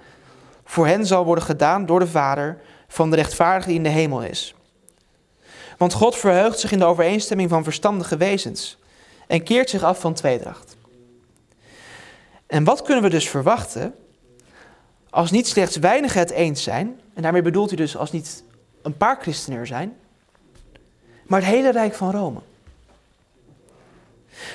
voor 0.65 0.87
hen 0.87 1.07
zal 1.07 1.25
worden 1.25 1.45
gedaan 1.45 1.87
door 1.87 1.99
de 1.99 2.07
Vader 2.07 2.59
van 2.89 3.11
de 3.11 3.17
rechtvaardige 3.17 3.69
die 3.69 3.77
in 3.77 3.83
de 3.83 3.89
hemel 3.89 4.23
is. 4.23 4.55
Want 5.79 5.93
God 5.93 6.17
verheugt 6.17 6.59
zich 6.59 6.73
in 6.73 6.79
de 6.79 6.85
overeenstemming 6.85 7.51
van 7.51 7.65
verstandige 7.65 8.17
wezens 8.17 8.79
en 9.27 9.43
keert 9.43 9.71
zich 9.71 9.83
af 9.83 10.01
van 10.01 10.15
tweedracht. 10.15 10.74
En 12.47 12.65
wat 12.65 12.83
kunnen 12.83 13.03
we 13.03 13.11
dus 13.11 13.29
verwachten 13.29 13.95
als 15.11 15.31
niet 15.31 15.47
slechts 15.47 15.77
weinigen 15.77 16.21
het 16.21 16.31
eens 16.31 16.63
zijn, 16.63 17.01
en 17.15 17.23
daarmee 17.23 17.43
bedoelt 17.43 17.69
hij 17.69 17.77
dus 17.77 17.97
als 17.97 18.13
niet 18.13 18.45
een 18.83 18.97
paar 18.97 19.19
christenen 19.21 19.59
er 19.59 19.67
zijn, 19.67 19.97
maar 21.27 21.41
het 21.41 21.49
hele 21.49 21.71
Rijk 21.71 21.95
van 21.95 22.11
Rome. 22.11 22.41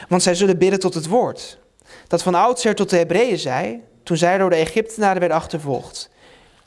Want 0.08 0.24
zij 0.24 0.36
zullen 0.36 0.58
bidden 0.58 0.80
tot 0.80 0.94
het 0.94 1.08
woord, 1.08 1.58
dat 2.08 2.24
van 2.24 2.36
oudsher 2.36 2.76
tot 2.76 2.90
de 2.90 2.98
Hebreeën 2.98 3.40
zei, 3.40 3.84
toen 4.04 4.18
zij 4.18 4.38
door 4.38 4.50
de 4.50 4.56
Egyptenaren 4.56 5.20
werden 5.20 5.38
achtervolgd. 5.38 6.10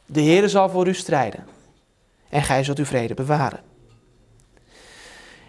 De 0.06 0.22
Heere 0.22 0.48
zal 0.48 0.68
voor 0.68 0.88
u 0.88 0.94
strijden 0.94 1.46
en 2.28 2.42
gij 2.42 2.64
zult 2.64 2.78
uw 2.78 2.84
vrede 2.84 3.14
bewaren. 3.14 3.71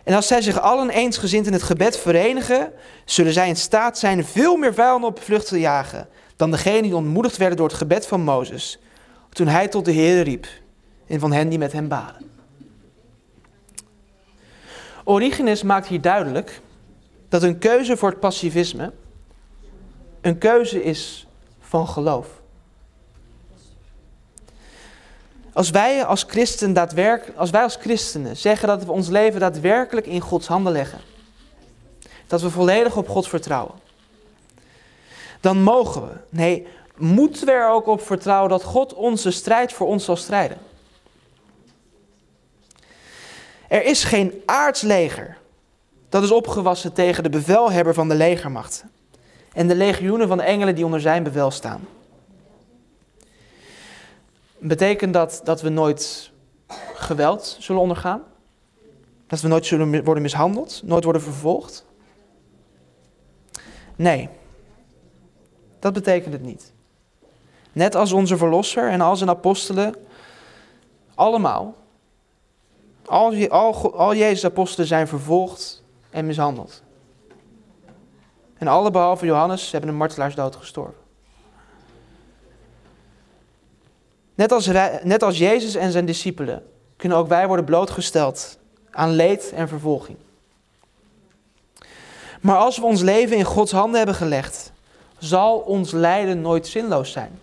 En 0.04 0.14
als 0.14 0.28
zij 0.28 0.41
zich 0.41 0.62
allen 0.62 0.89
eensgezind 0.89 1.47
in 1.47 1.54
het 1.54 1.64
gebed 1.64 1.97
verenigen, 1.97 2.74
zullen 3.06 3.34
zij 3.34 3.47
in 3.47 3.56
staat 3.56 3.97
zijn 3.97 4.26
veel 4.26 4.56
meer 4.56 4.74
vijanden 4.74 5.10
op 5.10 5.22
vlucht 5.22 5.47
te 5.47 5.60
jagen 5.60 6.08
dan 6.36 6.51
degenen 6.51 6.82
die 6.82 6.95
ontmoedigd 6.95 7.38
werden 7.38 7.58
door 7.58 7.68
het 7.68 7.78
gebed 7.78 8.08
van 8.08 8.22
Mozes, 8.22 8.80
toen 9.30 9.47
hij 9.47 9.68
tot 9.68 9.86
de 9.86 9.93
Heere 9.93 10.22
riep 10.22 10.47
en 11.08 11.20
van 11.20 11.32
hen 11.32 11.49
die 11.49 11.58
met 11.58 11.72
hem 11.72 11.88
baden. 11.88 12.32
Origenes 15.04 15.64
maakt 15.64 15.88
hier 15.88 16.01
duidelijk 16.01 16.62
dat 17.30 17.43
een 17.43 17.58
keuze 17.58 17.97
voor 17.97 18.10
het 18.10 18.20
pacifisme 18.20 18.91
een 20.22 20.38
keuze 20.38 20.84
is 20.84 21.28
van 21.60 21.88
geloof. 21.88 22.42
Als 25.54 25.70
wij 25.70 26.06
als, 26.06 26.26
christen 26.28 26.74
daadwerkelijk, 26.74 27.38
als 27.38 27.49
wij 27.49 27.64
als 27.64 27.76
christenen 27.76 28.38
zeggen 28.38 28.68
dat 28.68 28.84
we 28.84 28.91
ons 28.91 29.08
leven 29.08 29.39
daadwerkelijk 29.39 30.06
in 30.06 30.22
Gods 30.22 30.47
handen 30.47 30.72
leggen, 30.72 30.99
dat 32.28 32.41
we 32.41 32.49
volledig 32.49 32.95
op 32.95 33.10
God 33.10 33.28
vertrouwen, 33.28 33.76
dan 35.39 35.62
mogen 35.62 36.01
we, 36.01 36.14
nee, 36.30 36.68
moeten 36.95 37.45
we 37.45 37.51
er 37.51 37.70
ook 37.70 37.88
op 37.88 38.01
vertrouwen 38.01 38.49
dat 38.49 38.64
God 38.64 38.93
onze 38.93 39.32
strijd 39.32 39.74
voor 39.74 39.88
ons 39.88 40.06
zal 40.06 40.16
strijden. 40.16 40.58
Er 43.68 43.84
is 43.86 44.04
geen 44.04 44.41
aardsleger 44.45 45.38
dat 46.10 46.24
is 46.24 46.32
opgewassen 46.32 46.93
tegen 46.93 47.24
de 47.24 47.30
bevelhebber 47.30 47.93
van 47.93 48.10
de 48.10 48.16
legermachten 48.16 48.91
en 49.54 49.68
de 49.68 49.76
legioenen 49.76 50.28
van 50.28 50.41
engelen 50.41 50.76
die 50.76 50.86
onder 50.86 51.01
zijn 51.01 51.24
bevel 51.24 51.51
staan. 51.51 51.88
Betekent 54.66 55.14
dat 55.14 55.41
dat 55.43 55.61
we 55.61 55.70
nooit 55.70 56.32
geweld 56.93 57.57
zullen 57.59 57.82
ondergaan? 57.82 58.24
Dat 59.28 59.41
we 59.41 59.47
nooit 59.47 59.66
zullen 59.66 60.03
worden 60.03 60.24
mishandeld, 60.24 60.82
nooit 60.86 61.03
worden 61.03 61.22
vervolgd? 61.22 61.86
Nee, 63.95 64.30
dat 65.80 65.93
betekent 65.93 66.34
het 66.34 66.41
niet. 66.41 66.74
Net 67.72 67.95
als 67.95 68.11
onze 68.11 68.38
verlosser 68.38 68.89
en 68.89 69.01
al 69.01 69.16
zijn 69.16 69.30
apostelen, 69.30 69.95
allemaal, 71.16 71.76
al, 73.05 73.49
al, 73.49 73.95
al 73.95 74.16
Jezus' 74.16 74.45
apostelen 74.45 74.88
zijn 74.88 75.07
vervolgd 75.07 75.84
en 76.09 76.26
mishandeld. 76.26 76.84
En 78.57 78.68
alle 78.68 78.91
behalve 78.91 79.26
Johannes 79.26 79.72
hebben 79.72 79.89
een 79.89 79.95
martelaarsdood 79.95 80.55
gestorven. 80.55 81.03
Net 84.43 84.51
als, 84.51 84.67
net 85.03 85.23
als 85.23 85.37
Jezus 85.37 85.75
en 85.75 85.91
zijn 85.91 86.05
discipelen 86.05 86.63
kunnen 86.95 87.17
ook 87.17 87.27
wij 87.27 87.47
worden 87.47 87.65
blootgesteld 87.65 88.57
aan 88.91 89.11
leed 89.11 89.51
en 89.55 89.67
vervolging. 89.67 90.17
Maar 92.41 92.57
als 92.57 92.77
we 92.77 92.85
ons 92.85 93.01
leven 93.01 93.37
in 93.37 93.43
Gods 93.43 93.71
handen 93.71 93.97
hebben 93.97 94.15
gelegd, 94.15 94.71
zal 95.17 95.57
ons 95.57 95.91
lijden 95.91 96.41
nooit 96.41 96.67
zinloos 96.67 97.11
zijn. 97.11 97.39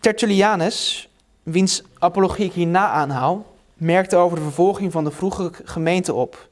Tertullianus, 0.00 1.08
wiens 1.42 1.82
apologie 1.98 2.44
ik 2.44 2.52
hierna 2.52 2.88
aanhaal, 2.88 3.46
merkte 3.74 4.16
over 4.16 4.36
de 4.36 4.42
vervolging 4.42 4.92
van 4.92 5.04
de 5.04 5.10
vroege 5.10 5.50
gemeente 5.64 6.14
op. 6.14 6.48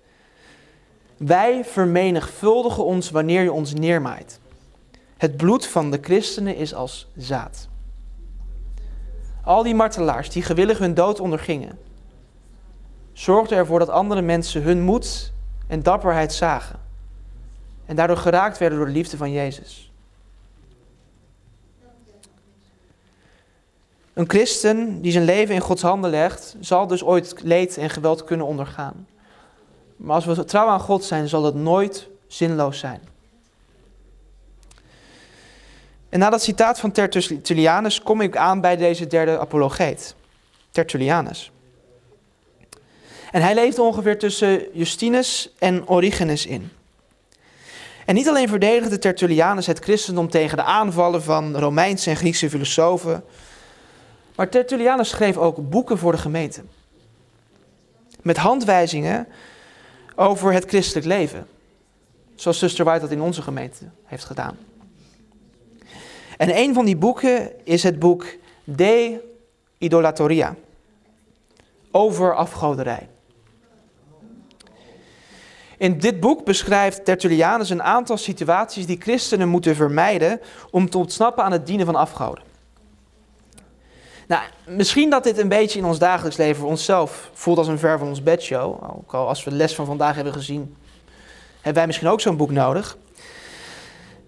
Wij 1.16 1.64
vermenigvuldigen 1.64 2.84
ons 2.84 3.10
wanneer 3.10 3.42
je 3.42 3.52
ons 3.52 3.74
neermaait. 3.74 4.40
Het 5.22 5.36
bloed 5.36 5.66
van 5.66 5.90
de 5.90 5.98
christenen 6.00 6.56
is 6.56 6.74
als 6.74 7.08
zaad. 7.16 7.68
Al 9.44 9.62
die 9.62 9.74
martelaars 9.74 10.30
die 10.30 10.42
gewillig 10.42 10.78
hun 10.78 10.94
dood 10.94 11.20
ondergingen, 11.20 11.78
zorgden 13.12 13.58
ervoor 13.58 13.78
dat 13.78 13.88
andere 13.88 14.22
mensen 14.22 14.62
hun 14.62 14.82
moed 14.82 15.32
en 15.66 15.82
dapperheid 15.82 16.32
zagen. 16.32 16.78
En 17.84 17.96
daardoor 17.96 18.16
geraakt 18.16 18.58
werden 18.58 18.78
door 18.78 18.86
de 18.86 18.92
liefde 18.92 19.16
van 19.16 19.32
Jezus. 19.32 19.92
Een 24.12 24.30
christen 24.30 25.00
die 25.00 25.12
zijn 25.12 25.24
leven 25.24 25.54
in 25.54 25.60
Gods 25.60 25.82
handen 25.82 26.10
legt, 26.10 26.56
zal 26.60 26.86
dus 26.86 27.04
ooit 27.04 27.34
leed 27.42 27.76
en 27.76 27.90
geweld 27.90 28.24
kunnen 28.24 28.46
ondergaan. 28.46 29.06
Maar 29.96 30.14
als 30.14 30.24
we 30.24 30.44
trouw 30.44 30.68
aan 30.68 30.80
God 30.80 31.04
zijn, 31.04 31.28
zal 31.28 31.42
dat 31.42 31.54
nooit 31.54 32.08
zinloos 32.26 32.78
zijn. 32.78 33.11
En 36.12 36.18
na 36.18 36.30
dat 36.30 36.42
citaat 36.42 36.80
van 36.80 36.92
Tertullianus 36.92 38.02
kom 38.02 38.20
ik 38.20 38.36
aan 38.36 38.60
bij 38.60 38.76
deze 38.76 39.06
derde 39.06 39.38
apologeet, 39.38 40.14
Tertullianus. 40.70 41.52
En 43.30 43.42
hij 43.42 43.54
leefde 43.54 43.82
ongeveer 43.82 44.18
tussen 44.18 44.66
Justinus 44.72 45.52
en 45.58 45.88
Origenes 45.88 46.46
in. 46.46 46.70
En 48.06 48.14
niet 48.14 48.28
alleen 48.28 48.48
verdedigde 48.48 48.98
Tertullianus 48.98 49.66
het 49.66 49.78
christendom 49.78 50.30
tegen 50.30 50.56
de 50.56 50.62
aanvallen 50.62 51.22
van 51.22 51.56
Romeinse 51.56 52.10
en 52.10 52.16
Griekse 52.16 52.50
filosofen, 52.50 53.24
maar 54.36 54.48
Tertullianus 54.48 55.08
schreef 55.08 55.36
ook 55.36 55.70
boeken 55.70 55.98
voor 55.98 56.12
de 56.12 56.18
gemeente. 56.18 56.62
Met 58.22 58.36
handwijzingen 58.36 59.28
over 60.14 60.52
het 60.52 60.64
christelijk 60.64 61.06
leven. 61.06 61.46
Zoals 62.34 62.58
zuster 62.58 62.84
White 62.84 63.00
dat 63.00 63.10
in 63.10 63.20
onze 63.20 63.42
gemeente 63.42 63.84
heeft 64.04 64.24
gedaan. 64.24 64.56
En 66.36 66.56
een 66.56 66.74
van 66.74 66.84
die 66.84 66.96
boeken 66.96 67.50
is 67.64 67.82
het 67.82 67.98
boek 67.98 68.26
De 68.64 69.20
Idolatoria. 69.78 70.54
Over 71.90 72.34
afgoderij. 72.34 73.08
In 75.78 75.98
dit 75.98 76.20
boek 76.20 76.44
beschrijft 76.44 77.04
Tertullianus 77.04 77.70
een 77.70 77.82
aantal 77.82 78.16
situaties 78.16 78.86
die 78.86 79.00
christenen 79.00 79.48
moeten 79.48 79.76
vermijden 79.76 80.40
om 80.70 80.90
te 80.90 80.98
ontsnappen 80.98 81.44
aan 81.44 81.52
het 81.52 81.66
dienen 81.66 81.86
van 81.86 81.96
afgoden. 81.96 82.44
Nou, 84.28 84.42
misschien 84.66 85.10
dat 85.10 85.24
dit 85.24 85.38
een 85.38 85.48
beetje 85.48 85.78
in 85.78 85.84
ons 85.84 85.98
dagelijks 85.98 86.36
leven 86.36 86.60
voor 86.60 86.70
onszelf 86.70 87.30
voelt 87.32 87.58
als 87.58 87.68
een 87.68 87.78
ver 87.78 87.98
van 87.98 88.08
ons 88.08 88.22
bedshow. 88.22 88.96
Ook 88.96 89.14
al 89.14 89.28
als 89.28 89.44
we 89.44 89.50
de 89.50 89.56
les 89.56 89.74
van 89.74 89.86
vandaag 89.86 90.14
hebben 90.14 90.32
gezien, 90.32 90.76
hebben 91.54 91.74
wij 91.74 91.86
misschien 91.86 92.08
ook 92.08 92.20
zo'n 92.20 92.36
boek 92.36 92.50
nodig. 92.50 92.96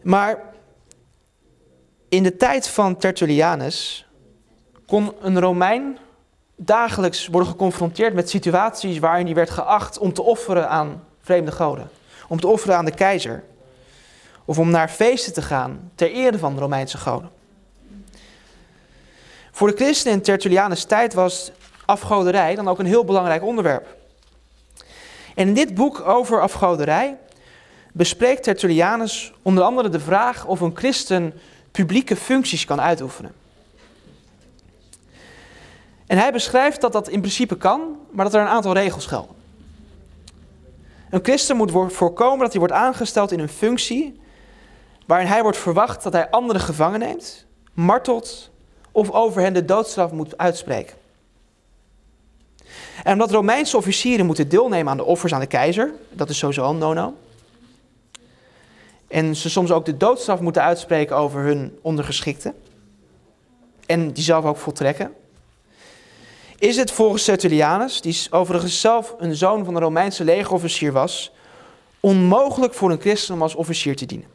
Maar 0.02 0.53
in 2.14 2.22
de 2.22 2.36
tijd 2.36 2.68
van 2.68 2.96
Tertullianus 2.96 4.06
kon 4.86 5.12
een 5.20 5.40
Romein 5.40 5.98
dagelijks 6.56 7.26
worden 7.26 7.50
geconfronteerd 7.50 8.14
met 8.14 8.30
situaties 8.30 8.98
waarin 8.98 9.24
hij 9.24 9.34
werd 9.34 9.50
geacht 9.50 9.98
om 9.98 10.12
te 10.12 10.22
offeren 10.22 10.68
aan 10.68 11.04
vreemde 11.20 11.52
goden. 11.52 11.90
Om 12.28 12.40
te 12.40 12.46
offeren 12.46 12.76
aan 12.76 12.84
de 12.84 12.94
keizer. 12.94 13.44
Of 14.44 14.58
om 14.58 14.70
naar 14.70 14.88
feesten 14.88 15.32
te 15.32 15.42
gaan 15.42 15.90
ter 15.94 16.10
ere 16.10 16.38
van 16.38 16.54
de 16.54 16.60
Romeinse 16.60 16.98
goden. 16.98 17.30
Voor 19.50 19.68
de 19.68 19.76
christenen 19.76 20.16
in 20.16 20.22
Tertullianus 20.22 20.84
tijd 20.84 21.14
was 21.14 21.50
afgoderij 21.84 22.54
dan 22.54 22.68
ook 22.68 22.78
een 22.78 22.86
heel 22.86 23.04
belangrijk 23.04 23.42
onderwerp. 23.42 23.96
En 25.34 25.48
in 25.48 25.54
dit 25.54 25.74
boek 25.74 26.00
over 26.00 26.40
afgoderij 26.40 27.16
bespreekt 27.92 28.42
Tertullianus 28.42 29.32
onder 29.42 29.64
andere 29.64 29.88
de 29.88 30.00
vraag 30.00 30.46
of 30.46 30.60
een 30.60 30.76
christen 30.76 31.34
publieke 31.74 32.16
functies 32.16 32.64
kan 32.64 32.80
uitoefenen. 32.80 33.34
En 36.06 36.18
hij 36.18 36.32
beschrijft 36.32 36.80
dat 36.80 36.92
dat 36.92 37.08
in 37.08 37.20
principe 37.20 37.56
kan, 37.56 37.98
maar 38.10 38.24
dat 38.24 38.34
er 38.34 38.40
een 38.40 38.46
aantal 38.46 38.72
regels 38.72 39.06
gelden. 39.06 39.36
Een 41.10 41.20
christen 41.22 41.56
moet 41.56 41.92
voorkomen 41.92 42.38
dat 42.38 42.50
hij 42.50 42.58
wordt 42.58 42.74
aangesteld 42.74 43.32
in 43.32 43.38
een 43.40 43.48
functie 43.48 44.20
waarin 45.06 45.26
hij 45.26 45.42
wordt 45.42 45.58
verwacht 45.58 46.02
dat 46.02 46.12
hij 46.12 46.30
anderen 46.30 46.62
gevangen 46.62 46.98
neemt, 46.98 47.46
martelt 47.72 48.50
of 48.92 49.10
over 49.10 49.42
hen 49.42 49.52
de 49.52 49.64
doodstraf 49.64 50.10
moet 50.10 50.38
uitspreken. 50.38 50.96
En 53.04 53.12
omdat 53.12 53.30
Romeinse 53.30 53.76
officieren 53.76 54.26
moeten 54.26 54.48
deelnemen 54.48 54.90
aan 54.90 54.96
de 54.96 55.04
offers 55.04 55.34
aan 55.34 55.40
de 55.40 55.46
keizer, 55.46 55.92
dat 56.10 56.30
is 56.30 56.38
sowieso 56.38 56.70
een 56.70 56.78
no-no. 56.78 57.14
En 59.14 59.36
ze 59.36 59.50
soms 59.50 59.70
ook 59.70 59.84
de 59.84 59.96
doodstraf 59.96 60.40
moeten 60.40 60.62
uitspreken 60.62 61.16
over 61.16 61.42
hun 61.42 61.78
ondergeschikten. 61.82 62.54
En 63.86 64.12
die 64.12 64.24
zelf 64.24 64.44
ook 64.44 64.56
voltrekken. 64.56 65.14
Is 66.58 66.76
het 66.76 66.90
volgens 66.90 67.24
Tertullianus, 67.24 68.00
die 68.00 68.26
overigens 68.30 68.80
zelf 68.80 69.14
een 69.18 69.36
zoon 69.36 69.64
van 69.64 69.74
een 69.74 69.82
Romeinse 69.82 70.24
legerofficier 70.24 70.92
was, 70.92 71.32
onmogelijk 72.00 72.74
voor 72.74 72.90
een 72.90 73.00
christen 73.00 73.34
om 73.34 73.42
als 73.42 73.54
officier 73.54 73.96
te 73.96 74.06
dienen? 74.06 74.28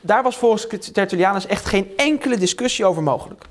Daar 0.00 0.22
was 0.22 0.36
volgens 0.36 0.66
Tertullianus 0.92 1.46
echt 1.46 1.64
geen 1.64 1.96
enkele 1.96 2.36
discussie 2.36 2.84
over 2.84 3.02
mogelijk. 3.02 3.44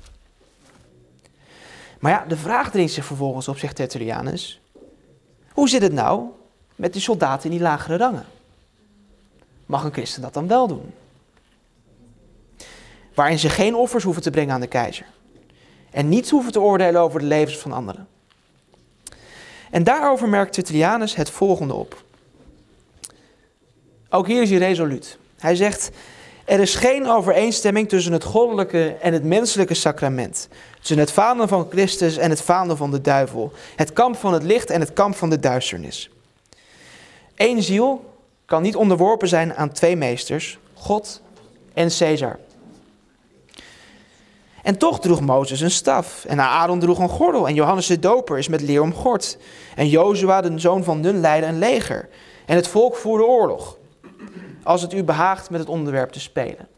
Maar 2.00 2.12
ja, 2.12 2.24
de 2.28 2.36
vraag 2.36 2.70
dringt 2.70 2.92
zich 2.92 3.04
vervolgens 3.04 3.48
op, 3.48 3.58
zegt 3.58 3.76
Tertullianus. 3.76 4.60
Hoe 5.52 5.68
zit 5.68 5.82
het 5.82 5.92
nou 5.92 6.24
met 6.76 6.92
de 6.92 7.00
soldaten 7.00 7.50
in 7.50 7.56
die 7.56 7.66
lagere 7.66 7.96
rangen? 7.96 8.26
Mag 9.72 9.84
een 9.84 9.92
christen 9.92 10.22
dat 10.22 10.34
dan 10.34 10.48
wel 10.48 10.66
doen? 10.66 10.94
Waarin 13.14 13.38
ze 13.38 13.48
geen 13.48 13.74
offers 13.74 14.04
hoeven 14.04 14.22
te 14.22 14.30
brengen 14.30 14.54
aan 14.54 14.60
de 14.60 14.66
keizer. 14.66 15.06
En 15.90 16.08
niets 16.08 16.30
hoeven 16.30 16.52
te 16.52 16.60
oordelen 16.60 17.00
over 17.00 17.20
de 17.20 17.26
levens 17.26 17.58
van 17.58 17.72
anderen. 17.72 18.08
En 19.70 19.84
daarover 19.84 20.28
merkt 20.28 20.52
Tertullianus 20.52 21.14
het 21.14 21.30
volgende 21.30 21.74
op. 21.74 22.04
Ook 24.08 24.26
hier 24.26 24.42
is 24.42 24.50
hij 24.50 24.58
resoluut. 24.58 25.18
Hij 25.38 25.56
zegt: 25.56 25.90
er 26.44 26.60
is 26.60 26.74
geen 26.74 27.06
overeenstemming 27.06 27.88
tussen 27.88 28.12
het 28.12 28.24
goddelijke 28.24 28.96
en 29.00 29.12
het 29.12 29.24
menselijke 29.24 29.74
sacrament. 29.74 30.48
Tussen 30.78 30.98
het 30.98 31.12
vaandel 31.12 31.48
van 31.48 31.66
Christus 31.70 32.16
en 32.16 32.30
het 32.30 32.42
vaandel 32.42 32.76
van 32.76 32.90
de 32.90 33.00
duivel. 33.00 33.52
Het 33.76 33.92
kamp 33.92 34.16
van 34.16 34.32
het 34.32 34.42
licht 34.42 34.70
en 34.70 34.80
het 34.80 34.92
kamp 34.92 35.14
van 35.16 35.30
de 35.30 35.40
duisternis. 35.40 36.10
Eén 37.36 37.62
ziel 37.62 38.10
kan 38.52 38.62
niet 38.62 38.76
onderworpen 38.76 39.28
zijn 39.28 39.54
aan 39.54 39.72
twee 39.72 39.96
meesters, 39.96 40.58
God 40.74 41.22
en 41.74 41.88
Caesar. 41.98 42.38
En 44.62 44.78
toch 44.78 45.00
droeg 45.00 45.20
Mozes 45.20 45.60
een 45.60 45.70
staf, 45.70 46.24
en 46.24 46.40
Aaron 46.40 46.80
droeg 46.80 46.98
een 46.98 47.08
gordel, 47.08 47.48
en 47.48 47.54
Johannes 47.54 47.86
de 47.86 47.98
Doper 47.98 48.38
is 48.38 48.48
met 48.48 48.60
leer 48.60 48.82
omgord. 48.82 49.38
En 49.74 49.88
Jozua, 49.88 50.40
de 50.40 50.58
zoon 50.58 50.84
van 50.84 51.00
Nun, 51.00 51.20
leidde 51.20 51.48
een 51.48 51.58
leger. 51.58 52.08
En 52.46 52.56
het 52.56 52.68
volk 52.68 52.96
voerde 52.96 53.24
oorlog 53.24 53.78
als 54.62 54.82
het 54.82 54.92
u 54.92 55.04
behaagt 55.04 55.50
met 55.50 55.60
het 55.60 55.68
onderwerp 55.68 56.10
te 56.10 56.20
spelen. 56.20 56.68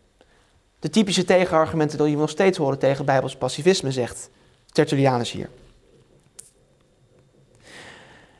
De 0.78 0.90
typische 0.90 1.24
tegenargumenten 1.24 1.98
die 1.98 2.10
je 2.10 2.16
nog 2.16 2.30
steeds 2.30 2.58
horen 2.58 2.78
tegen 2.78 3.04
Bijbels 3.04 3.36
passivisme, 3.36 3.92
zegt 3.92 4.30
Tertullianus 4.72 5.32
hier. 5.32 5.48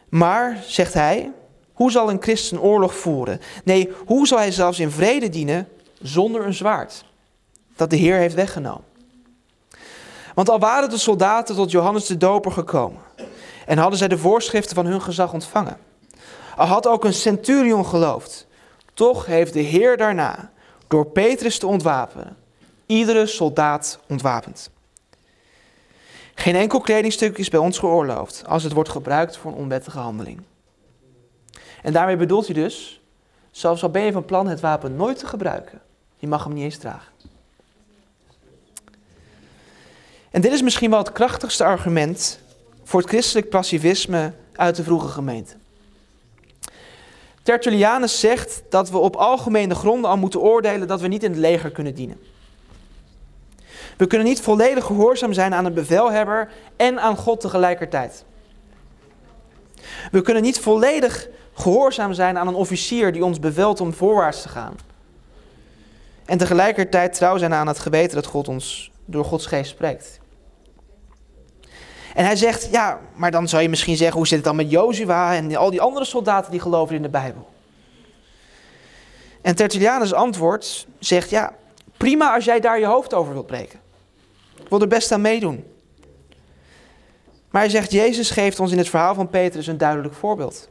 Maar, 0.09 0.63
zegt 0.67 0.95
hij, 0.95 1.33
hoe 1.75 1.91
zal 1.91 2.11
een 2.11 2.23
christen 2.23 2.61
oorlog 2.61 2.95
voeren? 2.95 3.41
Nee, 3.65 3.93
hoe 4.07 4.27
zal 4.27 4.39
hij 4.39 4.53
zelfs 4.53 4.79
in 4.79 4.91
vrede 4.91 5.29
dienen 5.29 5.69
zonder 6.03 6.47
een 6.47 6.55
zwaard 6.55 7.05
dat 7.77 7.91
de 7.91 7.97
Heer 7.97 8.17
heeft 8.17 8.35
weggenomen? 8.35 8.85
Want 10.35 10.51
al 10.51 10.59
waren 10.59 10.91
de 10.91 10.99
soldaten 10.99 11.55
tot 11.55 11.71
Johannes 11.71 12.07
de 12.07 12.17
Doper 12.17 12.53
gekomen 12.53 13.01
en 13.67 13.79
hadden 13.79 13.99
zij 13.99 14.09
de 14.09 14.19
voorschriften 14.19 14.75
van 14.75 14.87
hun 14.87 15.03
gezag 15.03 15.33
ontvangen, 15.33 15.79
Al 16.57 16.67
had 16.67 16.87
ook 16.87 17.05
een 17.05 17.15
centurion 17.15 17.87
geloofd, 17.87 18.47
toch 18.95 19.27
heeft 19.27 19.53
de 19.53 19.61
Heer 19.61 19.97
daarna, 19.97 20.53
door 20.89 21.07
Petrus 21.07 21.59
te 21.59 21.67
ontwapenen, 21.67 22.37
iedere 22.87 23.27
soldaat 23.27 23.99
ontwapend. 24.09 24.71
Geen 26.35 26.55
enkel 26.55 26.81
kledingstuk 26.81 27.39
is 27.39 27.49
bij 27.49 27.61
ons 27.61 27.79
geoorloofd 27.79 28.43
als 28.47 28.63
het 28.63 28.73
wordt 28.73 28.89
gebruikt 28.89 29.37
voor 29.37 29.51
een 29.51 29.59
onwettige 29.59 29.99
handeling. 29.99 30.41
En 31.85 31.93
daarmee 31.93 32.17
bedoelt 32.17 32.47
hij 32.47 32.55
dus, 32.55 33.01
zelfs 33.51 33.83
al 33.83 33.91
ben 33.91 34.03
je 34.03 34.13
van 34.13 34.25
plan 34.25 34.47
het 34.47 34.61
wapen 34.61 34.97
nooit 34.97 35.19
te 35.19 35.27
gebruiken, 35.27 35.81
je 36.17 36.27
mag 36.27 36.45
hem 36.45 36.53
niet 36.53 36.65
eens 36.65 36.77
dragen. 36.77 37.13
En 40.31 40.41
dit 40.41 40.53
is 40.53 40.63
misschien 40.63 40.91
wel 40.91 40.99
het 40.99 41.13
krachtigste 41.13 41.65
argument 41.65 42.39
voor 42.85 43.01
het 43.01 43.09
christelijk 43.09 43.49
passivisme 43.49 44.33
uit 44.53 44.77
de 44.77 44.83
vroege 44.83 45.09
gemeente. 45.09 45.55
Tertullianus 47.43 48.21
zegt 48.21 48.63
dat 48.69 48.91
we 48.91 48.99
op 48.99 49.17
algemene 49.17 49.75
gronden 49.75 50.11
al 50.11 50.17
moeten 50.17 50.41
oordelen 50.41 50.89
dat 50.89 51.01
we 51.01 51.09
niet 51.09 51.23
in 51.23 51.31
het 51.31 51.41
leger 51.41 51.71
kunnen 51.71 51.95
dienen. 51.95 52.21
We 53.97 54.07
kunnen 54.07 54.27
niet 54.27 54.41
volledig 54.41 54.85
gehoorzaam 54.85 55.33
zijn 55.33 55.55
aan 55.55 55.65
een 55.65 55.75
bevelhebber 55.75 56.51
en 56.77 57.01
aan 57.01 57.17
God 57.17 57.41
tegelijkertijd. 57.41 58.25
We 60.11 60.23
kunnen 60.23 60.43
niet 60.43 60.61
volledig 60.61 61.29
gehoorzaam 61.55 62.13
zijn 62.13 62.39
aan 62.39 62.49
een 62.49 62.55
officier 62.55 63.13
die 63.13 63.25
ons 63.25 63.39
bevelt 63.39 63.81
om 63.81 63.93
voorwaarts 63.93 64.43
te 64.43 64.49
gaan. 64.49 64.77
En 66.25 66.39
tegelijkertijd 66.39 67.15
trouw 67.15 67.39
zijn 67.39 67.55
aan 67.55 67.67
het 67.67 67.79
geweten 67.79 68.15
dat 68.15 68.27
God 68.27 68.49
ons 68.49 68.91
door 69.05 69.25
Gods 69.25 69.47
geest 69.47 69.71
spreekt. 69.71 70.21
En 72.15 72.25
hij 72.25 72.37
zegt, 72.37 72.69
ja, 72.71 73.01
maar 73.15 73.31
dan 73.31 73.49
zou 73.49 73.63
je 73.63 73.69
misschien 73.69 73.97
zeggen, 73.97 74.17
hoe 74.17 74.27
zit 74.27 74.37
het 74.37 74.47
dan 74.47 74.57
met 74.57 74.71
Jozua 74.71 75.35
en 75.35 75.57
al 75.57 75.71
die 75.71 75.81
andere 75.81 76.05
soldaten 76.05 76.51
die 76.51 76.61
geloven 76.61 76.97
in 76.97 77.03
de 77.03 77.09
Bijbel? 77.09 77.49
En 79.43 79.55
Tertullianus 79.55 80.13
antwoord 80.13 80.87
zegt, 80.99 81.31
ja, 81.31 81.53
prima 81.97 82.35
als 82.35 82.45
jij 82.45 82.61
daar 82.61 82.79
je 82.79 82.87
hoofd 82.87 83.15
over 83.15 83.33
wilt 83.33 83.47
breken. 83.47 83.81
Ik 84.61 84.69
wil 84.69 84.81
er 84.81 84.89
best 84.89 85.13
aan 85.13 85.21
meedoen. 85.21 85.65
Maar 87.51 87.63
hij 87.63 87.71
zegt, 87.71 87.93
Jezus 87.93 88.31
geeft 88.31 88.61
ons 88.61 88.73
in 88.73 88.79
het 88.79 88.89
verhaal 88.89 89.15
van 89.15 89.29
Petrus 89.29 89.67
een 89.67 89.79
duidelijk 89.79 90.15
voorbeeld. 90.15 90.69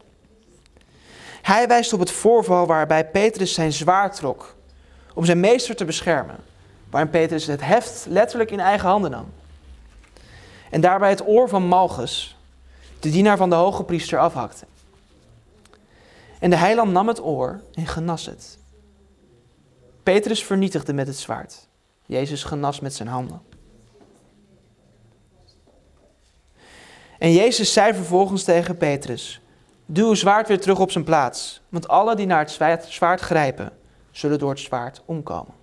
Hij 1.43 1.67
wijst 1.67 1.93
op 1.93 1.99
het 1.99 2.11
voorval 2.11 2.65
waarbij 2.65 3.09
Petrus 3.09 3.53
zijn 3.53 3.73
zwaard 3.73 4.15
trok 4.15 4.55
om 5.13 5.25
zijn 5.25 5.39
meester 5.39 5.75
te 5.75 5.85
beschermen. 5.85 6.35
Waarin 6.89 7.09
Petrus 7.11 7.47
het 7.47 7.61
heft 7.61 8.05
letterlijk 8.09 8.51
in 8.51 8.59
eigen 8.59 8.89
handen 8.89 9.11
nam. 9.11 9.31
En 10.69 10.81
daarbij 10.81 11.09
het 11.09 11.27
oor 11.27 11.49
van 11.49 11.67
Malchus, 11.67 12.37
de 12.99 13.09
dienaar 13.09 13.37
van 13.37 13.49
de 13.49 13.55
hoge 13.55 13.83
priester, 13.83 14.19
afhakte. 14.19 14.65
En 16.39 16.49
de 16.49 16.55
heiland 16.55 16.91
nam 16.91 17.07
het 17.07 17.23
oor 17.23 17.61
en 17.73 17.87
genas 17.87 18.25
het. 18.25 18.57
Petrus 20.03 20.43
vernietigde 20.43 20.93
met 20.93 21.07
het 21.07 21.17
zwaard. 21.17 21.67
Jezus 22.05 22.43
genas 22.43 22.79
met 22.79 22.93
zijn 22.93 23.09
handen. 23.09 23.41
En 27.19 27.33
Jezus 27.33 27.73
zei 27.73 27.93
vervolgens 27.93 28.43
tegen 28.43 28.77
Petrus: 28.77 29.41
Duw 29.93 30.07
uw 30.07 30.13
zwaard 30.13 30.47
weer 30.47 30.59
terug 30.59 30.79
op 30.79 30.91
zijn 30.91 31.03
plaats, 31.03 31.61
want 31.69 31.87
alle 31.87 32.15
die 32.15 32.25
naar 32.25 32.39
het 32.57 32.85
zwaard 32.89 33.21
grijpen, 33.21 33.71
zullen 34.11 34.39
door 34.39 34.49
het 34.49 34.59
zwaard 34.59 35.01
omkomen. 35.05 35.53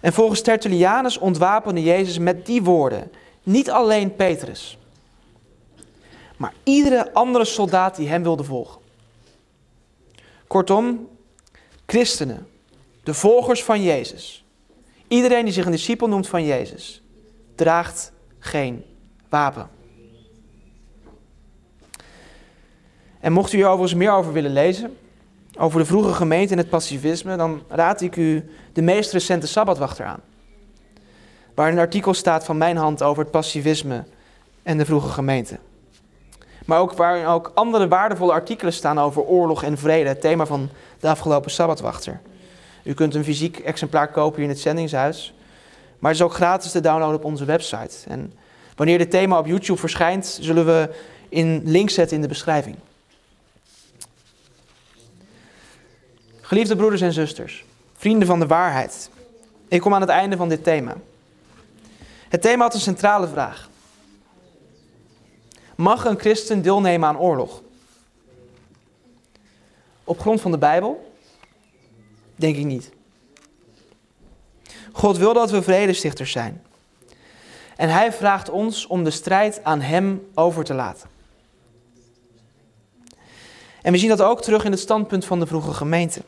En 0.00 0.12
volgens 0.12 0.40
Tertullianus 0.40 1.18
ontwapende 1.18 1.82
Jezus 1.82 2.18
met 2.18 2.46
die 2.46 2.62
woorden 2.62 3.12
niet 3.42 3.70
alleen 3.70 4.16
Petrus, 4.16 4.78
maar 6.36 6.52
iedere 6.62 7.12
andere 7.12 7.44
soldaat 7.44 7.96
die 7.96 8.08
hem 8.08 8.22
wilde 8.22 8.44
volgen. 8.44 8.80
Kortom, 10.46 11.08
christenen, 11.86 12.46
de 13.02 13.14
volgers 13.14 13.64
van 13.64 13.82
Jezus, 13.82 14.44
iedereen 15.08 15.44
die 15.44 15.54
zich 15.54 15.64
een 15.64 15.70
discipel 15.70 16.08
noemt 16.08 16.28
van 16.28 16.44
Jezus, 16.44 17.02
draagt 17.54 18.12
geen 18.38 18.84
wapen. 19.28 19.80
En 23.22 23.32
mocht 23.32 23.52
u 23.52 23.56
hier 23.56 23.66
overigens 23.66 23.94
meer 23.94 24.12
over 24.12 24.32
willen 24.32 24.52
lezen, 24.52 24.96
over 25.58 25.78
de 25.78 25.86
vroege 25.86 26.12
gemeente 26.12 26.52
en 26.52 26.58
het 26.58 26.68
pacifisme, 26.68 27.36
dan 27.36 27.62
raad 27.68 28.00
ik 28.00 28.16
u 28.16 28.50
de 28.72 28.82
meest 28.82 29.12
recente 29.12 29.46
Sabbatwachter 29.46 30.06
aan. 30.06 30.20
Waar 31.54 31.72
een 31.72 31.78
artikel 31.78 32.14
staat 32.14 32.44
van 32.44 32.58
mijn 32.58 32.76
hand 32.76 33.02
over 33.02 33.22
het 33.22 33.32
pacifisme 33.32 34.04
en 34.62 34.78
de 34.78 34.84
vroege 34.84 35.08
gemeente. 35.08 35.58
Maar 36.66 36.80
ook 36.80 36.92
waar 36.92 37.26
ook 37.26 37.52
andere 37.54 37.88
waardevolle 37.88 38.32
artikelen 38.32 38.72
staan 38.72 38.98
over 38.98 39.22
oorlog 39.22 39.62
en 39.62 39.78
vrede, 39.78 40.08
het 40.08 40.20
thema 40.20 40.46
van 40.46 40.68
de 41.00 41.08
afgelopen 41.08 41.50
Sabbatwachter. 41.50 42.20
U 42.82 42.94
kunt 42.94 43.14
een 43.14 43.24
fysiek 43.24 43.58
exemplaar 43.58 44.10
kopen 44.10 44.36
hier 44.36 44.44
in 44.44 44.50
het 44.50 44.60
zendingshuis. 44.60 45.34
Maar 45.98 46.10
het 46.10 46.20
is 46.20 46.26
ook 46.26 46.34
gratis 46.34 46.70
te 46.70 46.80
downloaden 46.80 47.16
op 47.16 47.24
onze 47.24 47.44
website. 47.44 47.96
En 48.08 48.32
wanneer 48.76 48.98
dit 48.98 49.10
thema 49.10 49.38
op 49.38 49.46
YouTube 49.46 49.78
verschijnt, 49.78 50.38
zullen 50.40 50.66
we 50.66 50.94
in 51.28 51.62
link 51.64 51.90
zetten 51.90 52.16
in 52.16 52.22
de 52.22 52.28
beschrijving. 52.28 52.76
Geliefde 56.52 56.76
broeders 56.76 57.00
en 57.00 57.12
zusters, 57.12 57.64
vrienden 57.96 58.26
van 58.26 58.40
de 58.40 58.46
waarheid, 58.46 59.10
ik 59.68 59.80
kom 59.80 59.94
aan 59.94 60.00
het 60.00 60.10
einde 60.10 60.36
van 60.36 60.48
dit 60.48 60.64
thema. 60.64 60.96
Het 62.28 62.42
thema 62.42 62.62
had 62.62 62.74
een 62.74 62.80
centrale 62.80 63.28
vraag. 63.28 63.70
Mag 65.74 66.04
een 66.04 66.18
christen 66.18 66.62
deelnemen 66.62 67.08
aan 67.08 67.18
oorlog? 67.18 67.62
Op 70.04 70.20
grond 70.20 70.40
van 70.40 70.50
de 70.50 70.58
Bijbel? 70.58 71.14
Denk 72.36 72.56
ik 72.56 72.64
niet. 72.64 72.90
God 74.92 75.16
wil 75.16 75.32
dat 75.32 75.50
we 75.50 75.62
vredestichters 75.62 76.32
zijn. 76.32 76.62
En 77.76 77.88
hij 77.88 78.12
vraagt 78.12 78.50
ons 78.50 78.86
om 78.86 79.04
de 79.04 79.10
strijd 79.10 79.64
aan 79.64 79.80
hem 79.80 80.28
over 80.34 80.64
te 80.64 80.74
laten. 80.74 81.08
En 83.82 83.92
we 83.92 83.98
zien 83.98 84.08
dat 84.08 84.22
ook 84.22 84.42
terug 84.42 84.64
in 84.64 84.70
het 84.70 84.80
standpunt 84.80 85.24
van 85.24 85.38
de 85.38 85.46
vroege 85.46 85.72
gemeente 85.72 86.22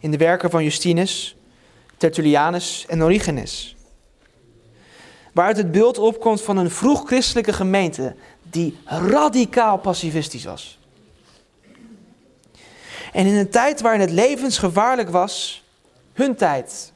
in 0.00 0.10
de 0.10 0.16
werken 0.16 0.50
van 0.50 0.64
Justinus, 0.64 1.36
Tertullianus 1.96 2.84
en 2.88 3.02
Origenes. 3.02 3.76
Waaruit 5.32 5.56
het 5.56 5.72
beeld 5.72 5.98
opkomt 5.98 6.40
van 6.40 6.56
een 6.56 6.70
vroeg 6.70 7.06
christelijke 7.06 7.52
gemeente 7.52 8.14
die 8.42 8.78
radicaal 8.84 9.78
pacifistisch 9.78 10.44
was. 10.44 10.78
En 13.12 13.26
in 13.26 13.34
een 13.34 13.50
tijd 13.50 13.80
waarin 13.80 14.00
het 14.00 14.10
levensgevaarlijk 14.10 15.10
was, 15.10 15.64
hun 16.12 16.34
tijd, 16.34 16.92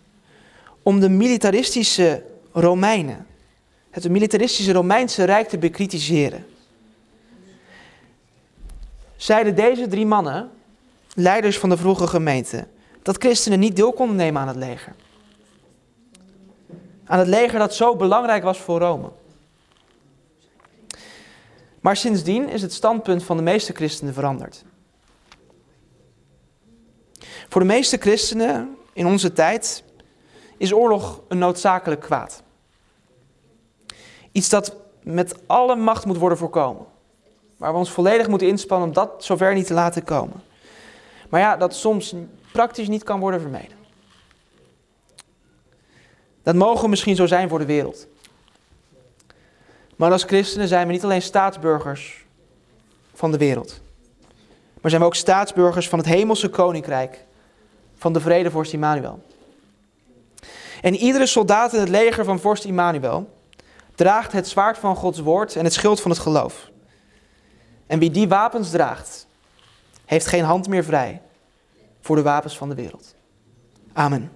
om 0.83 1.01
de 1.01 1.09
militaristische 1.09 2.23
Romeinen, 2.53 3.27
het 3.91 4.09
militaristische 4.09 4.73
Romeinse 4.73 5.25
Rijk 5.25 5.49
te 5.49 5.59
bekritiseren, 5.59 6.47
zeiden 9.17 9.55
deze 9.55 9.87
drie 9.87 10.07
mannen, 10.07 10.51
leiders 11.15 11.59
van 11.59 11.69
de 11.69 11.77
vroege 11.77 12.07
gemeente, 12.07 12.67
dat 13.05 13.17
christenen 13.17 13.59
niet 13.59 13.77
deel 13.77 13.93
konden 13.93 14.17
nemen 14.17 14.43
aan 14.43 14.49
het 14.49 14.57
leger. 14.57 14.95
Aan 17.05 17.19
het 17.19 17.29
leger 17.29 17.59
dat 17.59 17.75
zo 17.75 17.97
belangrijk 17.97 18.43
was 18.43 18.59
voor 18.59 18.81
Rome. 18.81 19.11
Maar 21.81 21.97
sindsdien 21.97 22.49
is 22.49 22.63
het 22.63 22.73
standpunt 22.73 23.25
van 23.25 23.37
de 23.37 23.43
meeste 23.43 23.73
christenen 23.73 24.15
veranderd. 24.15 24.65
Voor 27.49 27.61
de 27.61 27.67
meeste 27.67 27.97
christenen 27.97 28.77
in 28.93 29.07
onze 29.07 29.33
tijd 29.33 29.85
is 30.57 30.73
oorlog 30.73 31.21
een 31.29 31.39
noodzakelijk 31.39 32.01
kwaad. 32.01 32.43
Iets 34.33 34.49
dat 34.49 34.77
met 35.03 35.35
alle 35.47 35.77
macht 35.77 36.05
moet 36.05 36.19
worden 36.19 36.39
voorkomen. 36.39 36.87
Waar 37.57 37.73
we 37.73 37.79
ons 37.79 37.91
volledig 37.91 38.29
moeten 38.29 38.49
inspannen 38.49 38.89
om 38.89 38.95
dat 38.95 39.25
zover 39.25 39.55
niet 39.55 39.67
te 39.67 39.75
laten 39.75 40.05
komen. 40.05 40.43
Maar 41.29 41.41
ja, 41.41 41.57
dat 41.57 41.75
soms 41.75 42.15
praktisch 42.55 42.89
niet 42.89 43.03
kan 43.03 43.21
worden 43.21 43.41
vermeden. 43.41 43.77
Dat 46.43 46.55
mogen 46.55 46.91
misschien 46.91 47.17
zo 47.17 47.27
zijn 47.27 47.49
voor 47.49 47.59
de 47.59 47.65
wereld. 47.65 48.07
Maar 49.97 50.13
als 50.13 50.25
christenen 50.25 50.69
zijn 50.69 50.87
we 50.87 50.93
niet 50.93 51.05
alleen 51.05 51.23
staatsburgers 51.23 52.25
van 53.15 53.31
de 53.31 53.39
wereld, 53.39 53.81
maar 54.81 54.91
zijn 54.91 55.03
we 55.03 55.07
ook 55.07 55.15
staatsburgers 55.15 55.89
van 55.89 55.99
het 55.99 56.09
hemelse 56.09 56.49
koninkrijk, 56.49 57.25
van 57.97 58.13
de 58.13 58.21
vrede 58.21 58.51
vorst 58.51 58.73
Immanuel. 58.73 59.23
En 60.81 60.95
iedere 60.95 61.27
soldaat 61.27 61.73
in 61.73 61.81
het 61.81 61.89
leger 61.89 62.25
van 62.25 62.41
vorst 62.41 62.65
Immanuel 62.65 63.39
draagt 63.95 64.33
het 64.33 64.49
zwaard 64.49 64.79
van 64.79 64.97
Gods 64.97 65.21
woord 65.21 65.57
en 65.57 65.65
het 65.65 65.73
schild 65.73 66.01
van 66.01 66.11
het 66.11 66.21
geloof. 66.21 66.71
En 67.87 67.99
wie 67.99 68.11
die 68.11 68.29
wapens 68.29 68.71
draagt, 68.71 69.27
heeft 70.05 70.27
geen 70.27 70.45
hand 70.45 70.69
meer 70.69 70.85
vrij 70.85 71.23
voor 72.05 72.17
de 72.17 72.23
wapens 72.23 72.57
van 72.57 72.69
de 72.69 72.75
wereld. 72.75 73.15
Amen. 73.93 74.31